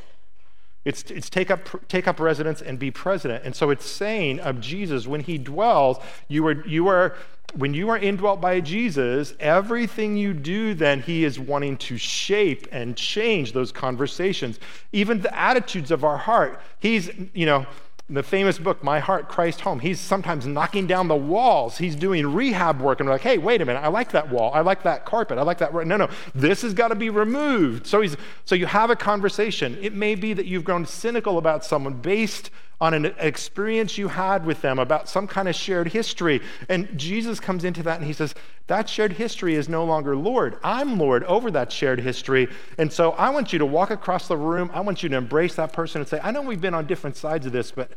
It's, 0.86 1.10
it's 1.12 1.30
take, 1.30 1.52
up, 1.52 1.68
take 1.90 2.08
up 2.08 2.20
residence 2.20 2.62
and 2.62 2.80
be 2.80 2.92
president. 2.92 3.44
And 3.44 3.56
so 3.56 3.72
it's 3.72 3.86
saying 3.86 4.40
of 4.40 4.62
Jesus, 4.62 5.06
when 5.06 5.22
he 5.22 5.38
dwells, 5.38 5.98
you 6.30 6.48
are, 6.48 6.66
you 6.66 6.88
are 6.88 7.16
when 7.56 7.74
you 7.74 7.90
are 7.90 7.98
indwelt 7.98 8.42
by 8.42 8.60
Jesus, 8.60 9.34
everything 9.40 10.18
you 10.18 10.34
do, 10.34 10.74
then 10.74 11.02
He 11.02 11.24
is 11.24 11.40
wanting 11.40 11.78
to 11.78 11.98
shape 11.98 12.68
and 12.72 12.96
change 12.96 13.54
those 13.54 13.72
conversations, 13.72 14.60
even 14.92 15.22
the 15.22 15.38
attitudes 15.38 15.92
of 15.92 16.04
our 16.04 16.18
heart. 16.18 16.62
He's, 16.80 17.10
you 17.34 17.46
know, 17.46 17.66
the 18.10 18.24
famous 18.24 18.58
book, 18.58 18.82
My 18.84 19.00
Heart, 19.00 19.28
Christ 19.28 19.62
Home, 19.62 19.80
he's 19.80 20.00
sometimes 20.00 20.46
knocking 20.46 20.88
down 20.88 21.10
the 21.10 21.16
walls. 21.16 21.78
He's 21.78 21.96
doing 21.96 22.34
rehab 22.34 22.80
work 22.80 23.02
and 23.02 23.10
we're 23.10 23.16
like, 23.16 23.22
hey, 23.22 23.38
wait 23.38 23.62
a 23.62 23.66
minute, 23.66 23.80
I 23.80 23.90
like 23.90 24.12
that 24.12 24.30
wall. 24.30 24.52
I 24.54 24.62
like 24.62 24.84
that 24.84 25.06
carpet. 25.06 25.38
I 25.38 25.42
like 25.42 25.58
that. 25.58 25.74
No, 25.74 25.98
no, 25.98 26.10
this 26.34 26.62
has 26.62 26.74
got 26.74 26.88
to 26.88 26.96
be 26.96 27.10
removed. 27.10 27.86
So, 27.86 28.00
he's, 28.00 28.16
so 28.46 28.56
you 28.56 28.66
have 28.66 28.90
a 28.90 28.96
conversation. 28.96 29.78
It 29.82 29.94
may 29.94 30.16
be 30.16 30.34
that 30.34 30.46
you've 30.46 30.64
grown 30.64 30.86
cynical 30.86 31.38
about 31.38 31.66
someone 31.66 31.96
based 31.96 32.50
on 32.80 32.94
an 32.94 33.06
experience 33.18 33.98
you 33.98 34.08
had 34.08 34.46
with 34.46 34.62
them 34.62 34.78
about 34.78 35.10
some 35.10 35.28
kind 35.28 35.48
of 35.48 35.56
shared 35.56 35.90
history. 35.90 36.42
And 36.70 36.98
Jesus 36.98 37.40
comes 37.40 37.64
into 37.64 37.82
that 37.84 37.98
and 37.98 38.06
he 38.06 38.14
says, 38.14 38.36
That 38.68 38.88
shared 38.88 39.14
history 39.14 39.56
is 39.56 39.68
no 39.68 39.84
longer 39.84 40.16
Lord. 40.16 40.58
I'm 40.64 41.00
Lord 41.00 41.24
over 41.24 41.50
that 41.52 41.72
shared 41.72 42.00
history. 42.00 42.48
And 42.78 42.92
so 42.94 43.12
I 43.12 43.30
want 43.30 43.52
you 43.52 43.60
to 43.60 43.66
walk 43.66 43.90
across 43.90 44.28
the 44.28 44.38
room. 44.38 44.70
I 44.74 44.82
want 44.82 45.02
you 45.02 45.10
to 45.10 45.18
embrace 45.18 45.56
that 45.56 45.74
person 45.74 46.02
and 46.02 46.08
say, 46.08 46.20
I 46.22 46.32
know 46.32 46.42
we've 46.42 46.62
been 46.62 46.76
on 46.76 46.86
different 46.86 47.16
sides 47.16 47.46
of 47.46 47.52
this, 47.52 47.72
but 47.72 47.92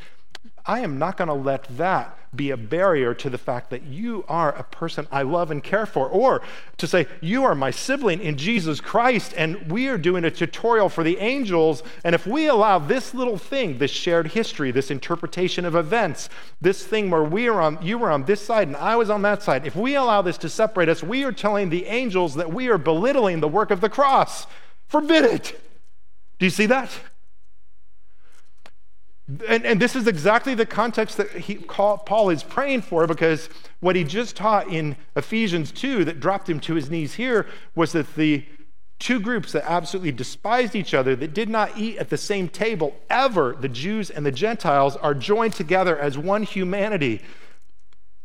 I 0.66 0.80
am 0.80 0.98
not 0.98 1.16
going 1.16 1.28
to 1.28 1.34
let 1.34 1.64
that 1.76 2.16
be 2.34 2.50
a 2.50 2.56
barrier 2.56 3.12
to 3.12 3.28
the 3.28 3.38
fact 3.38 3.70
that 3.70 3.82
you 3.82 4.24
are 4.28 4.52
a 4.52 4.62
person 4.62 5.08
I 5.10 5.22
love 5.22 5.50
and 5.50 5.64
care 5.64 5.86
for. 5.86 6.08
Or 6.08 6.42
to 6.76 6.86
say, 6.86 7.08
you 7.20 7.42
are 7.42 7.56
my 7.56 7.72
sibling 7.72 8.20
in 8.20 8.36
Jesus 8.36 8.80
Christ, 8.80 9.34
and 9.36 9.70
we 9.70 9.88
are 9.88 9.98
doing 9.98 10.24
a 10.24 10.30
tutorial 10.30 10.88
for 10.88 11.02
the 11.02 11.18
angels. 11.18 11.82
And 12.04 12.14
if 12.14 12.26
we 12.28 12.46
allow 12.46 12.78
this 12.78 13.14
little 13.14 13.36
thing, 13.36 13.78
this 13.78 13.90
shared 13.90 14.28
history, 14.28 14.70
this 14.70 14.92
interpretation 14.92 15.64
of 15.64 15.74
events, 15.74 16.28
this 16.60 16.86
thing 16.86 17.10
where 17.10 17.24
we 17.24 17.48
are 17.48 17.60
on, 17.60 17.78
you 17.82 17.98
were 17.98 18.12
on 18.12 18.24
this 18.24 18.40
side 18.40 18.68
and 18.68 18.76
I 18.76 18.94
was 18.94 19.10
on 19.10 19.22
that 19.22 19.42
side, 19.42 19.66
if 19.66 19.74
we 19.74 19.96
allow 19.96 20.22
this 20.22 20.38
to 20.38 20.48
separate 20.48 20.88
us, 20.88 21.02
we 21.02 21.24
are 21.24 21.32
telling 21.32 21.70
the 21.70 21.86
angels 21.86 22.36
that 22.36 22.52
we 22.52 22.68
are 22.68 22.78
belittling 22.78 23.40
the 23.40 23.48
work 23.48 23.72
of 23.72 23.80
the 23.80 23.88
cross. 23.88 24.46
Forbid 24.86 25.24
it. 25.24 25.60
Do 26.38 26.46
you 26.46 26.50
see 26.50 26.66
that? 26.66 26.90
And, 29.48 29.64
and, 29.66 29.80
this 29.80 29.94
is 29.94 30.06
exactly 30.06 30.54
the 30.54 30.66
context 30.66 31.18
that 31.18 31.30
he, 31.30 31.56
Paul 31.56 32.30
is 32.30 32.42
praying 32.42 32.82
for 32.82 33.06
because 33.06 33.48
what 33.80 33.94
he 33.94 34.02
just 34.02 34.34
taught 34.34 34.68
in 34.68 34.96
Ephesians 35.14 35.70
2 35.72 36.04
that 36.06 36.20
dropped 36.20 36.48
him 36.48 36.58
to 36.60 36.74
his 36.74 36.90
knees 36.90 37.14
here 37.14 37.46
was 37.74 37.92
that 37.92 38.14
the 38.16 38.44
two 38.98 39.20
groups 39.20 39.52
that 39.52 39.70
absolutely 39.70 40.12
despised 40.12 40.74
each 40.74 40.94
other, 40.94 41.16
that 41.16 41.34
did 41.34 41.48
not 41.48 41.76
eat 41.76 41.98
at 41.98 42.10
the 42.10 42.16
same 42.16 42.48
table 42.48 42.94
ever, 43.08 43.56
the 43.58 43.68
Jews 43.68 44.10
and 44.10 44.24
the 44.24 44.32
Gentiles, 44.32 44.96
are 44.96 45.14
joined 45.14 45.54
together 45.54 45.98
as 45.98 46.16
one 46.16 46.42
humanity. 46.42 47.20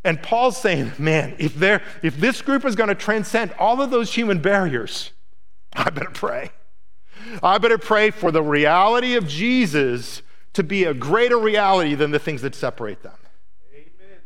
And 0.03 0.21
Paul's 0.21 0.57
saying, 0.57 0.91
man, 0.99 1.35
if, 1.39 1.61
if 2.03 2.17
this 2.17 2.41
group 2.41 2.63
is 2.65 2.75
going 2.75 2.89
to 2.89 2.95
transcend 2.95 3.53
all 3.57 3.81
of 3.81 3.89
those 3.89 4.13
human 4.13 4.39
barriers, 4.39 5.11
I 5.73 5.89
better 5.89 6.11
pray. 6.11 6.51
I 7.41 7.57
better 7.57 7.77
pray 7.77 8.11
for 8.11 8.31
the 8.31 8.43
reality 8.43 9.15
of 9.15 9.27
Jesus 9.27 10.21
to 10.55 10.63
be 10.63 10.85
a 10.85 10.93
greater 10.93 11.37
reality 11.37 11.95
than 11.95 12.11
the 12.11 12.19
things 12.19 12.41
that 12.41 12.55
separate 12.55 13.03
them. 13.03 13.17
Amen. 13.73 14.19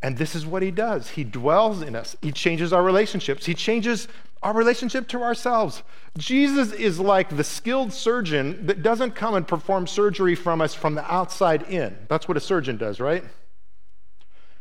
And 0.00 0.16
this 0.16 0.34
is 0.34 0.46
what 0.46 0.62
he 0.62 0.70
does. 0.70 1.10
He 1.10 1.24
dwells 1.24 1.82
in 1.82 1.96
us. 1.96 2.16
He 2.22 2.30
changes 2.30 2.72
our 2.72 2.84
relationships. 2.84 3.44
He 3.44 3.54
changes 3.54 4.06
our 4.44 4.54
relationship 4.54 5.08
to 5.08 5.22
ourselves. 5.22 5.82
Jesus 6.18 6.72
is 6.72 7.00
like 7.00 7.36
the 7.36 7.42
skilled 7.42 7.92
surgeon 7.92 8.66
that 8.66 8.82
doesn't 8.82 9.16
come 9.16 9.34
and 9.34 9.46
perform 9.46 9.88
surgery 9.88 10.36
from 10.36 10.60
us 10.60 10.72
from 10.72 10.94
the 10.94 11.12
outside 11.12 11.62
in. 11.62 11.96
That's 12.08 12.28
what 12.28 12.36
a 12.36 12.40
surgeon 12.40 12.76
does, 12.76 13.00
right? 13.00 13.24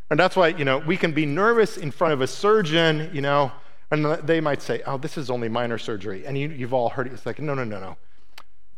And 0.10 0.20
that's 0.20 0.36
why, 0.36 0.50
you 0.50 0.66
know, 0.66 0.80
we 0.80 0.98
can 0.98 1.14
be 1.14 1.28
nervous 1.28 1.78
in 1.78 1.92
front 1.92 2.14
of 2.14 2.22
a 2.22 2.28
surgeon, 2.28 3.12
you 3.14 3.22
know, 3.22 3.52
and 3.92 4.06
they 4.24 4.42
might 4.42 4.64
say, 4.64 4.82
oh, 4.88 4.98
this 4.98 5.18
is 5.18 5.30
only 5.30 5.50
minor 5.50 5.78
surgery. 5.78 6.26
And 6.26 6.36
you, 6.36 6.50
have 6.50 6.74
all 6.74 6.90
heard 6.90 7.08
it. 7.08 7.14
It's 7.14 7.26
like, 7.28 7.40
no, 7.40 7.54
no, 7.54 7.64
no, 7.64 7.80
no. 7.80 7.98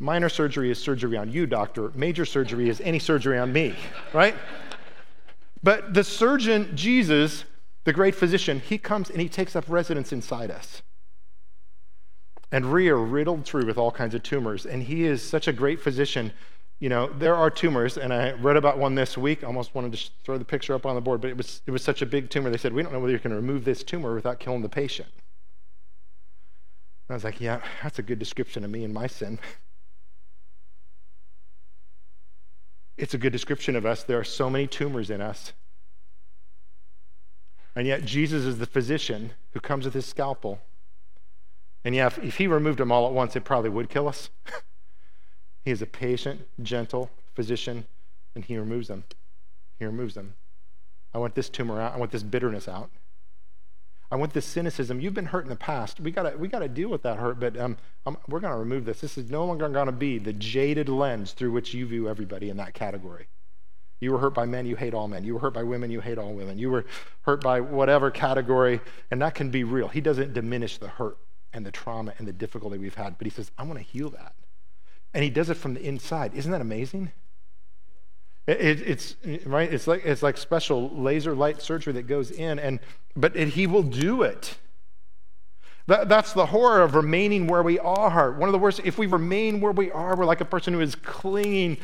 Minor 0.04 0.28
surgery 0.28 0.70
is 0.70 0.84
surgery 0.84 1.16
on 1.16 1.32
you, 1.32 1.46
doctor. 1.46 1.94
Major 1.96 2.26
surgery 2.26 2.68
is 2.68 2.82
any 2.82 3.00
surgery 3.00 3.40
on 3.40 3.54
me, 3.54 3.74
right? 4.12 4.36
But 5.64 5.94
the 5.94 6.04
surgeon, 6.04 6.76
Jesus, 6.76 7.46
the 7.86 7.94
great 7.94 8.14
physician, 8.14 8.60
he 8.60 8.78
comes 8.78 9.10
and 9.10 9.22
he 9.22 9.30
takes 9.30 9.56
up 9.56 9.64
residence 9.70 10.12
inside 10.12 10.52
us. 10.52 10.82
And 12.52 12.70
we 12.70 12.90
are 12.90 12.98
riddled 12.98 13.46
through 13.46 13.66
with 13.66 13.78
all 13.78 13.92
kinds 13.92 14.14
of 14.14 14.24
tumors. 14.24 14.66
And 14.66 14.84
he 14.84 15.06
is 15.06 15.24
such 15.24 15.48
a 15.48 15.54
great 15.54 15.80
physician. 15.80 16.34
You 16.82 16.90
know, 16.90 17.08
there 17.08 17.38
are 17.38 17.50
tumors, 17.50 17.98
and 17.98 18.14
I 18.14 18.34
read 18.34 18.58
about 18.58 18.78
one 18.78 18.96
this 18.96 19.18
week. 19.18 19.42
I 19.42 19.48
almost 19.48 19.74
wanted 19.74 19.94
to 19.94 20.10
throw 20.26 20.38
the 20.38 20.44
picture 20.44 20.74
up 20.74 20.86
on 20.86 20.96
the 20.96 21.02
board, 21.02 21.22
but 21.22 21.30
it 21.30 21.38
was, 21.38 21.62
it 21.66 21.72
was 21.72 21.82
such 21.82 22.02
a 22.02 22.06
big 22.06 22.30
tumor. 22.30 22.50
They 22.50 22.58
said, 22.58 22.74
We 22.74 22.84
don't 22.84 22.92
know 22.92 23.00
whether 23.00 23.14
you 23.14 23.20
can 23.20 23.34
remove 23.34 23.64
this 23.64 23.84
tumor 23.84 24.14
without 24.14 24.42
killing 24.42 24.64
the 24.64 24.70
patient. 24.70 25.08
And 27.08 27.14
I 27.14 27.14
was 27.14 27.24
like, 27.24 27.40
Yeah, 27.40 27.62
that's 27.82 28.00
a 28.00 28.04
good 28.04 28.20
description 28.20 28.66
of 28.66 28.70
me 28.70 28.84
and 28.84 28.94
my 28.94 29.08
sin. 29.08 29.40
It's 33.04 33.14
a 33.14 33.18
good 33.18 33.34
description 33.34 33.76
of 33.76 33.86
us. 33.86 34.02
There 34.02 34.18
are 34.18 34.24
so 34.24 34.50
many 34.50 34.66
tumors 34.66 35.10
in 35.10 35.20
us. 35.20 35.52
And 37.76 37.86
yet, 37.86 38.06
Jesus 38.06 38.46
is 38.46 38.60
the 38.60 38.66
physician 38.66 39.32
who 39.52 39.60
comes 39.60 39.84
with 39.84 39.94
his 39.94 40.06
scalpel. 40.06 40.62
And 41.84 41.94
yeah, 41.94 42.08
if, 42.08 42.18
if 42.20 42.38
he 42.38 42.48
removed 42.48 42.80
them 42.80 42.94
all 42.94 43.06
at 43.06 43.12
once, 43.12 43.36
it 43.36 43.44
probably 43.44 43.70
would 43.70 43.90
kill 43.90 44.08
us. 44.08 44.30
He 45.66 45.72
is 45.72 45.82
a 45.82 45.86
patient, 45.86 46.48
gentle 46.62 47.10
physician, 47.36 47.86
and 48.36 48.44
he 48.44 48.58
removes 48.58 48.88
them. 48.90 49.04
He 49.80 49.86
removes 49.86 50.14
them. 50.14 50.36
I 51.14 51.18
want 51.18 51.36
this 51.36 51.50
tumor 51.50 51.82
out. 51.82 51.94
I 51.94 51.98
want 51.98 52.12
this 52.12 52.24
bitterness 52.24 52.68
out. 52.68 52.90
I 54.14 54.16
want 54.16 54.34
this 54.34 54.46
cynicism. 54.46 55.02
You've 55.02 55.16
been 55.16 55.26
hurt 55.26 55.44
in 55.44 55.50
the 55.50 55.56
past. 55.56 56.00
We 56.00 56.12
gotta 56.12 56.38
we 56.38 56.48
gotta 56.48 56.68
deal 56.68 56.90
with 56.90 57.02
that 57.02 57.18
hurt, 57.18 57.40
but 57.40 57.58
um, 57.58 57.78
we're 58.28 58.42
gonna 58.42 58.60
remove 58.60 58.86
this. 58.86 59.02
This 59.02 59.18
is 59.18 59.32
no 59.32 59.44
longer 59.44 59.68
gonna 59.70 59.92
be 59.92 60.20
the 60.20 60.34
jaded 60.34 60.88
lens 60.88 61.32
through 61.32 61.52
which 61.52 61.74
you 61.74 61.88
view 61.88 62.08
everybody 62.08 62.52
in 62.52 62.58
that 62.58 62.76
category. 62.76 63.26
You 64.00 64.12
were 64.12 64.20
hurt 64.20 64.36
by 64.36 64.46
men, 64.46 64.68
you 64.68 64.76
hate 64.76 64.94
all 64.94 65.08
men. 65.08 65.24
You 65.24 65.34
were 65.34 65.40
hurt 65.40 65.56
by 65.56 65.64
women, 65.64 65.90
you 65.90 66.00
hate 66.00 66.20
all 66.20 66.32
women. 66.32 66.60
You 66.60 66.70
were 66.70 66.86
hurt 67.24 67.42
by 67.42 67.60
whatever 67.60 68.12
category, 68.12 68.82
and 69.10 69.20
that 69.24 69.34
can 69.34 69.50
be 69.50 69.64
real. 69.64 69.88
He 69.88 70.00
doesn't 70.00 70.34
diminish 70.34 70.78
the 70.78 70.90
hurt 70.90 71.18
and 71.52 71.66
the 71.66 71.72
trauma 71.72 72.14
and 72.20 72.28
the 72.28 72.34
difficulty 72.34 72.78
we've 72.78 72.94
had, 72.94 73.18
but 73.18 73.26
he 73.26 73.32
says, 73.32 73.50
I 73.58 73.64
want 73.64 73.80
to 73.80 73.84
heal 73.84 74.12
that. 74.12 74.36
And 75.16 75.24
he 75.24 75.32
does 75.32 75.50
it 75.50 75.58
from 75.58 75.74
the 75.74 75.82
inside. 75.82 76.36
Isn't 76.36 76.52
that 76.52 76.62
amazing? 76.62 77.14
It, 78.46 78.60
it, 78.60 78.82
it's 78.82 79.16
right. 79.46 79.72
It's 79.72 79.88
like 79.88 80.06
it's 80.06 80.22
like 80.22 80.38
special 80.38 80.90
laser 80.90 81.34
light 81.34 81.62
surgery 81.62 81.94
that 81.94 82.08
goes 82.08 82.30
in, 82.30 82.60
and 82.60 82.80
but 83.16 83.36
it, 83.36 83.50
he 83.50 83.68
will 83.68 83.84
do 83.84 84.24
it. 84.24 84.58
That, 85.88 86.08
that's 86.08 86.34
the 86.34 86.48
horror 86.48 86.82
of 86.82 86.96
remaining 86.96 87.48
where 87.48 87.64
we 87.64 87.78
are. 87.80 88.32
One 88.32 88.48
of 88.48 88.54
the 88.54 88.60
worst. 88.60 88.82
If 88.84 88.98
we 88.98 89.06
remain 89.06 89.62
where 89.62 89.72
we 89.72 89.92
are, 89.92 90.16
we're 90.16 90.26
like 90.26 90.42
a 90.42 90.46
person 90.46 90.74
who 90.74 90.80
is 90.80 90.96
clinging 90.96 91.78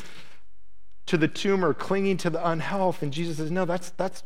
to 1.05 1.17
the 1.17 1.27
tumor, 1.27 1.73
clinging 1.73 2.17
to 2.17 2.29
the 2.29 2.45
unhealth. 2.47 3.01
And 3.03 3.11
Jesus 3.11 3.37
says, 3.37 3.51
no, 3.51 3.65
that's 3.65 3.91
that's. 3.91 4.23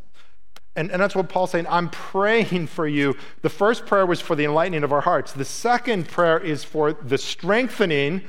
And, 0.75 0.91
and 0.91 0.99
that's 0.99 1.15
what 1.15 1.29
Paul's 1.29 1.51
saying. 1.51 1.67
I'm 1.69 1.89
praying 1.89 2.65
for 2.65 2.87
you. 2.87 3.15
The 3.43 3.49
first 3.49 3.85
prayer 3.85 4.07
was 4.07 4.19
for 4.19 4.35
the 4.35 4.45
enlightening 4.45 4.83
of 4.83 4.91
our 4.91 5.01
hearts. 5.01 5.31
The 5.31 5.45
second 5.45 6.07
prayer 6.07 6.39
is 6.39 6.63
for 6.63 6.93
the 6.93 7.19
strengthening 7.19 8.23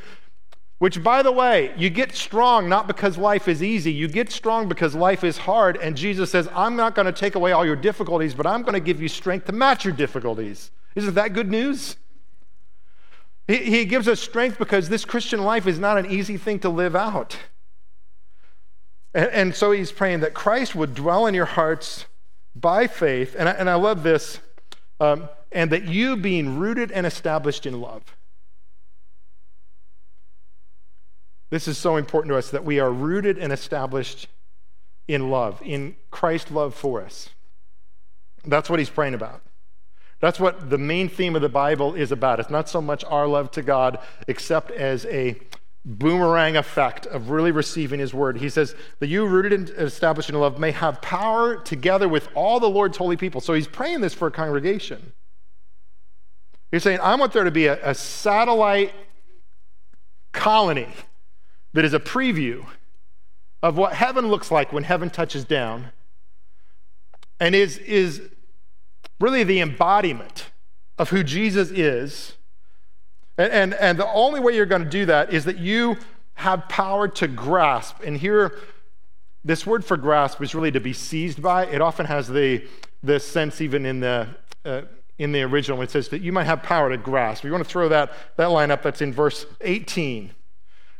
which, 0.78 1.02
by 1.02 1.22
the 1.22 1.32
way, 1.32 1.72
you 1.76 1.88
get 1.88 2.14
strong 2.14 2.68
not 2.68 2.86
because 2.86 3.16
life 3.16 3.48
is 3.48 3.62
easy. 3.62 3.92
You 3.92 4.08
get 4.08 4.30
strong 4.30 4.68
because 4.68 4.94
life 4.94 5.22
is 5.22 5.38
hard. 5.38 5.76
And 5.76 5.96
Jesus 5.96 6.30
says, 6.30 6.48
I'm 6.54 6.76
not 6.76 6.94
going 6.94 7.06
to 7.06 7.12
take 7.12 7.36
away 7.36 7.52
all 7.52 7.64
your 7.64 7.76
difficulties, 7.76 8.34
but 8.34 8.46
I'm 8.46 8.62
going 8.62 8.74
to 8.74 8.80
give 8.80 9.00
you 9.00 9.08
strength 9.08 9.46
to 9.46 9.52
match 9.52 9.84
your 9.84 9.94
difficulties. 9.94 10.70
Isn't 10.94 11.14
that 11.14 11.32
good 11.32 11.50
news? 11.50 11.96
He, 13.46 13.56
he 13.56 13.84
gives 13.84 14.08
us 14.08 14.20
strength 14.20 14.58
because 14.58 14.88
this 14.88 15.04
Christian 15.04 15.44
life 15.44 15.66
is 15.66 15.78
not 15.78 15.96
an 15.96 16.10
easy 16.10 16.36
thing 16.36 16.58
to 16.60 16.68
live 16.68 16.96
out. 16.96 17.36
And, 19.14 19.30
and 19.30 19.54
so 19.54 19.70
he's 19.70 19.92
praying 19.92 20.20
that 20.20 20.34
Christ 20.34 20.74
would 20.74 20.94
dwell 20.94 21.26
in 21.26 21.34
your 21.34 21.44
hearts 21.44 22.06
by 22.56 22.86
faith. 22.86 23.36
And 23.38 23.48
I, 23.48 23.52
and 23.52 23.70
I 23.70 23.74
love 23.74 24.02
this. 24.02 24.40
Um, 25.00 25.28
and 25.50 25.70
that 25.70 25.84
you 25.84 26.16
being 26.16 26.58
rooted 26.58 26.90
and 26.90 27.06
established 27.06 27.64
in 27.64 27.80
love. 27.80 28.02
This 31.54 31.68
is 31.68 31.78
so 31.78 31.94
important 31.94 32.32
to 32.32 32.36
us 32.36 32.50
that 32.50 32.64
we 32.64 32.80
are 32.80 32.90
rooted 32.90 33.38
and 33.38 33.52
established 33.52 34.26
in 35.06 35.30
love, 35.30 35.62
in 35.64 35.94
Christ's 36.10 36.50
love 36.50 36.74
for 36.74 37.00
us. 37.00 37.28
That's 38.44 38.68
what 38.68 38.80
he's 38.80 38.90
praying 38.90 39.14
about. 39.14 39.40
That's 40.18 40.40
what 40.40 40.68
the 40.68 40.78
main 40.78 41.08
theme 41.08 41.36
of 41.36 41.42
the 41.42 41.48
Bible 41.48 41.94
is 41.94 42.10
about. 42.10 42.40
It's 42.40 42.50
not 42.50 42.68
so 42.68 42.82
much 42.82 43.04
our 43.04 43.28
love 43.28 43.52
to 43.52 43.62
God, 43.62 44.00
except 44.26 44.72
as 44.72 45.06
a 45.06 45.38
boomerang 45.84 46.56
effect 46.56 47.06
of 47.06 47.30
really 47.30 47.52
receiving 47.52 48.00
his 48.00 48.12
word. 48.12 48.38
He 48.38 48.48
says 48.48 48.74
that 48.98 49.06
you, 49.06 49.24
rooted 49.24 49.52
and 49.52 49.70
established 49.78 50.30
in 50.30 50.34
love, 50.34 50.58
may 50.58 50.72
have 50.72 51.00
power 51.02 51.54
together 51.54 52.08
with 52.08 52.28
all 52.34 52.58
the 52.58 52.68
Lord's 52.68 52.96
holy 52.96 53.16
people. 53.16 53.40
So 53.40 53.54
he's 53.54 53.68
praying 53.68 54.00
this 54.00 54.12
for 54.12 54.26
a 54.26 54.32
congregation. 54.32 55.12
He's 56.72 56.82
saying, 56.82 56.98
I 56.98 57.14
want 57.14 57.32
there 57.32 57.44
to 57.44 57.52
be 57.52 57.66
a, 57.66 57.78
a 57.90 57.94
satellite 57.94 58.92
colony 60.32 60.88
that 61.74 61.84
is 61.84 61.92
a 61.92 62.00
preview 62.00 62.64
of 63.62 63.76
what 63.76 63.92
heaven 63.92 64.28
looks 64.28 64.50
like 64.50 64.72
when 64.72 64.84
heaven 64.84 65.10
touches 65.10 65.44
down 65.44 65.90
and 67.38 67.54
is, 67.54 67.78
is 67.78 68.22
really 69.20 69.44
the 69.44 69.60
embodiment 69.60 70.50
of 70.98 71.10
who 71.10 71.22
Jesus 71.22 71.70
is. 71.70 72.34
And, 73.36 73.52
and, 73.52 73.74
and 73.74 73.98
the 73.98 74.10
only 74.12 74.40
way 74.40 74.54
you're 74.54 74.66
going 74.66 74.84
to 74.84 74.90
do 74.90 75.06
that 75.06 75.32
is 75.32 75.44
that 75.44 75.58
you 75.58 75.96
have 76.34 76.68
power 76.68 77.08
to 77.08 77.28
grasp. 77.28 78.00
And 78.04 78.16
here, 78.16 78.56
this 79.44 79.66
word 79.66 79.84
for 79.84 79.96
grasp 79.96 80.40
is 80.42 80.54
really 80.54 80.70
to 80.70 80.80
be 80.80 80.92
seized 80.92 81.42
by. 81.42 81.66
It 81.66 81.80
often 81.80 82.06
has 82.06 82.28
the, 82.28 82.64
the 83.02 83.18
sense, 83.18 83.60
even 83.60 83.84
in 83.84 84.00
the, 84.00 84.28
uh, 84.64 84.82
in 85.18 85.32
the 85.32 85.42
original, 85.42 85.82
it 85.82 85.90
says 85.90 86.08
that 86.08 86.22
you 86.22 86.32
might 86.32 86.44
have 86.44 86.62
power 86.62 86.90
to 86.90 86.96
grasp. 86.96 87.44
We 87.44 87.50
want 87.50 87.64
to 87.64 87.68
throw 87.68 87.88
that, 87.88 88.12
that 88.36 88.50
line 88.50 88.70
up 88.70 88.82
that's 88.82 89.00
in 89.00 89.12
verse 89.12 89.46
18 89.60 90.32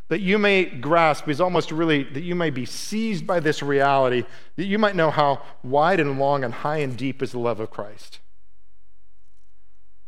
that 0.08 0.20
you 0.20 0.38
may 0.38 0.64
grasp 0.64 1.28
is 1.28 1.40
almost 1.40 1.70
really 1.70 2.04
that 2.04 2.22
you 2.22 2.34
may 2.34 2.50
be 2.50 2.66
seized 2.66 3.26
by 3.26 3.40
this 3.40 3.62
reality, 3.62 4.24
that 4.56 4.66
you 4.66 4.78
might 4.78 4.94
know 4.94 5.10
how 5.10 5.42
wide 5.62 6.00
and 6.00 6.18
long 6.18 6.44
and 6.44 6.52
high 6.52 6.78
and 6.78 6.96
deep 6.96 7.22
is 7.22 7.32
the 7.32 7.38
love 7.38 7.60
of 7.60 7.70
Christ. 7.70 8.20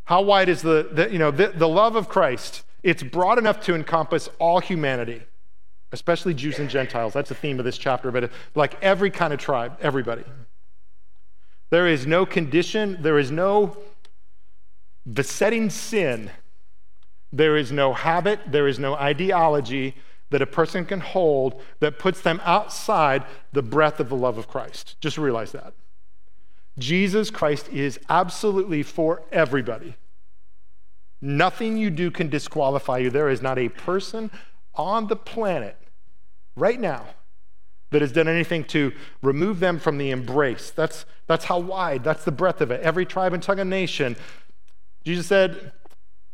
How 0.05 0.23
wide 0.23 0.49
is 0.49 0.63
the, 0.63 0.89
the 0.93 1.11
you 1.11 1.19
know, 1.19 1.31
the, 1.31 1.49
the 1.49 1.69
love 1.69 1.97
of 1.97 2.09
Christ? 2.09 2.63
It's 2.83 3.03
broad 3.03 3.39
enough 3.39 3.61
to 3.63 3.75
encompass 3.75 4.29
all 4.39 4.61
humanity, 4.61 5.23
especially 5.93 6.35
Jews 6.35 6.59
and 6.59 6.71
Gentiles. 6.71 7.13
That's 7.13 7.31
the 7.31 7.35
theme 7.35 7.59
of 7.59 7.65
this 7.65 7.79
chapter, 7.79 8.13
but 8.13 8.31
like 8.55 8.81
every 8.83 9.11
kind 9.11 9.33
of 9.33 9.41
tribe, 9.41 9.77
everybody. 9.81 10.25
There 11.71 11.89
is 11.89 12.07
no 12.07 12.25
condition, 12.25 12.99
there 13.01 13.19
is 13.19 13.33
no 13.33 13.77
besetting 15.11 15.71
sin 15.71 16.31
there 17.33 17.57
is 17.57 17.73
no 17.73 17.93
habit, 17.93 18.41
there 18.47 18.69
is 18.69 18.79
no 18.79 18.95
ideology 18.95 19.95
that 20.31 20.43
a 20.43 20.47
person 20.47 20.85
can 20.85 21.01
hold 21.01 21.61
that 21.81 21.99
puts 21.99 22.21
them 22.21 22.41
outside 22.45 23.25
the 23.53 23.63
breadth 23.63 24.01
of 24.01 24.09
the 24.09 24.17
love 24.17 24.39
of 24.39 24.49
Christ. 24.49 24.97
Just 25.01 25.19
realize 25.19 25.53
that. 25.53 25.75
Jesus 26.79 27.31
Christ 27.31 27.69
is 27.69 27.99
absolutely 28.09 28.83
for 28.83 29.23
everybody. 29.33 29.95
Nothing 31.21 31.77
you 31.77 31.91
do 31.91 32.11
can 32.11 32.29
disqualify 32.29 32.99
you. 32.99 33.11
There 33.11 33.31
is 33.31 33.41
not 33.41 33.59
a 33.59 33.69
person 33.69 34.31
on 34.75 35.07
the 35.07 35.17
planet 35.17 35.77
right 36.55 36.79
now 36.79 37.07
that 37.91 38.03
has 38.03 38.13
done 38.13 38.29
anything 38.29 38.65
to 38.65 38.93
remove 39.23 39.61
them 39.61 39.79
from 39.79 39.97
the 39.97 40.11
embrace. 40.11 40.71
That's, 40.71 41.07
that's 41.27 41.47
how 41.47 41.59
wide, 41.59 42.05
that's 42.05 42.25
the 42.25 42.33
breadth 42.33 42.61
of 42.61 42.71
it. 42.71 42.83
Every 42.83 43.07
tribe 43.07 43.33
and 43.33 43.43
tongue 43.43 43.61
and 43.61 43.71
nation. 43.71 44.17
Jesus 45.05 45.27
said, 45.27 45.73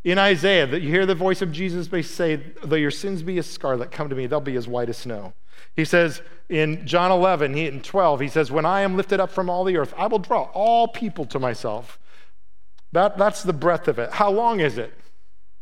in 0.05 0.19
Isaiah, 0.19 0.67
that 0.67 0.83
you 0.83 0.89
hear 0.89 1.07
the 1.07 1.15
voice 1.15 1.43
of 1.43 1.53
Jesus 1.53 1.89
they 1.89 2.03
say, 2.03 2.37
Though 2.63 2.77
your 2.77 2.91
sins 2.91 3.23
be 3.23 3.39
as 3.39 3.47
scarlet, 3.47 3.91
come 3.91 4.09
to 4.09 4.17
me, 4.17 4.27
they'll 4.27 4.41
be 4.41 4.57
as 4.57 4.67
white 4.67 4.89
as 4.89 4.99
snow. 4.99 5.33
He 5.77 5.85
says 5.85 6.23
in 6.49 6.87
John 6.87 7.11
11 7.11 7.55
he, 7.55 7.67
and 7.67 7.85
12, 7.85 8.21
he 8.21 8.29
says, 8.29 8.51
When 8.51 8.67
I 8.67 8.81
am 8.81 8.97
lifted 8.97 9.21
up 9.21 9.31
from 9.31 9.49
all 9.49 9.65
the 9.65 9.77
earth, 9.77 9.95
I 9.97 10.07
will 10.09 10.19
draw 10.19 10.51
all 10.53 10.89
people 10.89 11.25
to 11.27 11.39
myself. 11.39 11.99
That, 12.93 13.17
that's 13.17 13.43
the 13.43 13.53
breadth 13.53 13.89
of 13.89 13.99
it. 13.99 14.13
How 14.13 14.31
long 14.31 14.61
is 14.61 14.77
it? 14.77 14.93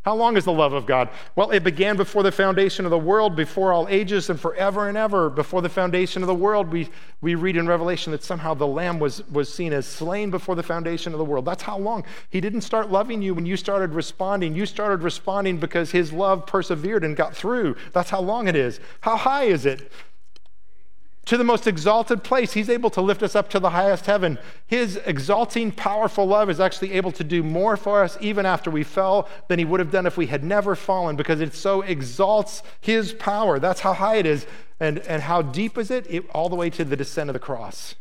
How 0.03 0.15
long 0.15 0.35
is 0.35 0.45
the 0.45 0.51
love 0.51 0.73
of 0.73 0.87
God? 0.87 1.09
Well, 1.35 1.51
it 1.51 1.63
began 1.63 1.95
before 1.95 2.23
the 2.23 2.31
foundation 2.31 2.85
of 2.85 2.91
the 2.91 2.97
world, 2.97 3.35
before 3.35 3.71
all 3.71 3.87
ages, 3.87 4.31
and 4.31 4.39
forever 4.39 4.87
and 4.87 4.97
ever. 4.97 5.29
Before 5.29 5.61
the 5.61 5.69
foundation 5.69 6.23
of 6.23 6.27
the 6.27 6.33
world, 6.33 6.71
we, 6.71 6.89
we 7.21 7.35
read 7.35 7.55
in 7.55 7.67
Revelation 7.67 8.11
that 8.11 8.23
somehow 8.23 8.55
the 8.55 8.65
Lamb 8.65 8.97
was, 8.97 9.23
was 9.29 9.53
seen 9.53 9.73
as 9.73 9.85
slain 9.85 10.31
before 10.31 10.55
the 10.55 10.63
foundation 10.63 11.13
of 11.13 11.19
the 11.19 11.25
world. 11.25 11.45
That's 11.45 11.61
how 11.61 11.77
long. 11.77 12.03
He 12.31 12.41
didn't 12.41 12.61
start 12.61 12.89
loving 12.89 13.21
you 13.21 13.35
when 13.35 13.45
you 13.45 13.55
started 13.55 13.93
responding. 13.93 14.55
You 14.55 14.65
started 14.65 15.03
responding 15.03 15.57
because 15.57 15.91
His 15.91 16.11
love 16.11 16.47
persevered 16.47 17.03
and 17.03 17.15
got 17.15 17.35
through. 17.35 17.75
That's 17.93 18.09
how 18.09 18.21
long 18.21 18.47
it 18.47 18.55
is. 18.55 18.79
How 19.01 19.17
high 19.17 19.43
is 19.43 19.67
it? 19.67 19.91
To 21.25 21.37
the 21.37 21.43
most 21.43 21.67
exalted 21.67 22.23
place. 22.23 22.53
He's 22.53 22.69
able 22.69 22.89
to 22.91 23.01
lift 23.01 23.21
us 23.21 23.35
up 23.35 23.49
to 23.51 23.59
the 23.59 23.69
highest 23.69 24.05
heaven. 24.05 24.39
His 24.65 24.97
exalting, 25.05 25.71
powerful 25.71 26.25
love 26.25 26.49
is 26.49 26.59
actually 26.59 26.93
able 26.93 27.11
to 27.13 27.23
do 27.23 27.43
more 27.43 27.77
for 27.77 28.03
us 28.03 28.17
even 28.21 28.45
after 28.45 28.71
we 28.71 28.83
fell 28.83 29.29
than 29.47 29.59
he 29.59 29.65
would 29.65 29.79
have 29.79 29.91
done 29.91 30.05
if 30.05 30.17
we 30.17 30.27
had 30.27 30.43
never 30.43 30.75
fallen 30.75 31.15
because 31.15 31.39
it 31.39 31.53
so 31.53 31.81
exalts 31.81 32.63
his 32.79 33.13
power. 33.13 33.59
That's 33.59 33.81
how 33.81 33.93
high 33.93 34.15
it 34.15 34.25
is. 34.25 34.47
And, 34.79 34.99
and 34.99 35.21
how 35.21 35.43
deep 35.43 35.77
is 35.77 35.91
it? 35.91 36.07
it? 36.09 36.27
All 36.31 36.49
the 36.49 36.55
way 36.55 36.71
to 36.71 36.83
the 36.83 36.95
descent 36.95 37.29
of 37.29 37.33
the 37.33 37.39
cross. 37.39 37.95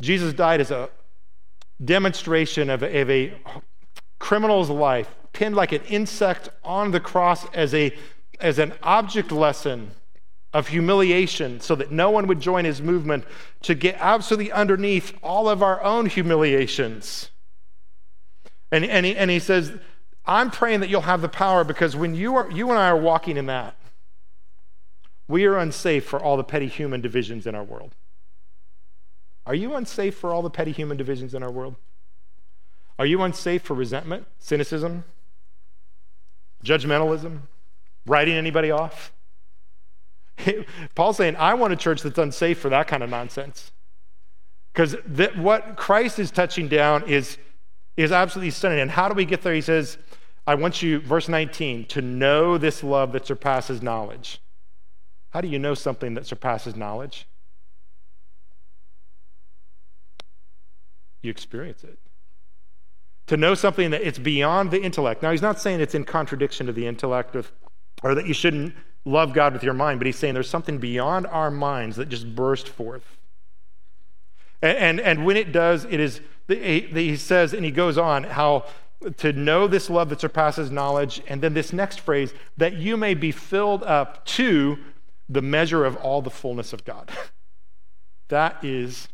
Jesus 0.00 0.32
died 0.32 0.60
as 0.60 0.70
a 0.70 0.88
demonstration 1.84 2.70
of, 2.70 2.82
of 2.82 3.10
a 3.10 3.34
criminal's 4.18 4.70
life, 4.70 5.14
pinned 5.34 5.54
like 5.54 5.72
an 5.72 5.82
insect 5.82 6.48
on 6.64 6.92
the 6.92 7.00
cross 7.00 7.46
as, 7.52 7.74
a, 7.74 7.94
as 8.40 8.58
an 8.58 8.72
object 8.82 9.30
lesson 9.30 9.90
of 10.52 10.68
humiliation 10.68 11.60
so 11.60 11.74
that 11.74 11.90
no 11.90 12.10
one 12.10 12.26
would 12.26 12.40
join 12.40 12.64
his 12.64 12.82
movement 12.82 13.24
to 13.62 13.74
get 13.74 13.96
absolutely 13.98 14.52
underneath 14.52 15.16
all 15.22 15.48
of 15.48 15.62
our 15.62 15.82
own 15.82 16.06
humiliations. 16.06 17.30
And, 18.70 18.84
and, 18.84 19.06
he, 19.06 19.16
and 19.16 19.30
he 19.30 19.38
says, 19.38 19.72
I'm 20.26 20.50
praying 20.50 20.80
that 20.80 20.88
you'll 20.88 21.02
have 21.02 21.20
the 21.20 21.28
power 21.28 21.64
because 21.64 21.96
when 21.96 22.14
you, 22.14 22.36
are, 22.36 22.50
you 22.50 22.70
and 22.70 22.78
I 22.78 22.88
are 22.88 22.96
walking 22.96 23.36
in 23.36 23.46
that, 23.46 23.76
we 25.26 25.46
are 25.46 25.56
unsafe 25.56 26.04
for 26.04 26.20
all 26.20 26.36
the 26.36 26.44
petty 26.44 26.66
human 26.66 27.00
divisions 27.00 27.46
in 27.46 27.54
our 27.54 27.64
world. 27.64 27.94
Are 29.46 29.54
you 29.54 29.74
unsafe 29.74 30.16
for 30.16 30.32
all 30.32 30.42
the 30.42 30.50
petty 30.50 30.72
human 30.72 30.96
divisions 30.96 31.34
in 31.34 31.42
our 31.42 31.50
world? 31.50 31.76
Are 32.98 33.06
you 33.06 33.22
unsafe 33.22 33.62
for 33.62 33.74
resentment, 33.74 34.26
cynicism, 34.38 35.04
judgmentalism, 36.62 37.40
writing 38.06 38.34
anybody 38.34 38.70
off? 38.70 39.12
Paul's 40.94 41.16
saying, 41.16 41.36
I 41.36 41.54
want 41.54 41.72
a 41.72 41.76
church 41.76 42.02
that's 42.02 42.18
unsafe 42.18 42.58
for 42.58 42.68
that 42.70 42.86
kind 42.86 43.02
of 43.02 43.10
nonsense. 43.10 43.72
Because 44.72 44.94
what 45.36 45.76
Christ 45.76 46.18
is 46.18 46.30
touching 46.30 46.68
down 46.68 47.08
is, 47.08 47.36
is 47.96 48.10
absolutely 48.10 48.50
stunning. 48.50 48.80
And 48.80 48.90
how 48.90 49.08
do 49.08 49.14
we 49.14 49.24
get 49.24 49.42
there? 49.42 49.54
He 49.54 49.60
says, 49.60 49.98
I 50.46 50.54
want 50.54 50.82
you, 50.82 51.00
verse 51.00 51.28
19, 51.28 51.86
to 51.86 52.02
know 52.02 52.58
this 52.58 52.82
love 52.82 53.12
that 53.12 53.26
surpasses 53.26 53.82
knowledge. 53.82 54.40
How 55.30 55.40
do 55.40 55.48
you 55.48 55.58
know 55.58 55.74
something 55.74 56.14
that 56.14 56.26
surpasses 56.26 56.74
knowledge? 56.74 57.26
You 61.22 61.30
experience 61.30 61.84
it. 61.84 61.98
To 63.28 63.36
know 63.36 63.54
something 63.54 63.90
that 63.90 64.02
it's 64.02 64.18
beyond 64.18 64.72
the 64.72 64.82
intellect. 64.82 65.22
Now, 65.22 65.30
he's 65.30 65.42
not 65.42 65.60
saying 65.60 65.80
it's 65.80 65.94
in 65.94 66.04
contradiction 66.04 66.66
to 66.66 66.72
the 66.72 66.86
intellect 66.86 67.36
or, 67.36 67.44
or 68.02 68.14
that 68.14 68.26
you 68.26 68.34
shouldn't 68.34 68.74
love 69.04 69.32
God 69.32 69.52
with 69.52 69.62
your 69.62 69.74
mind, 69.74 70.00
but 70.00 70.06
he's 70.06 70.18
saying 70.18 70.34
there's 70.34 70.48
something 70.48 70.78
beyond 70.78 71.26
our 71.26 71.50
minds 71.50 71.96
that 71.96 72.08
just 72.08 72.34
burst 72.34 72.68
forth. 72.68 73.18
And, 74.60 74.78
and, 74.78 75.00
and 75.00 75.24
when 75.26 75.36
it 75.36 75.52
does, 75.52 75.84
it 75.84 75.98
is, 75.98 76.20
he 76.48 77.16
says, 77.16 77.52
and 77.52 77.64
he 77.64 77.70
goes 77.70 77.98
on, 77.98 78.24
how 78.24 78.66
to 79.18 79.32
know 79.32 79.66
this 79.66 79.90
love 79.90 80.08
that 80.10 80.20
surpasses 80.20 80.70
knowledge, 80.70 81.20
and 81.26 81.42
then 81.42 81.54
this 81.54 81.72
next 81.72 82.00
phrase, 82.00 82.32
that 82.56 82.74
you 82.74 82.96
may 82.96 83.14
be 83.14 83.32
filled 83.32 83.82
up 83.82 84.24
to 84.24 84.78
the 85.28 85.42
measure 85.42 85.84
of 85.84 85.96
all 85.96 86.22
the 86.22 86.30
fullness 86.30 86.72
of 86.72 86.84
God. 86.84 87.10
That 88.28 88.64
is 88.64 89.08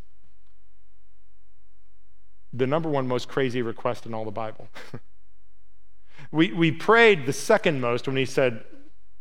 the 2.53 2.69
number 2.69 2.89
one 2.89 3.09
most 3.09 3.27
crazy 3.27 3.63
request 3.63 4.07
in 4.07 4.15
all 4.15 4.25
the 4.25 4.31
Bible. 4.31 4.69
we, 6.31 6.53
we 6.53 6.71
prayed 6.71 7.27
the 7.27 7.33
second 7.33 7.81
most 7.81 8.07
when 8.07 8.17
he 8.17 8.25
said, 8.25 8.63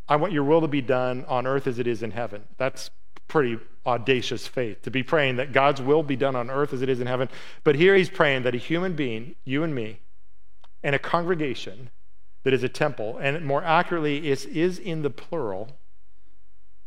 I 0.09 0.15
want 0.15 0.33
your 0.33 0.43
will 0.43 0.61
to 0.61 0.67
be 0.67 0.81
done 0.81 1.25
on 1.27 1.45
earth 1.45 1.67
as 1.67 1.79
it 1.79 1.87
is 1.87 2.01
in 2.01 2.11
heaven. 2.11 2.43
That's 2.57 2.89
pretty 3.27 3.59
audacious 3.85 4.47
faith 4.47 4.81
to 4.83 4.91
be 4.91 5.03
praying 5.03 5.35
that 5.37 5.51
God's 5.51 5.81
will 5.81 6.03
be 6.03 6.15
done 6.15 6.35
on 6.35 6.49
earth 6.49 6.73
as 6.73 6.81
it 6.81 6.89
is 6.89 6.99
in 6.99 7.07
heaven. 7.07 7.29
But 7.63 7.75
here 7.75 7.95
he's 7.95 8.09
praying 8.09 8.43
that 8.43 8.55
a 8.55 8.59
human 8.59 8.93
being, 8.93 9.35
you 9.43 9.63
and 9.63 9.75
me, 9.75 9.99
and 10.83 10.95
a 10.95 10.99
congregation 10.99 11.89
that 12.43 12.53
is 12.53 12.63
a 12.63 12.69
temple, 12.69 13.17
and 13.17 13.45
more 13.45 13.63
accurately, 13.63 14.29
is, 14.29 14.45
is 14.45 14.79
in 14.79 15.01
the 15.01 15.09
plural 15.09 15.77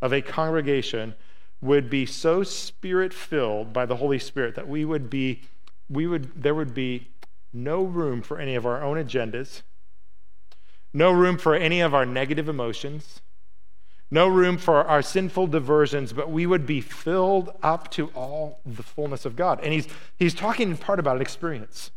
of 0.01 0.12
a 0.12 0.23
congregation, 0.23 1.14
would 1.61 1.91
be 1.91 2.07
so 2.07 2.43
spirit 2.43 3.12
filled 3.12 3.73
by 3.73 3.85
the 3.85 3.97
Holy 3.97 4.18
Spirit 4.18 4.55
that 4.55 4.68
we 4.68 4.85
would 4.85 5.11
be, 5.11 5.43
we 5.91 6.07
would, 6.07 6.43
there 6.43 6.55
would 6.55 6.73
be 6.73 7.09
no 7.53 7.83
room 7.83 8.23
for 8.23 8.39
any 8.39 8.55
of 8.55 8.64
our 8.64 8.83
own 8.83 8.97
agendas 8.97 9.62
no 10.93 11.11
room 11.11 11.38
for 11.38 11.55
any 11.55 11.80
of 11.80 11.95
our 11.95 12.07
negative 12.07 12.49
emotions, 12.49 13.20
no 14.11 14.26
room 14.26 14.59
for 14.59 14.84
our 14.84 15.03
sinful 15.03 15.47
diversions, 15.49 16.12
but 16.12 16.30
we 16.30 16.47
would 16.47 16.66
be 16.66 16.80
filled 16.80 17.51
up 17.62 17.91
to 17.93 18.09
all 18.09 18.61
the 18.66 18.82
fullness 18.82 19.24
of 19.24 19.36
God. 19.36 19.61
And 19.62 19.72
he's, 19.72 19.86
he's 20.16 20.34
talking 20.34 20.70
in 20.70 20.76
part 20.76 20.99
about 20.99 21.16
an 21.16 21.22
experience. 21.22 21.93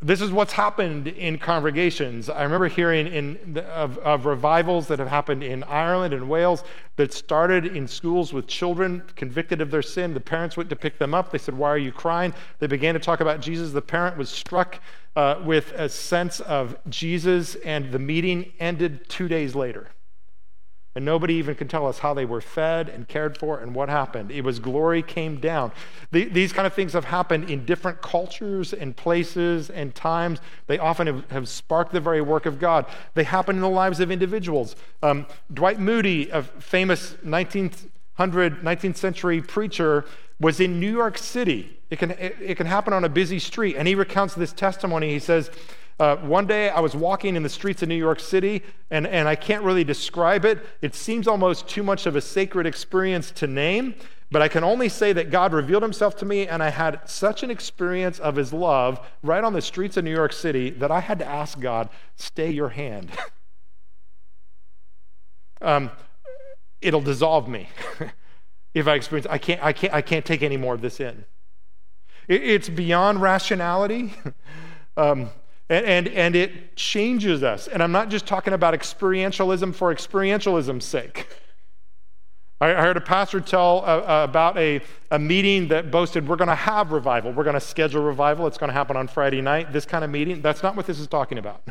This 0.00 0.20
is 0.20 0.30
what's 0.30 0.52
happened 0.52 1.08
in 1.08 1.38
congregations. 1.38 2.28
I 2.28 2.42
remember 2.42 2.68
hearing 2.68 3.06
in 3.06 3.54
the, 3.54 3.64
of, 3.64 3.96
of 3.98 4.26
revivals 4.26 4.88
that 4.88 4.98
have 4.98 5.08
happened 5.08 5.42
in 5.42 5.64
Ireland 5.64 6.12
and 6.12 6.28
Wales 6.28 6.62
that 6.96 7.14
started 7.14 7.64
in 7.64 7.88
schools 7.88 8.32
with 8.32 8.46
children 8.46 9.02
convicted 9.16 9.62
of 9.62 9.70
their 9.70 9.82
sin. 9.82 10.12
The 10.12 10.20
parents 10.20 10.56
went 10.56 10.68
to 10.70 10.76
pick 10.76 10.98
them 10.98 11.14
up. 11.14 11.32
They 11.32 11.38
said, 11.38 11.56
Why 11.56 11.70
are 11.70 11.78
you 11.78 11.92
crying? 11.92 12.34
They 12.58 12.66
began 12.66 12.92
to 12.92 13.00
talk 13.00 13.20
about 13.20 13.40
Jesus. 13.40 13.72
The 13.72 13.82
parent 13.82 14.18
was 14.18 14.28
struck 14.28 14.80
uh, 15.16 15.40
with 15.42 15.72
a 15.72 15.88
sense 15.88 16.40
of 16.40 16.76
Jesus, 16.88 17.54
and 17.56 17.90
the 17.90 17.98
meeting 17.98 18.52
ended 18.60 19.08
two 19.08 19.26
days 19.26 19.54
later. 19.54 19.88
And 20.94 21.04
nobody 21.04 21.34
even 21.34 21.54
can 21.54 21.68
tell 21.68 21.86
us 21.86 21.98
how 21.98 22.14
they 22.14 22.24
were 22.24 22.40
fed 22.40 22.88
and 22.88 23.06
cared 23.06 23.36
for 23.36 23.58
and 23.58 23.74
what 23.74 23.90
happened. 23.90 24.30
It 24.30 24.42
was 24.42 24.58
glory 24.58 25.02
came 25.02 25.38
down. 25.40 25.72
The, 26.10 26.24
these 26.24 26.54
kind 26.54 26.66
of 26.66 26.72
things 26.72 26.94
have 26.94 27.04
happened 27.04 27.50
in 27.50 27.66
different 27.66 28.00
cultures 28.00 28.72
and 28.72 28.96
places 28.96 29.68
and 29.68 29.94
times. 29.94 30.40
They 30.68 30.78
often 30.78 31.06
have, 31.06 31.30
have 31.30 31.48
sparked 31.50 31.92
the 31.92 32.00
very 32.00 32.22
work 32.22 32.46
of 32.46 32.58
God. 32.58 32.86
They 33.12 33.24
happen 33.24 33.56
in 33.56 33.62
the 33.62 33.68
lives 33.68 34.00
of 34.00 34.10
individuals. 34.10 34.74
Um, 35.02 35.26
Dwight 35.52 35.78
Moody, 35.78 36.30
a 36.30 36.42
famous 36.42 37.12
19th, 37.22 37.88
19th 38.18 38.96
century 38.96 39.42
preacher, 39.42 40.06
was 40.40 40.60
in 40.60 40.78
New 40.78 40.90
York 40.90 41.18
City. 41.18 41.78
It 41.90 41.98
can, 41.98 42.10
it, 42.12 42.36
it 42.40 42.56
can 42.56 42.66
happen 42.66 42.92
on 42.92 43.04
a 43.04 43.08
busy 43.08 43.38
street. 43.38 43.76
And 43.76 43.88
he 43.88 43.94
recounts 43.94 44.34
this 44.34 44.52
testimony. 44.52 45.10
He 45.10 45.18
says, 45.18 45.50
uh, 45.98 46.16
one 46.16 46.46
day 46.46 46.68
I 46.68 46.80
was 46.80 46.94
walking 46.94 47.36
in 47.36 47.42
the 47.42 47.48
streets 47.48 47.82
of 47.82 47.88
New 47.88 47.96
York 47.96 48.20
City, 48.20 48.62
and, 48.90 49.06
and 49.06 49.26
I 49.26 49.34
can't 49.34 49.64
really 49.64 49.84
describe 49.84 50.44
it. 50.44 50.64
It 50.82 50.94
seems 50.94 51.26
almost 51.26 51.68
too 51.68 51.82
much 51.82 52.04
of 52.04 52.16
a 52.16 52.20
sacred 52.20 52.66
experience 52.66 53.30
to 53.32 53.46
name, 53.46 53.94
but 54.30 54.42
I 54.42 54.48
can 54.48 54.62
only 54.62 54.90
say 54.90 55.14
that 55.14 55.30
God 55.30 55.54
revealed 55.54 55.82
himself 55.82 56.14
to 56.16 56.26
me, 56.26 56.46
and 56.48 56.62
I 56.62 56.68
had 56.68 57.00
such 57.08 57.42
an 57.42 57.50
experience 57.50 58.18
of 58.18 58.36
his 58.36 58.52
love 58.52 59.00
right 59.22 59.42
on 59.42 59.54
the 59.54 59.62
streets 59.62 59.96
of 59.96 60.04
New 60.04 60.12
York 60.12 60.34
City 60.34 60.68
that 60.70 60.90
I 60.90 61.00
had 61.00 61.18
to 61.20 61.26
ask 61.26 61.58
God, 61.58 61.88
stay 62.16 62.50
your 62.50 62.68
hand. 62.68 63.10
um, 65.62 65.90
it'll 66.82 67.00
dissolve 67.00 67.48
me 67.48 67.70
if 68.76 68.86
I 68.86 68.94
experience 68.94 69.26
I 69.30 69.38
can't, 69.38 69.62
I 69.62 69.72
can't, 69.72 69.94
I 69.94 70.02
can't 70.02 70.24
take 70.24 70.42
any 70.42 70.58
more 70.58 70.74
of 70.74 70.82
this 70.82 71.00
in. 71.00 71.24
It, 72.28 72.42
it's 72.42 72.68
beyond 72.68 73.22
rationality. 73.22 74.14
um, 74.98 75.30
and, 75.68 75.86
and, 75.86 76.08
and 76.08 76.36
it 76.36 76.76
changes 76.76 77.42
us. 77.42 77.68
And 77.68 77.82
I'm 77.82 77.90
not 77.90 78.10
just 78.10 78.26
talking 78.26 78.52
about 78.52 78.74
experientialism 78.74 79.74
for 79.74 79.94
experientialism's 79.94 80.84
sake. 80.84 81.26
I 82.60 82.68
heard 82.72 82.96
a 82.96 83.02
pastor 83.02 83.40
tell 83.40 83.78
uh, 83.78 83.98
uh, 83.98 84.26
about 84.28 84.56
a, 84.56 84.80
a 85.10 85.18
meeting 85.18 85.68
that 85.68 85.90
boasted, 85.90 86.28
we're 86.28 86.36
going 86.36 86.48
to 86.48 86.54
have 86.54 86.92
revival. 86.92 87.32
We're 87.32 87.44
going 87.44 87.54
to 87.54 87.60
schedule 87.60 88.02
revival. 88.02 88.46
It's 88.46 88.56
going 88.58 88.68
to 88.68 88.74
happen 88.74 88.96
on 88.96 89.08
Friday 89.08 89.40
night. 89.40 89.72
This 89.72 89.84
kind 89.84 90.04
of 90.04 90.10
meeting. 90.10 90.40
That's 90.40 90.62
not 90.62 90.76
what 90.76 90.86
this 90.86 90.98
is 90.98 91.06
talking 91.06 91.38
about. 91.38 91.62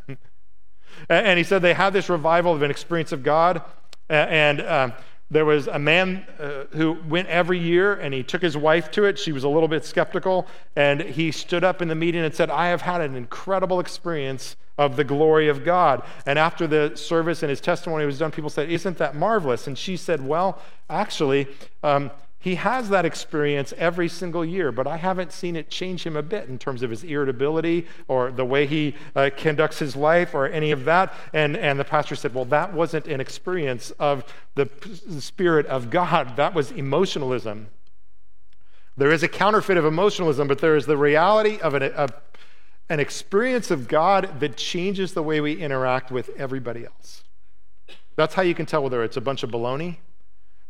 and 1.09 1.37
he 1.37 1.43
said 1.43 1.61
they 1.61 1.73
had 1.73 1.93
this 1.93 2.09
revival 2.09 2.53
of 2.53 2.61
an 2.61 2.69
experience 2.69 3.11
of 3.11 3.23
God. 3.23 3.63
And 4.09 4.61
uh, 4.61 4.91
there 5.31 5.45
was 5.45 5.67
a 5.67 5.79
man 5.79 6.25
uh, 6.39 6.65
who 6.71 6.99
went 7.07 7.27
every 7.29 7.57
year 7.57 7.95
and 7.95 8.13
he 8.13 8.21
took 8.21 8.41
his 8.41 8.55
wife 8.55 8.91
to 8.91 9.05
it. 9.05 9.17
She 9.17 9.31
was 9.31 9.43
a 9.43 9.49
little 9.49 9.67
bit 9.67 9.83
skeptical. 9.83 10.47
And 10.75 11.01
he 11.01 11.31
stood 11.31 11.63
up 11.63 11.81
in 11.81 11.87
the 11.87 11.95
meeting 11.95 12.23
and 12.23 12.33
said, 12.33 12.49
I 12.49 12.67
have 12.67 12.81
had 12.81 13.01
an 13.01 13.15
incredible 13.15 13.79
experience 13.79 14.55
of 14.77 14.97
the 14.97 15.03
glory 15.03 15.47
of 15.47 15.63
God. 15.63 16.03
And 16.25 16.37
after 16.37 16.67
the 16.67 16.95
service 16.95 17.41
and 17.41 17.49
his 17.49 17.61
testimony 17.61 18.05
was 18.05 18.19
done, 18.19 18.31
people 18.31 18.49
said, 18.49 18.69
Isn't 18.69 18.97
that 18.97 19.15
marvelous? 19.15 19.67
And 19.67 19.77
she 19.77 19.97
said, 19.97 20.25
Well, 20.25 20.59
actually, 20.89 21.47
um, 21.81 22.11
he 22.45 22.53
has 22.53 22.89
that 22.89 23.05
experience 23.05 23.73
every 23.75 24.07
single 24.07 24.45
year, 24.45 24.71
but 24.71 24.85
I 24.85 24.97
haven't 24.97 25.31
seen 25.31 25.55
it 25.55 25.67
change 25.67 26.05
him 26.05 26.15
a 26.15 26.21
bit 26.21 26.47
in 26.47 26.59
terms 26.59 26.83
of 26.83 26.91
his 26.91 27.03
irritability 27.03 27.87
or 28.07 28.31
the 28.31 28.45
way 28.45 28.67
he 28.67 28.93
uh, 29.15 29.31
conducts 29.35 29.79
his 29.79 29.95
life 29.95 30.35
or 30.35 30.45
any 30.45 30.69
of 30.69 30.85
that. 30.85 31.11
And, 31.33 31.57
and 31.57 31.79
the 31.79 31.83
pastor 31.83 32.15
said, 32.15 32.35
Well, 32.35 32.45
that 32.45 32.71
wasn't 32.71 33.07
an 33.07 33.19
experience 33.19 33.89
of 33.97 34.31
the, 34.53 34.69
Spirit 35.19 35.65
of 35.65 35.89
God, 35.89 36.35
that 36.35 36.53
was 36.53 36.69
emotionalism. 36.69 37.69
There 38.95 39.11
is 39.11 39.23
a 39.23 39.27
counterfeit 39.27 39.77
of 39.77 39.85
emotionalism, 39.85 40.47
but 40.47 40.59
there 40.59 40.75
is 40.75 40.85
the 40.85 40.97
reality 40.97 41.57
of 41.61 41.73
an, 41.73 41.81
a, 41.81 42.09
an 42.89 42.99
experience 42.99 43.71
of 43.71 43.87
God 43.87 44.39
that 44.39 44.55
changes 44.55 45.15
the 45.15 45.23
way 45.23 45.41
we 45.41 45.53
interact 45.53 46.11
with 46.11 46.29
everybody 46.37 46.85
else. 46.85 47.23
That's 48.15 48.35
how 48.35 48.43
you 48.43 48.53
can 48.53 48.67
tell 48.67 48.83
whether 48.83 49.03
it's 49.03 49.17
a 49.17 49.21
bunch 49.21 49.41
of 49.41 49.49
baloney 49.49 49.97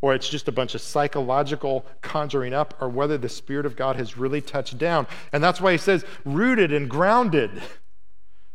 or 0.01 0.13
it's 0.13 0.29
just 0.29 0.47
a 0.47 0.51
bunch 0.51 0.75
of 0.75 0.81
psychological 0.81 1.85
conjuring 2.01 2.53
up, 2.53 2.73
or 2.79 2.89
whether 2.89 3.17
the 3.17 3.29
Spirit 3.29 3.65
of 3.65 3.75
God 3.75 3.95
has 3.95 4.17
really 4.17 4.41
touched 4.41 4.77
down. 4.77 5.07
And 5.31 5.43
that's 5.43 5.61
why 5.61 5.71
he 5.71 5.77
says, 5.77 6.05
rooted 6.23 6.71
and 6.71 6.89
grounded 6.89 7.63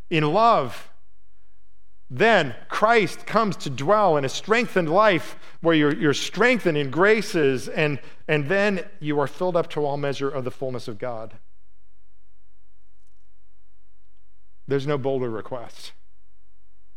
in 0.09 0.31
love. 0.31 0.89
Then 2.09 2.55
Christ 2.67 3.25
comes 3.25 3.55
to 3.57 3.69
dwell 3.69 4.17
in 4.17 4.25
a 4.25 4.29
strengthened 4.29 4.89
life 4.89 5.37
where 5.61 5.75
you're, 5.75 5.93
you're 5.93 6.13
strengthened 6.13 6.77
in 6.77 6.91
graces, 6.91 7.69
and, 7.69 7.99
and 8.27 8.49
then 8.49 8.85
you 8.99 9.19
are 9.19 9.27
filled 9.27 9.55
up 9.55 9.69
to 9.71 9.85
all 9.85 9.97
measure 9.97 10.29
of 10.29 10.43
the 10.43 10.51
fullness 10.51 10.87
of 10.87 10.97
God. 10.97 11.35
There's 14.67 14.87
no 14.87 14.97
bolder 14.97 15.29
request. 15.29 15.93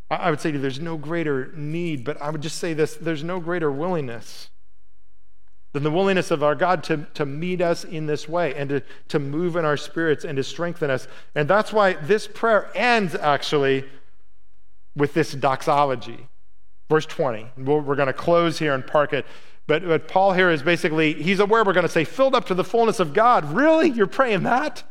I 0.09 0.29
would 0.29 0.39
say 0.39 0.51
to 0.51 0.57
you, 0.57 0.61
there's 0.61 0.79
no 0.79 0.97
greater 0.97 1.51
need, 1.55 2.03
but 2.03 2.21
I 2.21 2.29
would 2.29 2.41
just 2.41 2.59
say 2.59 2.73
this 2.73 2.95
there's 2.95 3.23
no 3.23 3.39
greater 3.39 3.71
willingness 3.71 4.49
than 5.73 5.83
the 5.83 5.91
willingness 5.91 6.31
of 6.31 6.41
our 6.41 6.55
God 6.55 6.83
to, 6.85 7.05
to 7.15 7.25
meet 7.25 7.59
us 7.59 7.83
in 7.83 8.05
this 8.05 8.29
way 8.29 8.55
and 8.55 8.69
to, 8.69 8.83
to 9.09 9.19
move 9.19 9.57
in 9.57 9.65
our 9.65 9.75
spirits 9.75 10.23
and 10.23 10.37
to 10.37 10.43
strengthen 10.43 10.89
us. 10.89 11.07
And 11.35 11.49
that's 11.49 11.73
why 11.73 11.93
this 11.93 12.27
prayer 12.27 12.71
ends 12.75 13.13
actually 13.13 13.83
with 14.95 15.13
this 15.13 15.33
doxology. 15.33 16.29
Verse 16.87 17.05
20. 17.05 17.47
We're 17.57 17.95
going 17.95 18.07
to 18.07 18.13
close 18.13 18.59
here 18.59 18.73
and 18.73 18.87
park 18.87 19.11
it. 19.11 19.25
But, 19.67 19.85
but 19.85 20.07
Paul 20.07 20.31
here 20.31 20.49
is 20.49 20.61
basically, 20.61 21.13
he's 21.13 21.41
aware 21.41 21.65
we're 21.65 21.73
going 21.73 21.85
to 21.85 21.91
say, 21.91 22.05
filled 22.05 22.35
up 22.35 22.45
to 22.45 22.53
the 22.53 22.63
fullness 22.63 23.01
of 23.01 23.13
God. 23.13 23.51
Really? 23.51 23.89
You're 23.89 24.07
praying 24.07 24.43
that? 24.43 24.83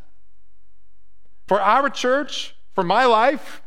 For 1.46 1.60
our 1.60 1.88
church? 1.88 2.56
For 2.74 2.82
my 2.82 3.04
life? 3.04 3.62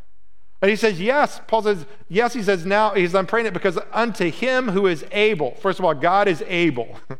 And 0.62 0.70
he 0.70 0.76
says, 0.76 0.99
Yes. 0.99 1.39
Paul 1.47 1.64
says, 1.64 1.86
Yes. 2.10 2.34
He 2.34 2.43
says, 2.43 2.66
Now, 2.66 2.93
he 2.93 3.05
says, 3.05 3.16
I'm 3.16 3.28
praying 3.28 3.47
it 3.47 3.53
because 3.53 3.78
unto 3.91 4.32
him 4.32 4.70
who 4.70 4.88
is 4.88 5.05
able, 5.12 5.55
first 5.55 5.80
of 5.80 5.86
all, 5.86 5.93
God 5.93 6.28
is 6.28 6.43
able. 6.47 6.99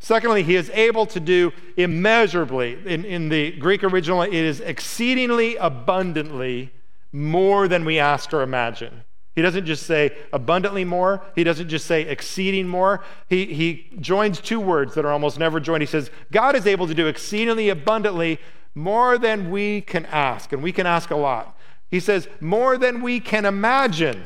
Secondly, 0.00 0.44
he 0.44 0.54
is 0.54 0.70
able 0.70 1.06
to 1.06 1.18
do 1.18 1.52
immeasurably. 1.76 2.78
In, 2.86 3.04
in 3.04 3.28
the 3.30 3.52
Greek 3.52 3.82
original, 3.82 4.22
it 4.22 4.32
is 4.32 4.60
exceedingly 4.60 5.56
abundantly 5.56 6.72
more 7.10 7.66
than 7.66 7.84
we 7.84 7.98
ask 7.98 8.32
or 8.32 8.42
imagine. 8.42 9.02
He 9.34 9.42
doesn't 9.42 9.66
just 9.66 9.86
say 9.86 10.16
abundantly 10.32 10.84
more. 10.84 11.22
He 11.34 11.44
doesn't 11.44 11.68
just 11.68 11.86
say 11.86 12.02
exceeding 12.02 12.68
more. 12.68 13.04
He, 13.28 13.46
he 13.46 13.86
joins 14.00 14.40
two 14.40 14.60
words 14.60 14.94
that 14.94 15.04
are 15.04 15.12
almost 15.12 15.38
never 15.38 15.60
joined. 15.60 15.82
He 15.82 15.86
says, 15.86 16.10
God 16.32 16.56
is 16.56 16.66
able 16.66 16.86
to 16.88 16.94
do 16.94 17.06
exceedingly 17.06 17.68
abundantly 17.68 18.40
more 18.74 19.16
than 19.16 19.50
we 19.50 19.80
can 19.80 20.06
ask. 20.06 20.52
And 20.52 20.62
we 20.62 20.72
can 20.72 20.86
ask 20.86 21.10
a 21.10 21.16
lot. 21.16 21.56
He 21.90 22.00
says, 22.00 22.28
more 22.40 22.76
than 22.76 23.00
we 23.02 23.20
can 23.20 23.44
imagine. 23.44 24.24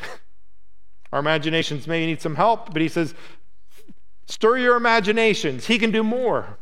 Our 1.12 1.20
imaginations 1.20 1.86
may 1.86 2.06
need 2.06 2.20
some 2.20 2.34
help, 2.34 2.72
but 2.72 2.82
he 2.82 2.88
says, 2.88 3.14
stir 4.26 4.58
your 4.58 4.76
imaginations. 4.76 5.66
He 5.66 5.78
can 5.78 5.90
do 5.90 6.02
more. 6.02 6.58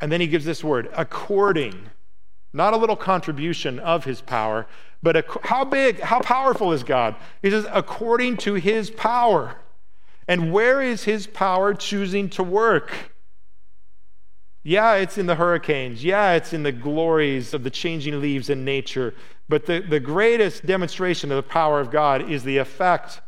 And 0.00 0.10
then 0.10 0.20
he 0.20 0.26
gives 0.26 0.44
this 0.44 0.64
word, 0.64 0.88
according, 0.96 1.90
not 2.52 2.74
a 2.74 2.76
little 2.76 2.96
contribution 2.96 3.78
of 3.78 4.04
his 4.04 4.20
power, 4.20 4.66
but 5.02 5.16
a, 5.16 5.24
how 5.44 5.64
big, 5.64 6.00
how 6.00 6.20
powerful 6.20 6.72
is 6.72 6.82
God? 6.82 7.14
He 7.42 7.50
says, 7.50 7.66
according 7.70 8.38
to 8.38 8.54
his 8.54 8.90
power. 8.90 9.56
And 10.26 10.52
where 10.52 10.80
is 10.80 11.04
his 11.04 11.26
power 11.26 11.74
choosing 11.74 12.30
to 12.30 12.42
work? 12.42 13.12
Yeah, 14.62 14.94
it's 14.94 15.18
in 15.18 15.26
the 15.26 15.34
hurricanes. 15.34 16.02
Yeah, 16.02 16.32
it's 16.32 16.54
in 16.54 16.62
the 16.62 16.72
glories 16.72 17.52
of 17.52 17.64
the 17.64 17.70
changing 17.70 18.20
leaves 18.22 18.48
in 18.48 18.64
nature. 18.64 19.14
But 19.48 19.66
the, 19.66 19.80
the 19.80 20.00
greatest 20.00 20.64
demonstration 20.64 21.30
of 21.30 21.36
the 21.36 21.48
power 21.48 21.80
of 21.80 21.90
God 21.90 22.30
is 22.30 22.44
the 22.44 22.58
effect 22.58 23.20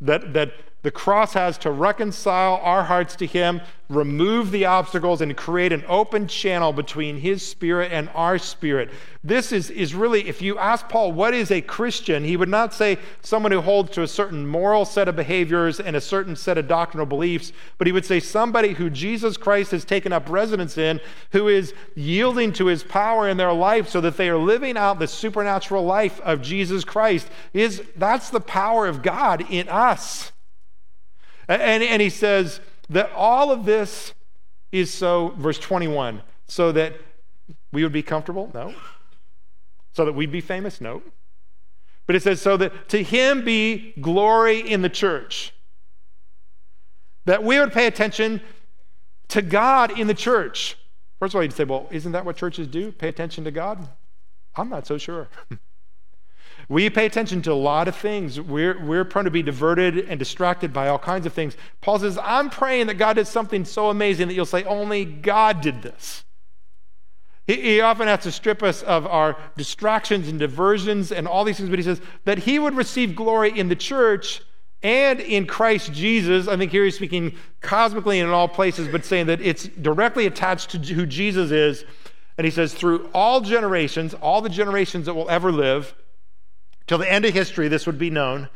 that, 0.00 0.32
that 0.34 0.52
the 0.84 0.90
cross 0.90 1.32
has 1.32 1.56
to 1.56 1.70
reconcile 1.70 2.60
our 2.62 2.84
hearts 2.84 3.16
to 3.16 3.26
Him, 3.26 3.62
remove 3.88 4.50
the 4.50 4.66
obstacles, 4.66 5.22
and 5.22 5.34
create 5.34 5.72
an 5.72 5.82
open 5.88 6.28
channel 6.28 6.74
between 6.74 7.16
His 7.16 7.44
Spirit 7.44 7.90
and 7.90 8.10
our 8.14 8.36
spirit. 8.36 8.90
This 9.24 9.50
is, 9.50 9.70
is 9.70 9.94
really, 9.94 10.28
if 10.28 10.42
you 10.42 10.58
ask 10.58 10.86
Paul, 10.90 11.12
what 11.12 11.32
is 11.32 11.50
a 11.50 11.62
Christian? 11.62 12.22
He 12.22 12.36
would 12.36 12.50
not 12.50 12.74
say 12.74 12.98
someone 13.22 13.50
who 13.50 13.62
holds 13.62 13.92
to 13.92 14.02
a 14.02 14.06
certain 14.06 14.46
moral 14.46 14.84
set 14.84 15.08
of 15.08 15.16
behaviors 15.16 15.80
and 15.80 15.96
a 15.96 16.02
certain 16.02 16.36
set 16.36 16.58
of 16.58 16.68
doctrinal 16.68 17.06
beliefs, 17.06 17.50
but 17.78 17.86
he 17.86 17.92
would 17.92 18.04
say 18.04 18.20
somebody 18.20 18.74
who 18.74 18.90
Jesus 18.90 19.38
Christ 19.38 19.70
has 19.70 19.86
taken 19.86 20.12
up 20.12 20.28
residence 20.28 20.76
in, 20.76 21.00
who 21.32 21.48
is 21.48 21.72
yielding 21.94 22.52
to 22.52 22.66
His 22.66 22.84
power 22.84 23.26
in 23.26 23.38
their 23.38 23.54
life 23.54 23.88
so 23.88 24.02
that 24.02 24.18
they 24.18 24.28
are 24.28 24.36
living 24.36 24.76
out 24.76 24.98
the 24.98 25.08
supernatural 25.08 25.86
life 25.86 26.20
of 26.20 26.42
Jesus 26.42 26.84
Christ. 26.84 27.26
Is, 27.54 27.82
that's 27.96 28.28
the 28.28 28.40
power 28.40 28.86
of 28.86 29.00
God 29.00 29.50
in 29.50 29.66
us. 29.70 30.30
And, 31.48 31.82
and 31.82 32.02
he 32.02 32.10
says 32.10 32.60
that 32.90 33.10
all 33.12 33.50
of 33.50 33.64
this 33.64 34.14
is 34.72 34.92
so, 34.92 35.34
verse 35.38 35.58
21, 35.58 36.22
so 36.46 36.72
that 36.72 36.94
we 37.72 37.82
would 37.82 37.92
be 37.92 38.02
comfortable? 38.02 38.50
No. 38.54 38.74
So 39.92 40.04
that 40.04 40.12
we'd 40.12 40.32
be 40.32 40.40
famous? 40.40 40.80
No. 40.80 41.02
But 42.06 42.16
it 42.16 42.22
says, 42.22 42.40
so 42.40 42.56
that 42.56 42.88
to 42.90 43.02
him 43.02 43.44
be 43.44 43.94
glory 44.00 44.58
in 44.58 44.82
the 44.82 44.88
church. 44.88 45.52
That 47.24 47.42
we 47.42 47.58
would 47.58 47.72
pay 47.72 47.86
attention 47.86 48.40
to 49.28 49.40
God 49.40 49.98
in 49.98 50.06
the 50.06 50.14
church. 50.14 50.76
First 51.18 51.34
of 51.34 51.36
all, 51.36 51.42
you'd 51.42 51.54
say, 51.54 51.64
well, 51.64 51.88
isn't 51.90 52.12
that 52.12 52.24
what 52.24 52.36
churches 52.36 52.66
do? 52.66 52.92
Pay 52.92 53.08
attention 53.08 53.44
to 53.44 53.50
God? 53.50 53.88
I'm 54.56 54.68
not 54.68 54.86
so 54.86 54.98
sure. 54.98 55.28
We 56.68 56.88
pay 56.90 57.06
attention 57.06 57.42
to 57.42 57.52
a 57.52 57.54
lot 57.54 57.88
of 57.88 57.96
things. 57.96 58.40
We're, 58.40 58.82
we're 58.84 59.04
prone 59.04 59.24
to 59.24 59.30
be 59.30 59.42
diverted 59.42 59.98
and 59.98 60.18
distracted 60.18 60.72
by 60.72 60.88
all 60.88 60.98
kinds 60.98 61.26
of 61.26 61.32
things. 61.32 61.56
Paul 61.80 61.98
says, 61.98 62.18
I'm 62.22 62.50
praying 62.50 62.86
that 62.86 62.94
God 62.94 63.14
did 63.14 63.26
something 63.26 63.64
so 63.64 63.90
amazing 63.90 64.28
that 64.28 64.34
you'll 64.34 64.46
say, 64.46 64.64
only 64.64 65.04
God 65.04 65.60
did 65.60 65.82
this. 65.82 66.24
He, 67.46 67.60
he 67.60 67.80
often 67.80 68.08
has 68.08 68.22
to 68.22 68.32
strip 68.32 68.62
us 68.62 68.82
of 68.82 69.06
our 69.06 69.36
distractions 69.56 70.28
and 70.28 70.38
diversions 70.38 71.12
and 71.12 71.28
all 71.28 71.44
these 71.44 71.58
things, 71.58 71.68
but 71.68 71.78
he 71.78 71.84
says 71.84 72.00
that 72.24 72.38
he 72.38 72.58
would 72.58 72.74
receive 72.74 73.14
glory 73.14 73.58
in 73.58 73.68
the 73.68 73.76
church 73.76 74.40
and 74.82 75.20
in 75.20 75.46
Christ 75.46 75.92
Jesus. 75.92 76.48
I 76.48 76.56
think 76.56 76.70
here 76.70 76.84
he's 76.84 76.96
speaking 76.96 77.34
cosmically 77.60 78.20
and 78.20 78.28
in 78.28 78.34
all 78.34 78.48
places, 78.48 78.88
but 78.88 79.04
saying 79.04 79.26
that 79.26 79.40
it's 79.40 79.64
directly 79.64 80.26
attached 80.26 80.70
to 80.70 80.78
who 80.78 81.06
Jesus 81.06 81.50
is. 81.50 81.84
And 82.36 82.44
he 82.44 82.50
says, 82.50 82.74
through 82.74 83.08
all 83.14 83.40
generations, 83.40 84.12
all 84.14 84.40
the 84.40 84.48
generations 84.48 85.06
that 85.06 85.14
will 85.14 85.30
ever 85.30 85.52
live, 85.52 85.94
Till 86.86 86.98
the 86.98 87.10
end 87.10 87.24
of 87.24 87.32
history, 87.32 87.68
this 87.68 87.86
would 87.86 87.98
be 87.98 88.10
known. 88.10 88.48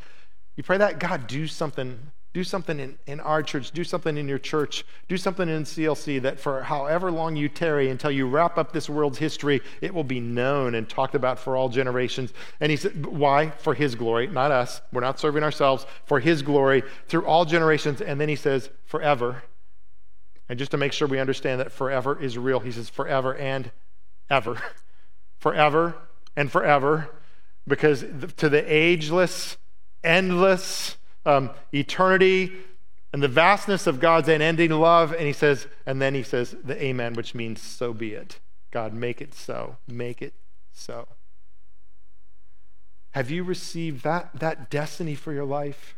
You 0.56 0.62
pray 0.62 0.78
that 0.78 0.98
God 0.98 1.26
do 1.26 1.46
something, 1.46 1.98
do 2.34 2.44
something 2.44 2.78
in, 2.78 2.98
in 3.06 3.20
our 3.20 3.42
church, 3.42 3.70
do 3.70 3.84
something 3.84 4.18
in 4.18 4.28
your 4.28 4.38
church, 4.38 4.84
do 5.08 5.16
something 5.16 5.48
in 5.48 5.64
CLC 5.64 6.20
that 6.22 6.38
for 6.38 6.62
however 6.62 7.10
long 7.10 7.36
you 7.36 7.48
tarry 7.48 7.88
until 7.88 8.10
you 8.10 8.26
wrap 8.26 8.58
up 8.58 8.72
this 8.72 8.90
world's 8.90 9.18
history, 9.18 9.62
it 9.80 9.94
will 9.94 10.04
be 10.04 10.20
known 10.20 10.74
and 10.74 10.88
talked 10.88 11.14
about 11.14 11.38
for 11.38 11.56
all 11.56 11.68
generations. 11.68 12.32
And 12.60 12.70
he 12.70 12.76
said, 12.76 13.06
why? 13.06 13.50
For 13.50 13.72
his 13.72 13.94
glory, 13.94 14.26
not 14.26 14.50
us. 14.50 14.82
We're 14.92 15.00
not 15.00 15.18
serving 15.18 15.42
ourselves, 15.42 15.86
for 16.04 16.20
his 16.20 16.42
glory 16.42 16.82
through 17.06 17.24
all 17.24 17.44
generations. 17.44 18.02
And 18.02 18.20
then 18.20 18.28
he 18.28 18.36
says, 18.36 18.68
forever. 18.84 19.44
And 20.50 20.58
just 20.58 20.72
to 20.72 20.76
make 20.76 20.92
sure 20.92 21.08
we 21.08 21.18
understand 21.18 21.60
that 21.60 21.72
forever 21.72 22.20
is 22.20 22.36
real, 22.36 22.60
he 22.60 22.72
says, 22.72 22.88
forever 22.90 23.34
and 23.36 23.70
ever. 24.28 24.60
forever 25.38 25.94
and 26.36 26.50
forever 26.50 27.10
because 27.68 28.04
to 28.36 28.48
the 28.48 28.64
ageless, 28.72 29.56
endless, 30.02 30.96
um, 31.24 31.50
eternity, 31.72 32.52
and 33.12 33.22
the 33.22 33.28
vastness 33.28 33.86
of 33.86 34.00
God's 34.00 34.28
unending 34.28 34.70
love. 34.70 35.12
And 35.12 35.22
he 35.22 35.32
says, 35.32 35.66
and 35.86 36.00
then 36.00 36.14
he 36.14 36.22
says 36.22 36.56
the 36.64 36.82
amen, 36.82 37.14
which 37.14 37.34
means 37.34 37.60
so 37.60 37.92
be 37.92 38.14
it. 38.14 38.40
God, 38.70 38.92
make 38.92 39.20
it 39.20 39.34
so. 39.34 39.76
Make 39.86 40.20
it 40.20 40.34
so. 40.72 41.08
Have 43.12 43.30
you 43.30 43.42
received 43.42 44.04
that, 44.04 44.30
that 44.38 44.70
destiny 44.70 45.14
for 45.14 45.32
your 45.32 45.44
life? 45.44 45.94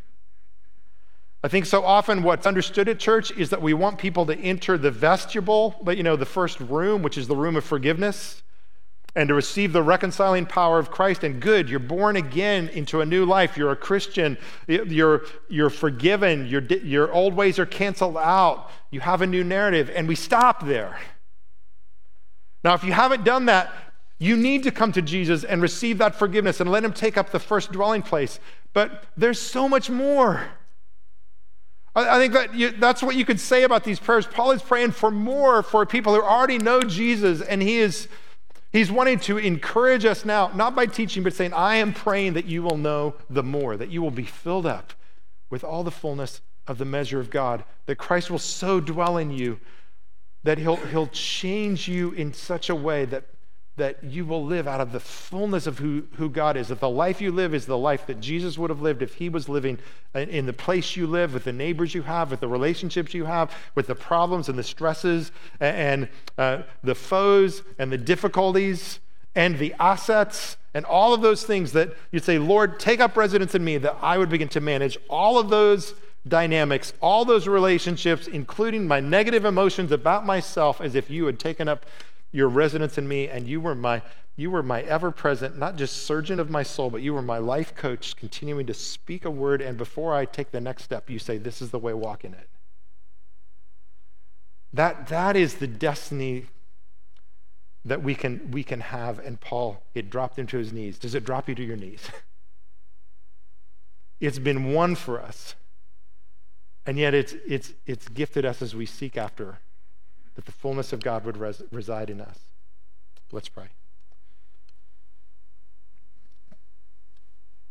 I 1.43 1.49
think 1.49 1.67
so 1.67 1.83
often 1.83 2.23
what's 2.23 2.47
understood 2.47 2.89
at 2.89 2.99
church 2.99 3.31
is 3.33 3.51
that 3.51 3.63
we 3.63 3.73
want 3.73 3.99
people 3.99 4.27
to 4.27 4.39
enter 4.39 4.77
the 4.77 4.91
vestibule, 4.91 5.75
but 5.83 5.97
you 5.97 6.03
know, 6.03 6.17
the 6.17 6.27
first 6.27 6.61
room, 6.61 7.03
which 7.03 7.17
is 7.17 7.29
the 7.29 7.37
room 7.37 7.57
of 7.57 7.65
forgiveness 7.65 8.43
and 9.15 9.29
to 9.29 9.35
receive 9.35 9.73
the 9.73 9.83
reconciling 9.83 10.47
power 10.47 10.79
of 10.79 10.91
Christ. 10.91 11.25
And 11.25 11.41
good, 11.41 11.69
you're 11.69 11.79
born 11.79 12.17
again 12.17 12.69
into 12.69 13.01
a 13.01 13.07
new 13.07 13.25
life. 13.25 13.57
You're 13.57 13.73
a 13.73 13.77
Christian. 13.77 14.39
You're, 14.67 15.23
you're 15.49 15.71
forgiven. 15.71 16.47
Your, 16.47 16.63
your 16.63 17.13
old 17.13 17.35
ways 17.35 17.59
are 17.59 17.67
canceled 17.67 18.17
out. 18.17 18.71
You 18.91 19.01
have 19.01 19.23
a 19.23 19.27
new 19.27 19.43
narrative. 19.43 19.91
And 19.95 20.07
we 20.07 20.15
stop 20.15 20.65
there. 20.65 20.99
Now, 22.63 22.75
if 22.75 22.85
you 22.85 22.93
haven't 22.93 23.25
done 23.25 23.47
that, 23.47 23.73
you 24.19 24.37
need 24.37 24.63
to 24.65 24.71
come 24.71 24.93
to 24.93 25.03
Jesus 25.03 25.45
and 25.45 25.63
receive 25.63 25.99
that 25.99 26.15
forgiveness 26.15 26.61
and 26.61 26.71
let 26.71 26.85
Him 26.85 26.93
take 26.93 27.17
up 27.17 27.31
the 27.31 27.39
first 27.39 27.73
dwelling 27.73 28.03
place. 28.03 28.39
But 28.75 29.05
there's 29.17 29.41
so 29.41 29.69
much 29.69 29.89
more. 29.89 30.47
I, 31.95 32.19
think 32.19 32.35
that 32.35 32.55
you, 32.55 32.71
that's 32.71 33.03
what 33.03 33.17
you 33.17 33.25
could 33.25 33.41
say 33.41 33.65
about 33.65 33.83
these 33.83 33.99
prayers. 33.99 34.27
Paul 34.27 34.53
is 34.53 34.63
praying 34.63 34.93
for 34.93 35.11
more 35.11 35.63
for 35.63 35.85
people 35.85 36.15
who 36.15 36.23
already 36.23 36.59
know 36.59 36.83
Jesus, 36.83 37.41
and 37.41 37.61
he 37.61 37.79
is 37.79 38.07
He's 38.73 38.91
wanting 38.91 39.19
to 39.21 39.39
encourage 39.39 40.05
us 40.05 40.25
now, 40.25 40.53
not 40.55 40.77
by 40.77 40.87
teaching, 40.87 41.23
but 41.23 41.35
saying, 41.35 41.53
I 41.53 41.77
am 41.77 41.93
praying 41.93 42.35
that 42.35 42.47
you 42.47 42.63
will 42.63 42.77
know 42.77 43.15
the 43.29 43.43
more, 43.43 43.77
that 43.77 43.91
you 43.91 44.01
will 44.01 44.13
be 44.13 44.25
filled 44.25 44.67
up 44.67 44.93
with 45.49 45.65
all 45.65 45.83
the 45.83 45.91
fullness 45.91 46.41
of 46.69 46.79
the 46.79 46.85
measure 46.85 47.19
of 47.19 47.31
God, 47.31 47.65
that 47.87 47.97
Christ 47.97 48.31
will 48.31 48.39
so 48.39 48.79
dwell 48.79 49.17
in 49.17 49.33
you 49.33 49.59
that 50.45 50.59
he'll, 50.59 50.77
he'll 50.77 51.09
change 51.09 51.89
you 51.89 52.13
in 52.13 52.33
such 52.33 52.71
a 52.71 52.75
way 52.75 53.05
that 53.07 53.25
that 53.81 54.05
you 54.05 54.27
will 54.27 54.45
live 54.45 54.69
out 54.69 54.81
of 54.81 54.93
the 54.93 55.01
fullness 55.01 55.67
of 55.67 55.79
who, 55.79 56.05
who 56.17 56.29
God 56.29 56.57
is. 56.57 56.69
That 56.69 56.81
the 56.81 56.89
life 56.89 57.21
you 57.21 57.33
live 57.33 57.55
is 57.55 57.65
the 57.65 57.79
life 57.79 58.07
that 58.07 58.21
Jesus 58.21 58.59
would 58.59 58.69
have 58.69 58.83
lived 58.83 59.01
if 59.01 59.15
he 59.15 59.31
was 59.31 59.49
living 59.49 59.79
in 60.15 60.45
the 60.45 60.53
place 60.53 60.97
you 60.97 61.07
live, 61.07 61.33
with 61.33 61.45
the 61.45 61.53
neighbors 61.53 61.95
you 61.95 62.03
have, 62.03 62.31
with 62.31 62.41
the 62.41 62.49
relationships 62.49 63.15
you 63.15 63.25
have, 63.25 63.55
with 63.75 63.87
the 63.87 63.95
problems 63.95 64.51
and 64.51 64.59
the 64.59 64.63
stresses 64.63 65.33
and 65.61 66.09
uh, 66.37 66.63
the 66.83 66.95
foes 66.95 67.63
and 67.79 67.91
the 67.91 67.99
difficulties 67.99 69.01
and 69.35 69.59
the 69.59 69.75
assets 69.81 70.59
and 70.75 70.85
all 70.85 71.15
of 71.15 71.23
those 71.23 71.45
things 71.45 71.73
that 71.73 71.95
you'd 72.13 72.23
say, 72.23 72.39
Lord, 72.39 72.79
take 72.79 73.01
up 73.01 73.17
residence 73.17 73.55
in 73.55 73.65
me, 73.65 73.79
that 73.79 73.97
I 74.03 74.19
would 74.19 74.29
begin 74.29 74.49
to 74.49 74.61
manage 74.61 74.99
all 75.09 75.39
of 75.39 75.49
those 75.49 75.95
dynamics, 76.29 76.93
all 77.01 77.25
those 77.25 77.49
relationships, 77.49 78.27
including 78.27 78.87
my 78.87 79.01
negative 79.01 79.45
emotions 79.45 79.91
about 79.91 80.27
myself, 80.27 80.81
as 80.81 80.95
if 80.95 81.11
you 81.11 81.27
had 81.27 81.39
taken 81.39 81.67
up 81.67 81.87
your 82.33 82.49
residence 82.49 82.99
in 82.99 83.09
me, 83.09 83.29
and 83.29 83.47
you 83.47 83.61
were 83.61 83.75
my 83.75 84.03
you 84.37 84.51
were 84.51 84.63
my 84.63 84.81
ever-present, 84.83 85.59
not 85.59 85.77
just 85.77 86.05
surgeon 86.05 86.41
of 86.41 86.49
my 86.49 86.63
soul, 86.63 86.89
but 86.89 87.03
you 87.03 87.13
were 87.13 87.21
my 87.21 87.37
life 87.37 87.75
coach, 87.75 88.17
continuing 88.17 88.65
to 88.67 88.73
speak 88.73 89.27
a 89.27 89.31
word, 89.31 89.61
and 89.61 89.77
before 89.77 90.15
I 90.15 90.25
take 90.25 90.51
the 90.51 90.63
next 90.63 90.85
step, 90.85 91.11
you 91.11 91.19
say, 91.19 91.37
This 91.37 91.61
is 91.61 91.71
the 91.71 91.79
way, 91.79 91.93
walk 91.93 92.25
in 92.25 92.33
it. 92.33 92.49
That, 94.73 95.09
that 95.09 95.37
is 95.37 95.57
the 95.57 95.67
destiny 95.67 96.47
that 97.85 98.03
we 98.03 98.15
can, 98.15 98.51
we 98.51 98.63
can 98.63 98.81
have. 98.81 99.19
And 99.19 99.39
Paul, 99.39 99.83
it 99.95 100.09
dropped 100.09 100.39
him 100.39 100.47
to 100.49 100.59
his 100.59 100.73
knees. 100.73 100.99
Does 100.99 101.15
it 101.15 101.25
drop 101.25 101.47
you 101.47 101.55
to 101.55 101.63
your 101.63 101.77
knees? 101.77 102.09
it's 104.21 104.39
been 104.39 104.73
won 104.73 104.95
for 104.95 105.21
us. 105.21 105.55
And 106.87 106.99
yet 106.99 107.13
it's, 107.13 107.35
it's, 107.47 107.75
it's 107.87 108.09
gifted 108.09 108.47
us 108.47 108.63
as 108.63 108.75
we 108.75 108.87
seek 108.87 109.19
after 109.19 109.59
that 110.41 110.47
the 110.47 110.53
fullness 110.53 110.91
of 110.95 111.01
God 111.01 111.27
would 111.27 111.37
res- 111.37 111.63
reside 111.71 112.09
in 112.09 112.19
us. 112.19 112.39
Let's 113.31 113.51
pray. 113.51 113.67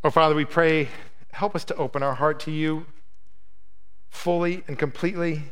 Oh, 0.04 0.12
Father, 0.12 0.36
we 0.36 0.46
pray, 0.46 0.88
help 1.32 1.56
us 1.56 1.66
to 1.66 1.76
open 1.78 2.04
our 2.04 2.14
heart 2.14 2.40
to 2.42 2.52
you 2.52 2.86
fully 4.12 4.64
and 4.68 4.78
completely. 4.78 5.46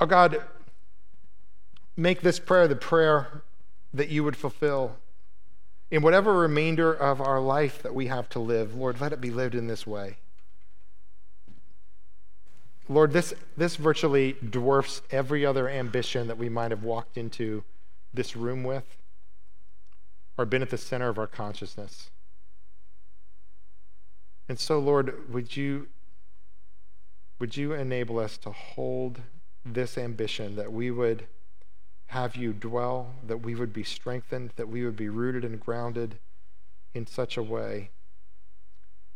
Oh, 0.00 0.06
God, 0.06 0.40
make 1.96 2.20
this 2.20 2.38
prayer 2.38 2.68
the 2.68 2.76
prayer 2.76 3.42
that 3.92 4.08
you 4.08 4.22
would 4.22 4.36
fulfill. 4.36 4.98
In 5.90 6.00
whatever 6.00 6.32
remainder 6.32 6.92
of 6.92 7.20
our 7.20 7.40
life 7.40 7.82
that 7.82 7.92
we 7.92 8.06
have 8.06 8.28
to 8.28 8.38
live, 8.38 8.76
Lord, 8.76 9.00
let 9.00 9.12
it 9.12 9.20
be 9.20 9.30
lived 9.30 9.56
in 9.56 9.66
this 9.66 9.84
way. 9.84 10.18
Lord, 12.88 13.12
this, 13.12 13.34
this 13.56 13.76
virtually 13.76 14.36
dwarfs 14.48 15.02
every 15.10 15.44
other 15.44 15.68
ambition 15.68 16.28
that 16.28 16.38
we 16.38 16.48
might 16.48 16.70
have 16.70 16.84
walked 16.84 17.16
into 17.16 17.64
this 18.14 18.36
room 18.36 18.62
with 18.62 18.96
or 20.38 20.44
been 20.44 20.62
at 20.62 20.70
the 20.70 20.78
center 20.78 21.08
of 21.08 21.18
our 21.18 21.26
consciousness. 21.26 22.10
And 24.48 24.58
so, 24.58 24.78
Lord, 24.78 25.32
would 25.32 25.56
you, 25.56 25.88
would 27.38 27.56
you 27.56 27.72
enable 27.72 28.18
us 28.18 28.36
to 28.38 28.50
hold 28.50 29.20
this 29.64 29.98
ambition 29.98 30.54
that 30.56 30.72
we 30.72 30.90
would 30.90 31.26
have 32.08 32.36
you 32.36 32.52
dwell, 32.52 33.14
that 33.26 33.38
we 33.38 33.54
would 33.56 33.72
be 33.72 33.82
strengthened, 33.82 34.52
that 34.56 34.68
we 34.68 34.84
would 34.84 34.96
be 34.96 35.08
rooted 35.08 35.44
and 35.44 35.58
grounded 35.58 36.18
in 36.94 37.06
such 37.06 37.36
a 37.36 37.42
way 37.42 37.90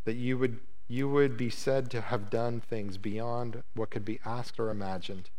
that 0.04 0.16
you 0.16 0.36
would, 0.38 0.58
you 0.90 1.08
would 1.08 1.36
be 1.36 1.48
said 1.48 1.88
to 1.88 2.00
have 2.00 2.30
done 2.30 2.60
things 2.60 2.98
beyond 2.98 3.62
what 3.76 3.90
could 3.90 4.04
be 4.04 4.18
asked 4.24 4.58
or 4.58 4.70
imagined. 4.70 5.30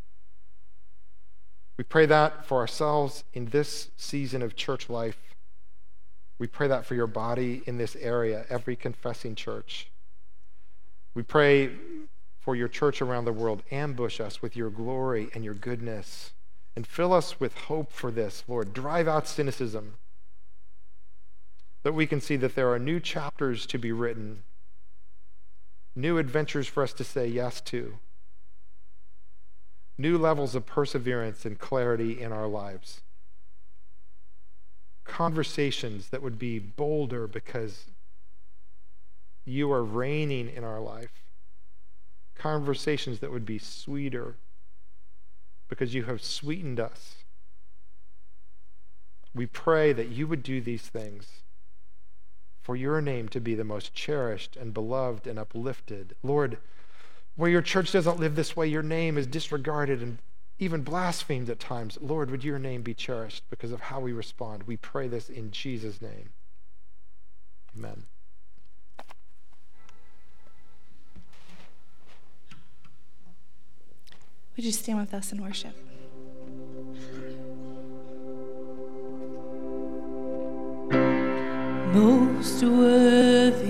We 1.75 1.83
pray 1.83 2.05
that 2.05 2.45
for 2.45 2.59
ourselves 2.59 3.25
in 3.33 3.47
this 3.47 3.89
season 3.97 4.41
of 4.41 4.55
church 4.55 4.89
life. 4.89 5.17
We 6.39 6.47
pray 6.47 6.69
that 6.69 6.85
for 6.85 6.95
your 6.95 7.05
body 7.05 7.63
in 7.65 7.77
this 7.77 7.97
area, 7.97 8.45
every 8.49 8.77
confessing 8.77 9.35
church. 9.35 9.87
We 11.13 11.21
pray 11.21 11.71
for 12.39 12.55
your 12.55 12.69
church 12.69 13.01
around 13.01 13.25
the 13.25 13.33
world. 13.33 13.61
Ambush 13.71 14.21
us 14.21 14.41
with 14.41 14.55
your 14.55 14.69
glory 14.69 15.29
and 15.33 15.43
your 15.43 15.53
goodness 15.53 16.31
and 16.77 16.87
fill 16.87 17.11
us 17.11 17.41
with 17.41 17.57
hope 17.57 17.91
for 17.91 18.09
this, 18.09 18.45
Lord. 18.47 18.73
Drive 18.73 19.09
out 19.09 19.27
cynicism. 19.27 19.95
That 21.83 21.93
we 21.93 22.07
can 22.07 22.21
see 22.21 22.37
that 22.37 22.55
there 22.55 22.71
are 22.71 22.79
new 22.79 23.01
chapters 23.01 23.65
to 23.65 23.77
be 23.77 23.91
written, 23.91 24.43
new 25.95 26.17
adventures 26.17 26.67
for 26.67 26.83
us 26.83 26.93
to 26.93 27.03
say 27.03 27.27
yes 27.27 27.61
to, 27.61 27.97
new 29.97 30.17
levels 30.17 30.55
of 30.55 30.65
perseverance 30.65 31.45
and 31.45 31.59
clarity 31.59 32.19
in 32.19 32.31
our 32.31 32.47
lives, 32.47 33.01
conversations 35.03 36.09
that 36.09 36.21
would 36.21 36.39
be 36.39 36.59
bolder 36.59 37.27
because 37.27 37.85
you 39.45 39.71
are 39.71 39.83
reigning 39.83 40.49
in 40.49 40.63
our 40.63 40.79
life, 40.79 41.23
conversations 42.35 43.19
that 43.19 43.31
would 43.31 43.45
be 43.45 43.57
sweeter 43.57 44.35
because 45.67 45.93
you 45.93 46.03
have 46.03 46.23
sweetened 46.23 46.79
us. 46.79 47.15
We 49.33 49.45
pray 49.45 49.93
that 49.93 50.09
you 50.09 50.27
would 50.27 50.43
do 50.43 50.61
these 50.61 50.83
things 50.83 51.41
for 52.61 52.75
your 52.75 53.01
name 53.01 53.27
to 53.29 53.39
be 53.39 53.55
the 53.55 53.63
most 53.63 53.93
cherished 53.93 54.55
and 54.55 54.73
beloved 54.73 55.27
and 55.27 55.39
uplifted. 55.39 56.15
Lord, 56.23 56.57
where 57.35 57.49
your 57.49 57.61
church 57.61 57.91
doesn't 57.91 58.19
live 58.19 58.35
this 58.35 58.55
way, 58.55 58.67
your 58.67 58.83
name 58.83 59.17
is 59.17 59.27
disregarded 59.27 60.01
and 60.01 60.19
even 60.59 60.83
blasphemed 60.83 61.49
at 61.49 61.59
times. 61.59 61.97
Lord, 61.99 62.29
would 62.29 62.43
your 62.43 62.59
name 62.59 62.83
be 62.83 62.93
cherished 62.93 63.43
because 63.49 63.71
of 63.71 63.81
how 63.81 63.99
we 63.99 64.13
respond? 64.13 64.63
We 64.63 64.77
pray 64.77 65.07
this 65.07 65.27
in 65.27 65.49
Jesus' 65.51 66.01
name. 66.01 66.29
Amen. 67.75 68.03
Would 74.55 74.65
you 74.65 74.71
stand 74.71 74.99
with 74.99 75.13
us 75.13 75.31
in 75.31 75.41
worship? 75.41 75.75
Most 81.93 82.63
worthy, 82.63 83.67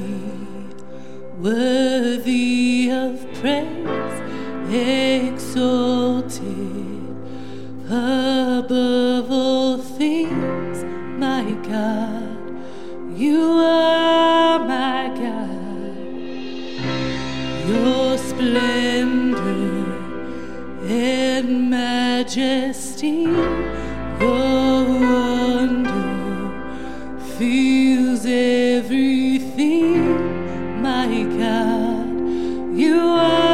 worthy 1.40 2.92
of 2.92 3.20
praise, 3.34 4.22
exalted 4.72 6.42
above 7.88 9.32
all 9.32 9.78
things, 9.80 10.84
my 11.20 11.52
God, 11.68 12.38
you 13.18 13.42
are 13.42 14.60
my 14.60 15.08
God. 15.16 15.98
Your 17.70 18.18
splendor 18.20 19.40
and 20.86 21.72
majesty, 21.72 23.24
your 24.20 24.86
wonder 24.86 25.91
fills 27.42 28.24
everything, 28.28 28.84
my 30.80 31.24
God. 31.40 32.06
You 32.78 33.00
are 33.00 33.51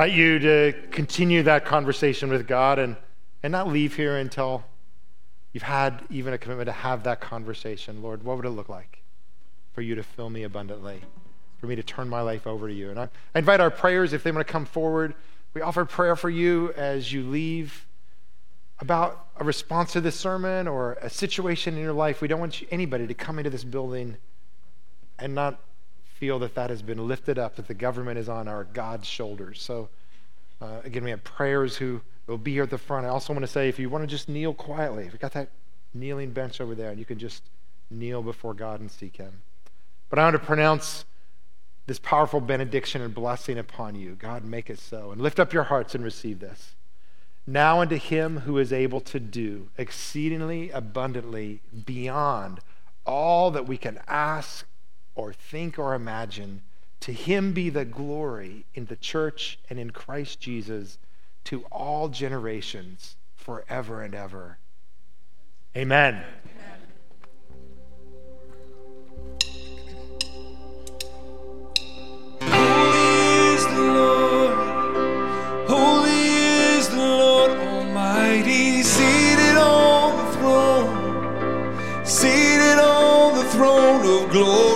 invite 0.00 0.16
you 0.16 0.38
to 0.38 0.72
continue 0.90 1.42
that 1.42 1.66
conversation 1.66 2.30
with 2.30 2.48
God 2.48 2.78
and, 2.78 2.96
and 3.42 3.52
not 3.52 3.68
leave 3.68 3.94
here 3.94 4.16
until 4.16 4.64
you've 5.52 5.62
had 5.62 6.02
even 6.08 6.32
a 6.32 6.38
commitment 6.38 6.68
to 6.68 6.72
have 6.72 7.02
that 7.02 7.20
conversation. 7.20 8.02
Lord, 8.02 8.22
what 8.22 8.38
would 8.38 8.46
it 8.46 8.50
look 8.50 8.70
like 8.70 9.02
for 9.74 9.82
you 9.82 9.94
to 9.96 10.02
fill 10.02 10.30
me 10.30 10.44
abundantly, 10.44 11.02
for 11.58 11.66
me 11.66 11.76
to 11.76 11.82
turn 11.82 12.08
my 12.08 12.22
life 12.22 12.46
over 12.46 12.66
to 12.66 12.72
you? 12.72 12.88
And 12.88 12.98
I, 12.98 13.10
I 13.34 13.40
invite 13.40 13.60
our 13.60 13.70
prayers, 13.70 14.14
if 14.14 14.22
they 14.22 14.32
want 14.32 14.46
to 14.46 14.50
come 14.50 14.64
forward, 14.64 15.12
we 15.52 15.60
offer 15.60 15.84
prayer 15.84 16.16
for 16.16 16.30
you 16.30 16.72
as 16.78 17.12
you 17.12 17.22
leave 17.28 17.86
about 18.78 19.26
a 19.36 19.44
response 19.44 19.92
to 19.92 20.00
this 20.00 20.18
sermon 20.18 20.66
or 20.66 20.94
a 21.02 21.10
situation 21.10 21.74
in 21.74 21.82
your 21.82 21.92
life. 21.92 22.22
We 22.22 22.28
don't 22.28 22.40
want 22.40 22.62
you, 22.62 22.66
anybody 22.70 23.06
to 23.06 23.12
come 23.12 23.36
into 23.36 23.50
this 23.50 23.64
building 23.64 24.16
and 25.18 25.34
not 25.34 25.60
feel 26.20 26.38
that 26.38 26.54
that 26.54 26.70
has 26.70 26.82
been 26.82 27.08
lifted 27.08 27.38
up, 27.38 27.56
that 27.56 27.66
the 27.66 27.74
government 27.74 28.18
is 28.18 28.28
on 28.28 28.46
our 28.46 28.64
God's 28.64 29.08
shoulders. 29.08 29.60
So, 29.60 29.88
uh, 30.60 30.82
again, 30.84 31.02
we 31.02 31.10
have 31.10 31.24
prayers 31.24 31.76
who 31.78 32.02
will 32.26 32.38
be 32.38 32.52
here 32.52 32.62
at 32.62 32.70
the 32.70 32.78
front. 32.78 33.06
I 33.06 33.08
also 33.08 33.32
want 33.32 33.42
to 33.42 33.50
say 33.50 33.68
if 33.68 33.78
you 33.78 33.88
want 33.88 34.02
to 34.02 34.06
just 34.06 34.28
kneel 34.28 34.52
quietly, 34.52 35.04
we've 35.04 35.18
got 35.18 35.32
that 35.32 35.48
kneeling 35.94 36.30
bench 36.30 36.60
over 36.60 36.74
there, 36.74 36.90
and 36.90 36.98
you 36.98 37.06
can 37.06 37.18
just 37.18 37.42
kneel 37.90 38.22
before 38.22 38.52
God 38.52 38.80
and 38.80 38.90
seek 38.90 39.16
Him. 39.16 39.40
But 40.10 40.18
I 40.18 40.24
want 40.24 40.34
to 40.34 40.40
pronounce 40.40 41.06
this 41.86 41.98
powerful 41.98 42.40
benediction 42.40 43.00
and 43.00 43.14
blessing 43.14 43.58
upon 43.58 43.94
you. 43.94 44.14
God, 44.14 44.44
make 44.44 44.70
it 44.70 44.78
so. 44.78 45.10
And 45.10 45.20
lift 45.20 45.40
up 45.40 45.52
your 45.52 45.64
hearts 45.64 45.94
and 45.94 46.04
receive 46.04 46.38
this. 46.38 46.76
Now 47.46 47.80
unto 47.80 47.96
him 47.96 48.40
who 48.40 48.58
is 48.58 48.72
able 48.72 49.00
to 49.00 49.18
do 49.18 49.70
exceedingly 49.76 50.70
abundantly 50.70 51.62
beyond 51.84 52.60
all 53.04 53.50
that 53.50 53.66
we 53.66 53.76
can 53.76 53.98
ask 54.06 54.66
or 55.14 55.32
think 55.32 55.78
or 55.78 55.94
imagine, 55.94 56.62
to 57.00 57.12
him 57.12 57.52
be 57.52 57.70
the 57.70 57.84
glory 57.84 58.66
in 58.74 58.86
the 58.86 58.96
church 58.96 59.58
and 59.68 59.78
in 59.78 59.90
Christ 59.90 60.40
Jesus 60.40 60.98
to 61.44 61.64
all 61.72 62.08
generations 62.08 63.16
forever 63.34 64.02
and 64.02 64.14
ever. 64.14 64.58
Amen. 65.76 66.22
Holy 72.42 73.54
is 73.54 73.64
the 73.66 73.80
Lord. 73.80 75.68
Holy 75.68 76.10
is 76.10 76.88
the 76.88 76.96
Lord 76.96 77.50
Almighty, 77.52 78.82
seated 78.82 79.56
on 79.56 80.16
the 80.24 80.32
throne, 80.38 82.04
seated 82.04 82.78
on 82.78 83.36
the 83.36 83.44
throne 83.50 84.24
of 84.24 84.30
glory. 84.30 84.69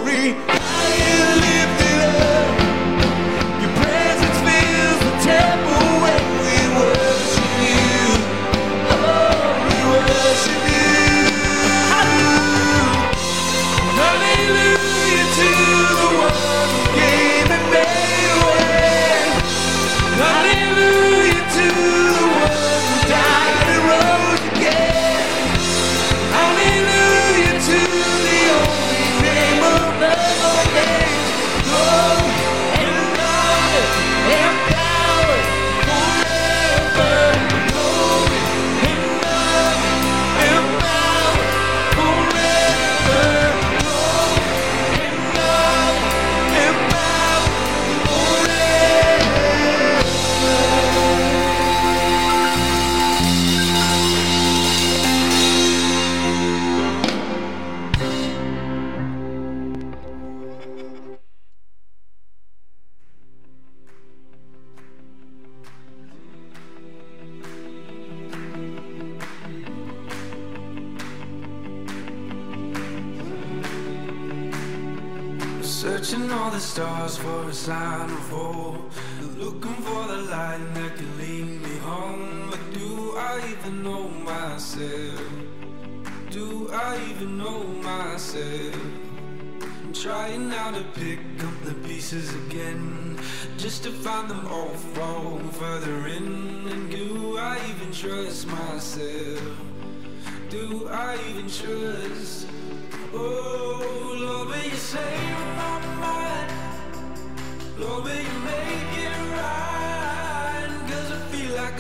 The 76.55 76.61
stars 76.61 77.17
for 77.17 77.49
a 77.49 77.53
sign 77.53 78.09
of 78.09 78.29
hope. 78.31 78.93
Looking 79.37 79.75
for 79.87 80.07
the 80.07 80.19
light 80.31 80.65
that 80.75 80.95
can 80.95 81.19
lead 81.19 81.47
me 81.63 81.77
home. 81.79 82.47
But 82.49 82.73
do 82.73 83.17
I 83.17 83.41
even 83.51 83.83
know 83.83 84.09
myself? 84.09 85.21
Do 86.31 86.71
I 86.73 87.01
even 87.11 87.39
know 87.39 87.65
myself? 87.83 88.77
I'm 89.83 89.93
trying 89.93 90.49
now 90.49 90.71
to 90.71 90.85
pick 90.95 91.19
up 91.43 91.57
the 91.65 91.75
pieces 91.89 92.33
again. 92.47 93.19
Just 93.57 93.83
to 93.83 93.91
find 93.91 94.31
them 94.31 94.47
all 94.47 94.77
fall 94.95 95.41
further 95.59 96.07
in. 96.07 96.69
And 96.69 96.89
do 96.89 97.37
I 97.37 97.59
even 97.71 97.91
trust 97.91 98.47
myself? 98.47 99.43
Do 100.51 100.89
I 100.89 101.19
even 101.31 101.51
trust? 101.51 102.47
Oh, 103.15 104.17
Lord, 104.21 104.49
will 104.49 104.65
you 104.65 104.77
save 104.77 105.39
my 105.59 105.79
mind? 106.03 106.53
Lord, 107.79 108.05
will 108.05 108.23
you 108.29 108.39
make 108.53 108.95
it 109.07 109.17
right? 109.37 110.71
'Cause 110.89 111.11
I 111.17 111.21
feel 111.33 111.53
like 111.61 111.77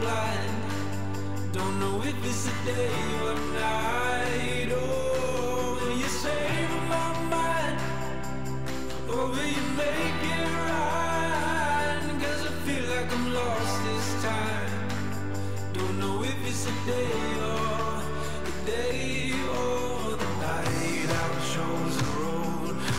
blind. 0.00 0.54
Don't 1.52 1.80
know 1.80 1.96
if 2.10 2.18
it's 2.30 2.46
day 2.66 2.92
or 3.26 3.34
night. 3.60 4.70
Oh, 4.72 5.78
will 5.80 5.96
you 6.02 6.10
save 6.24 6.72
my 6.94 7.08
mind? 7.34 7.78
Or 9.12 9.24
will 9.32 9.50
you 9.58 9.66
make 9.84 10.22
it 10.38 10.48
right? 10.70 12.02
'Cause 12.20 12.42
I 12.50 12.52
feel 12.66 12.84
like 12.94 13.10
I'm 13.16 13.26
lost 13.40 13.76
this 13.88 14.08
time. 14.28 14.72
Don't 15.76 15.96
know 16.02 16.16
if 16.30 16.38
it's 16.50 16.64
day 16.86 17.22
or 17.50 17.65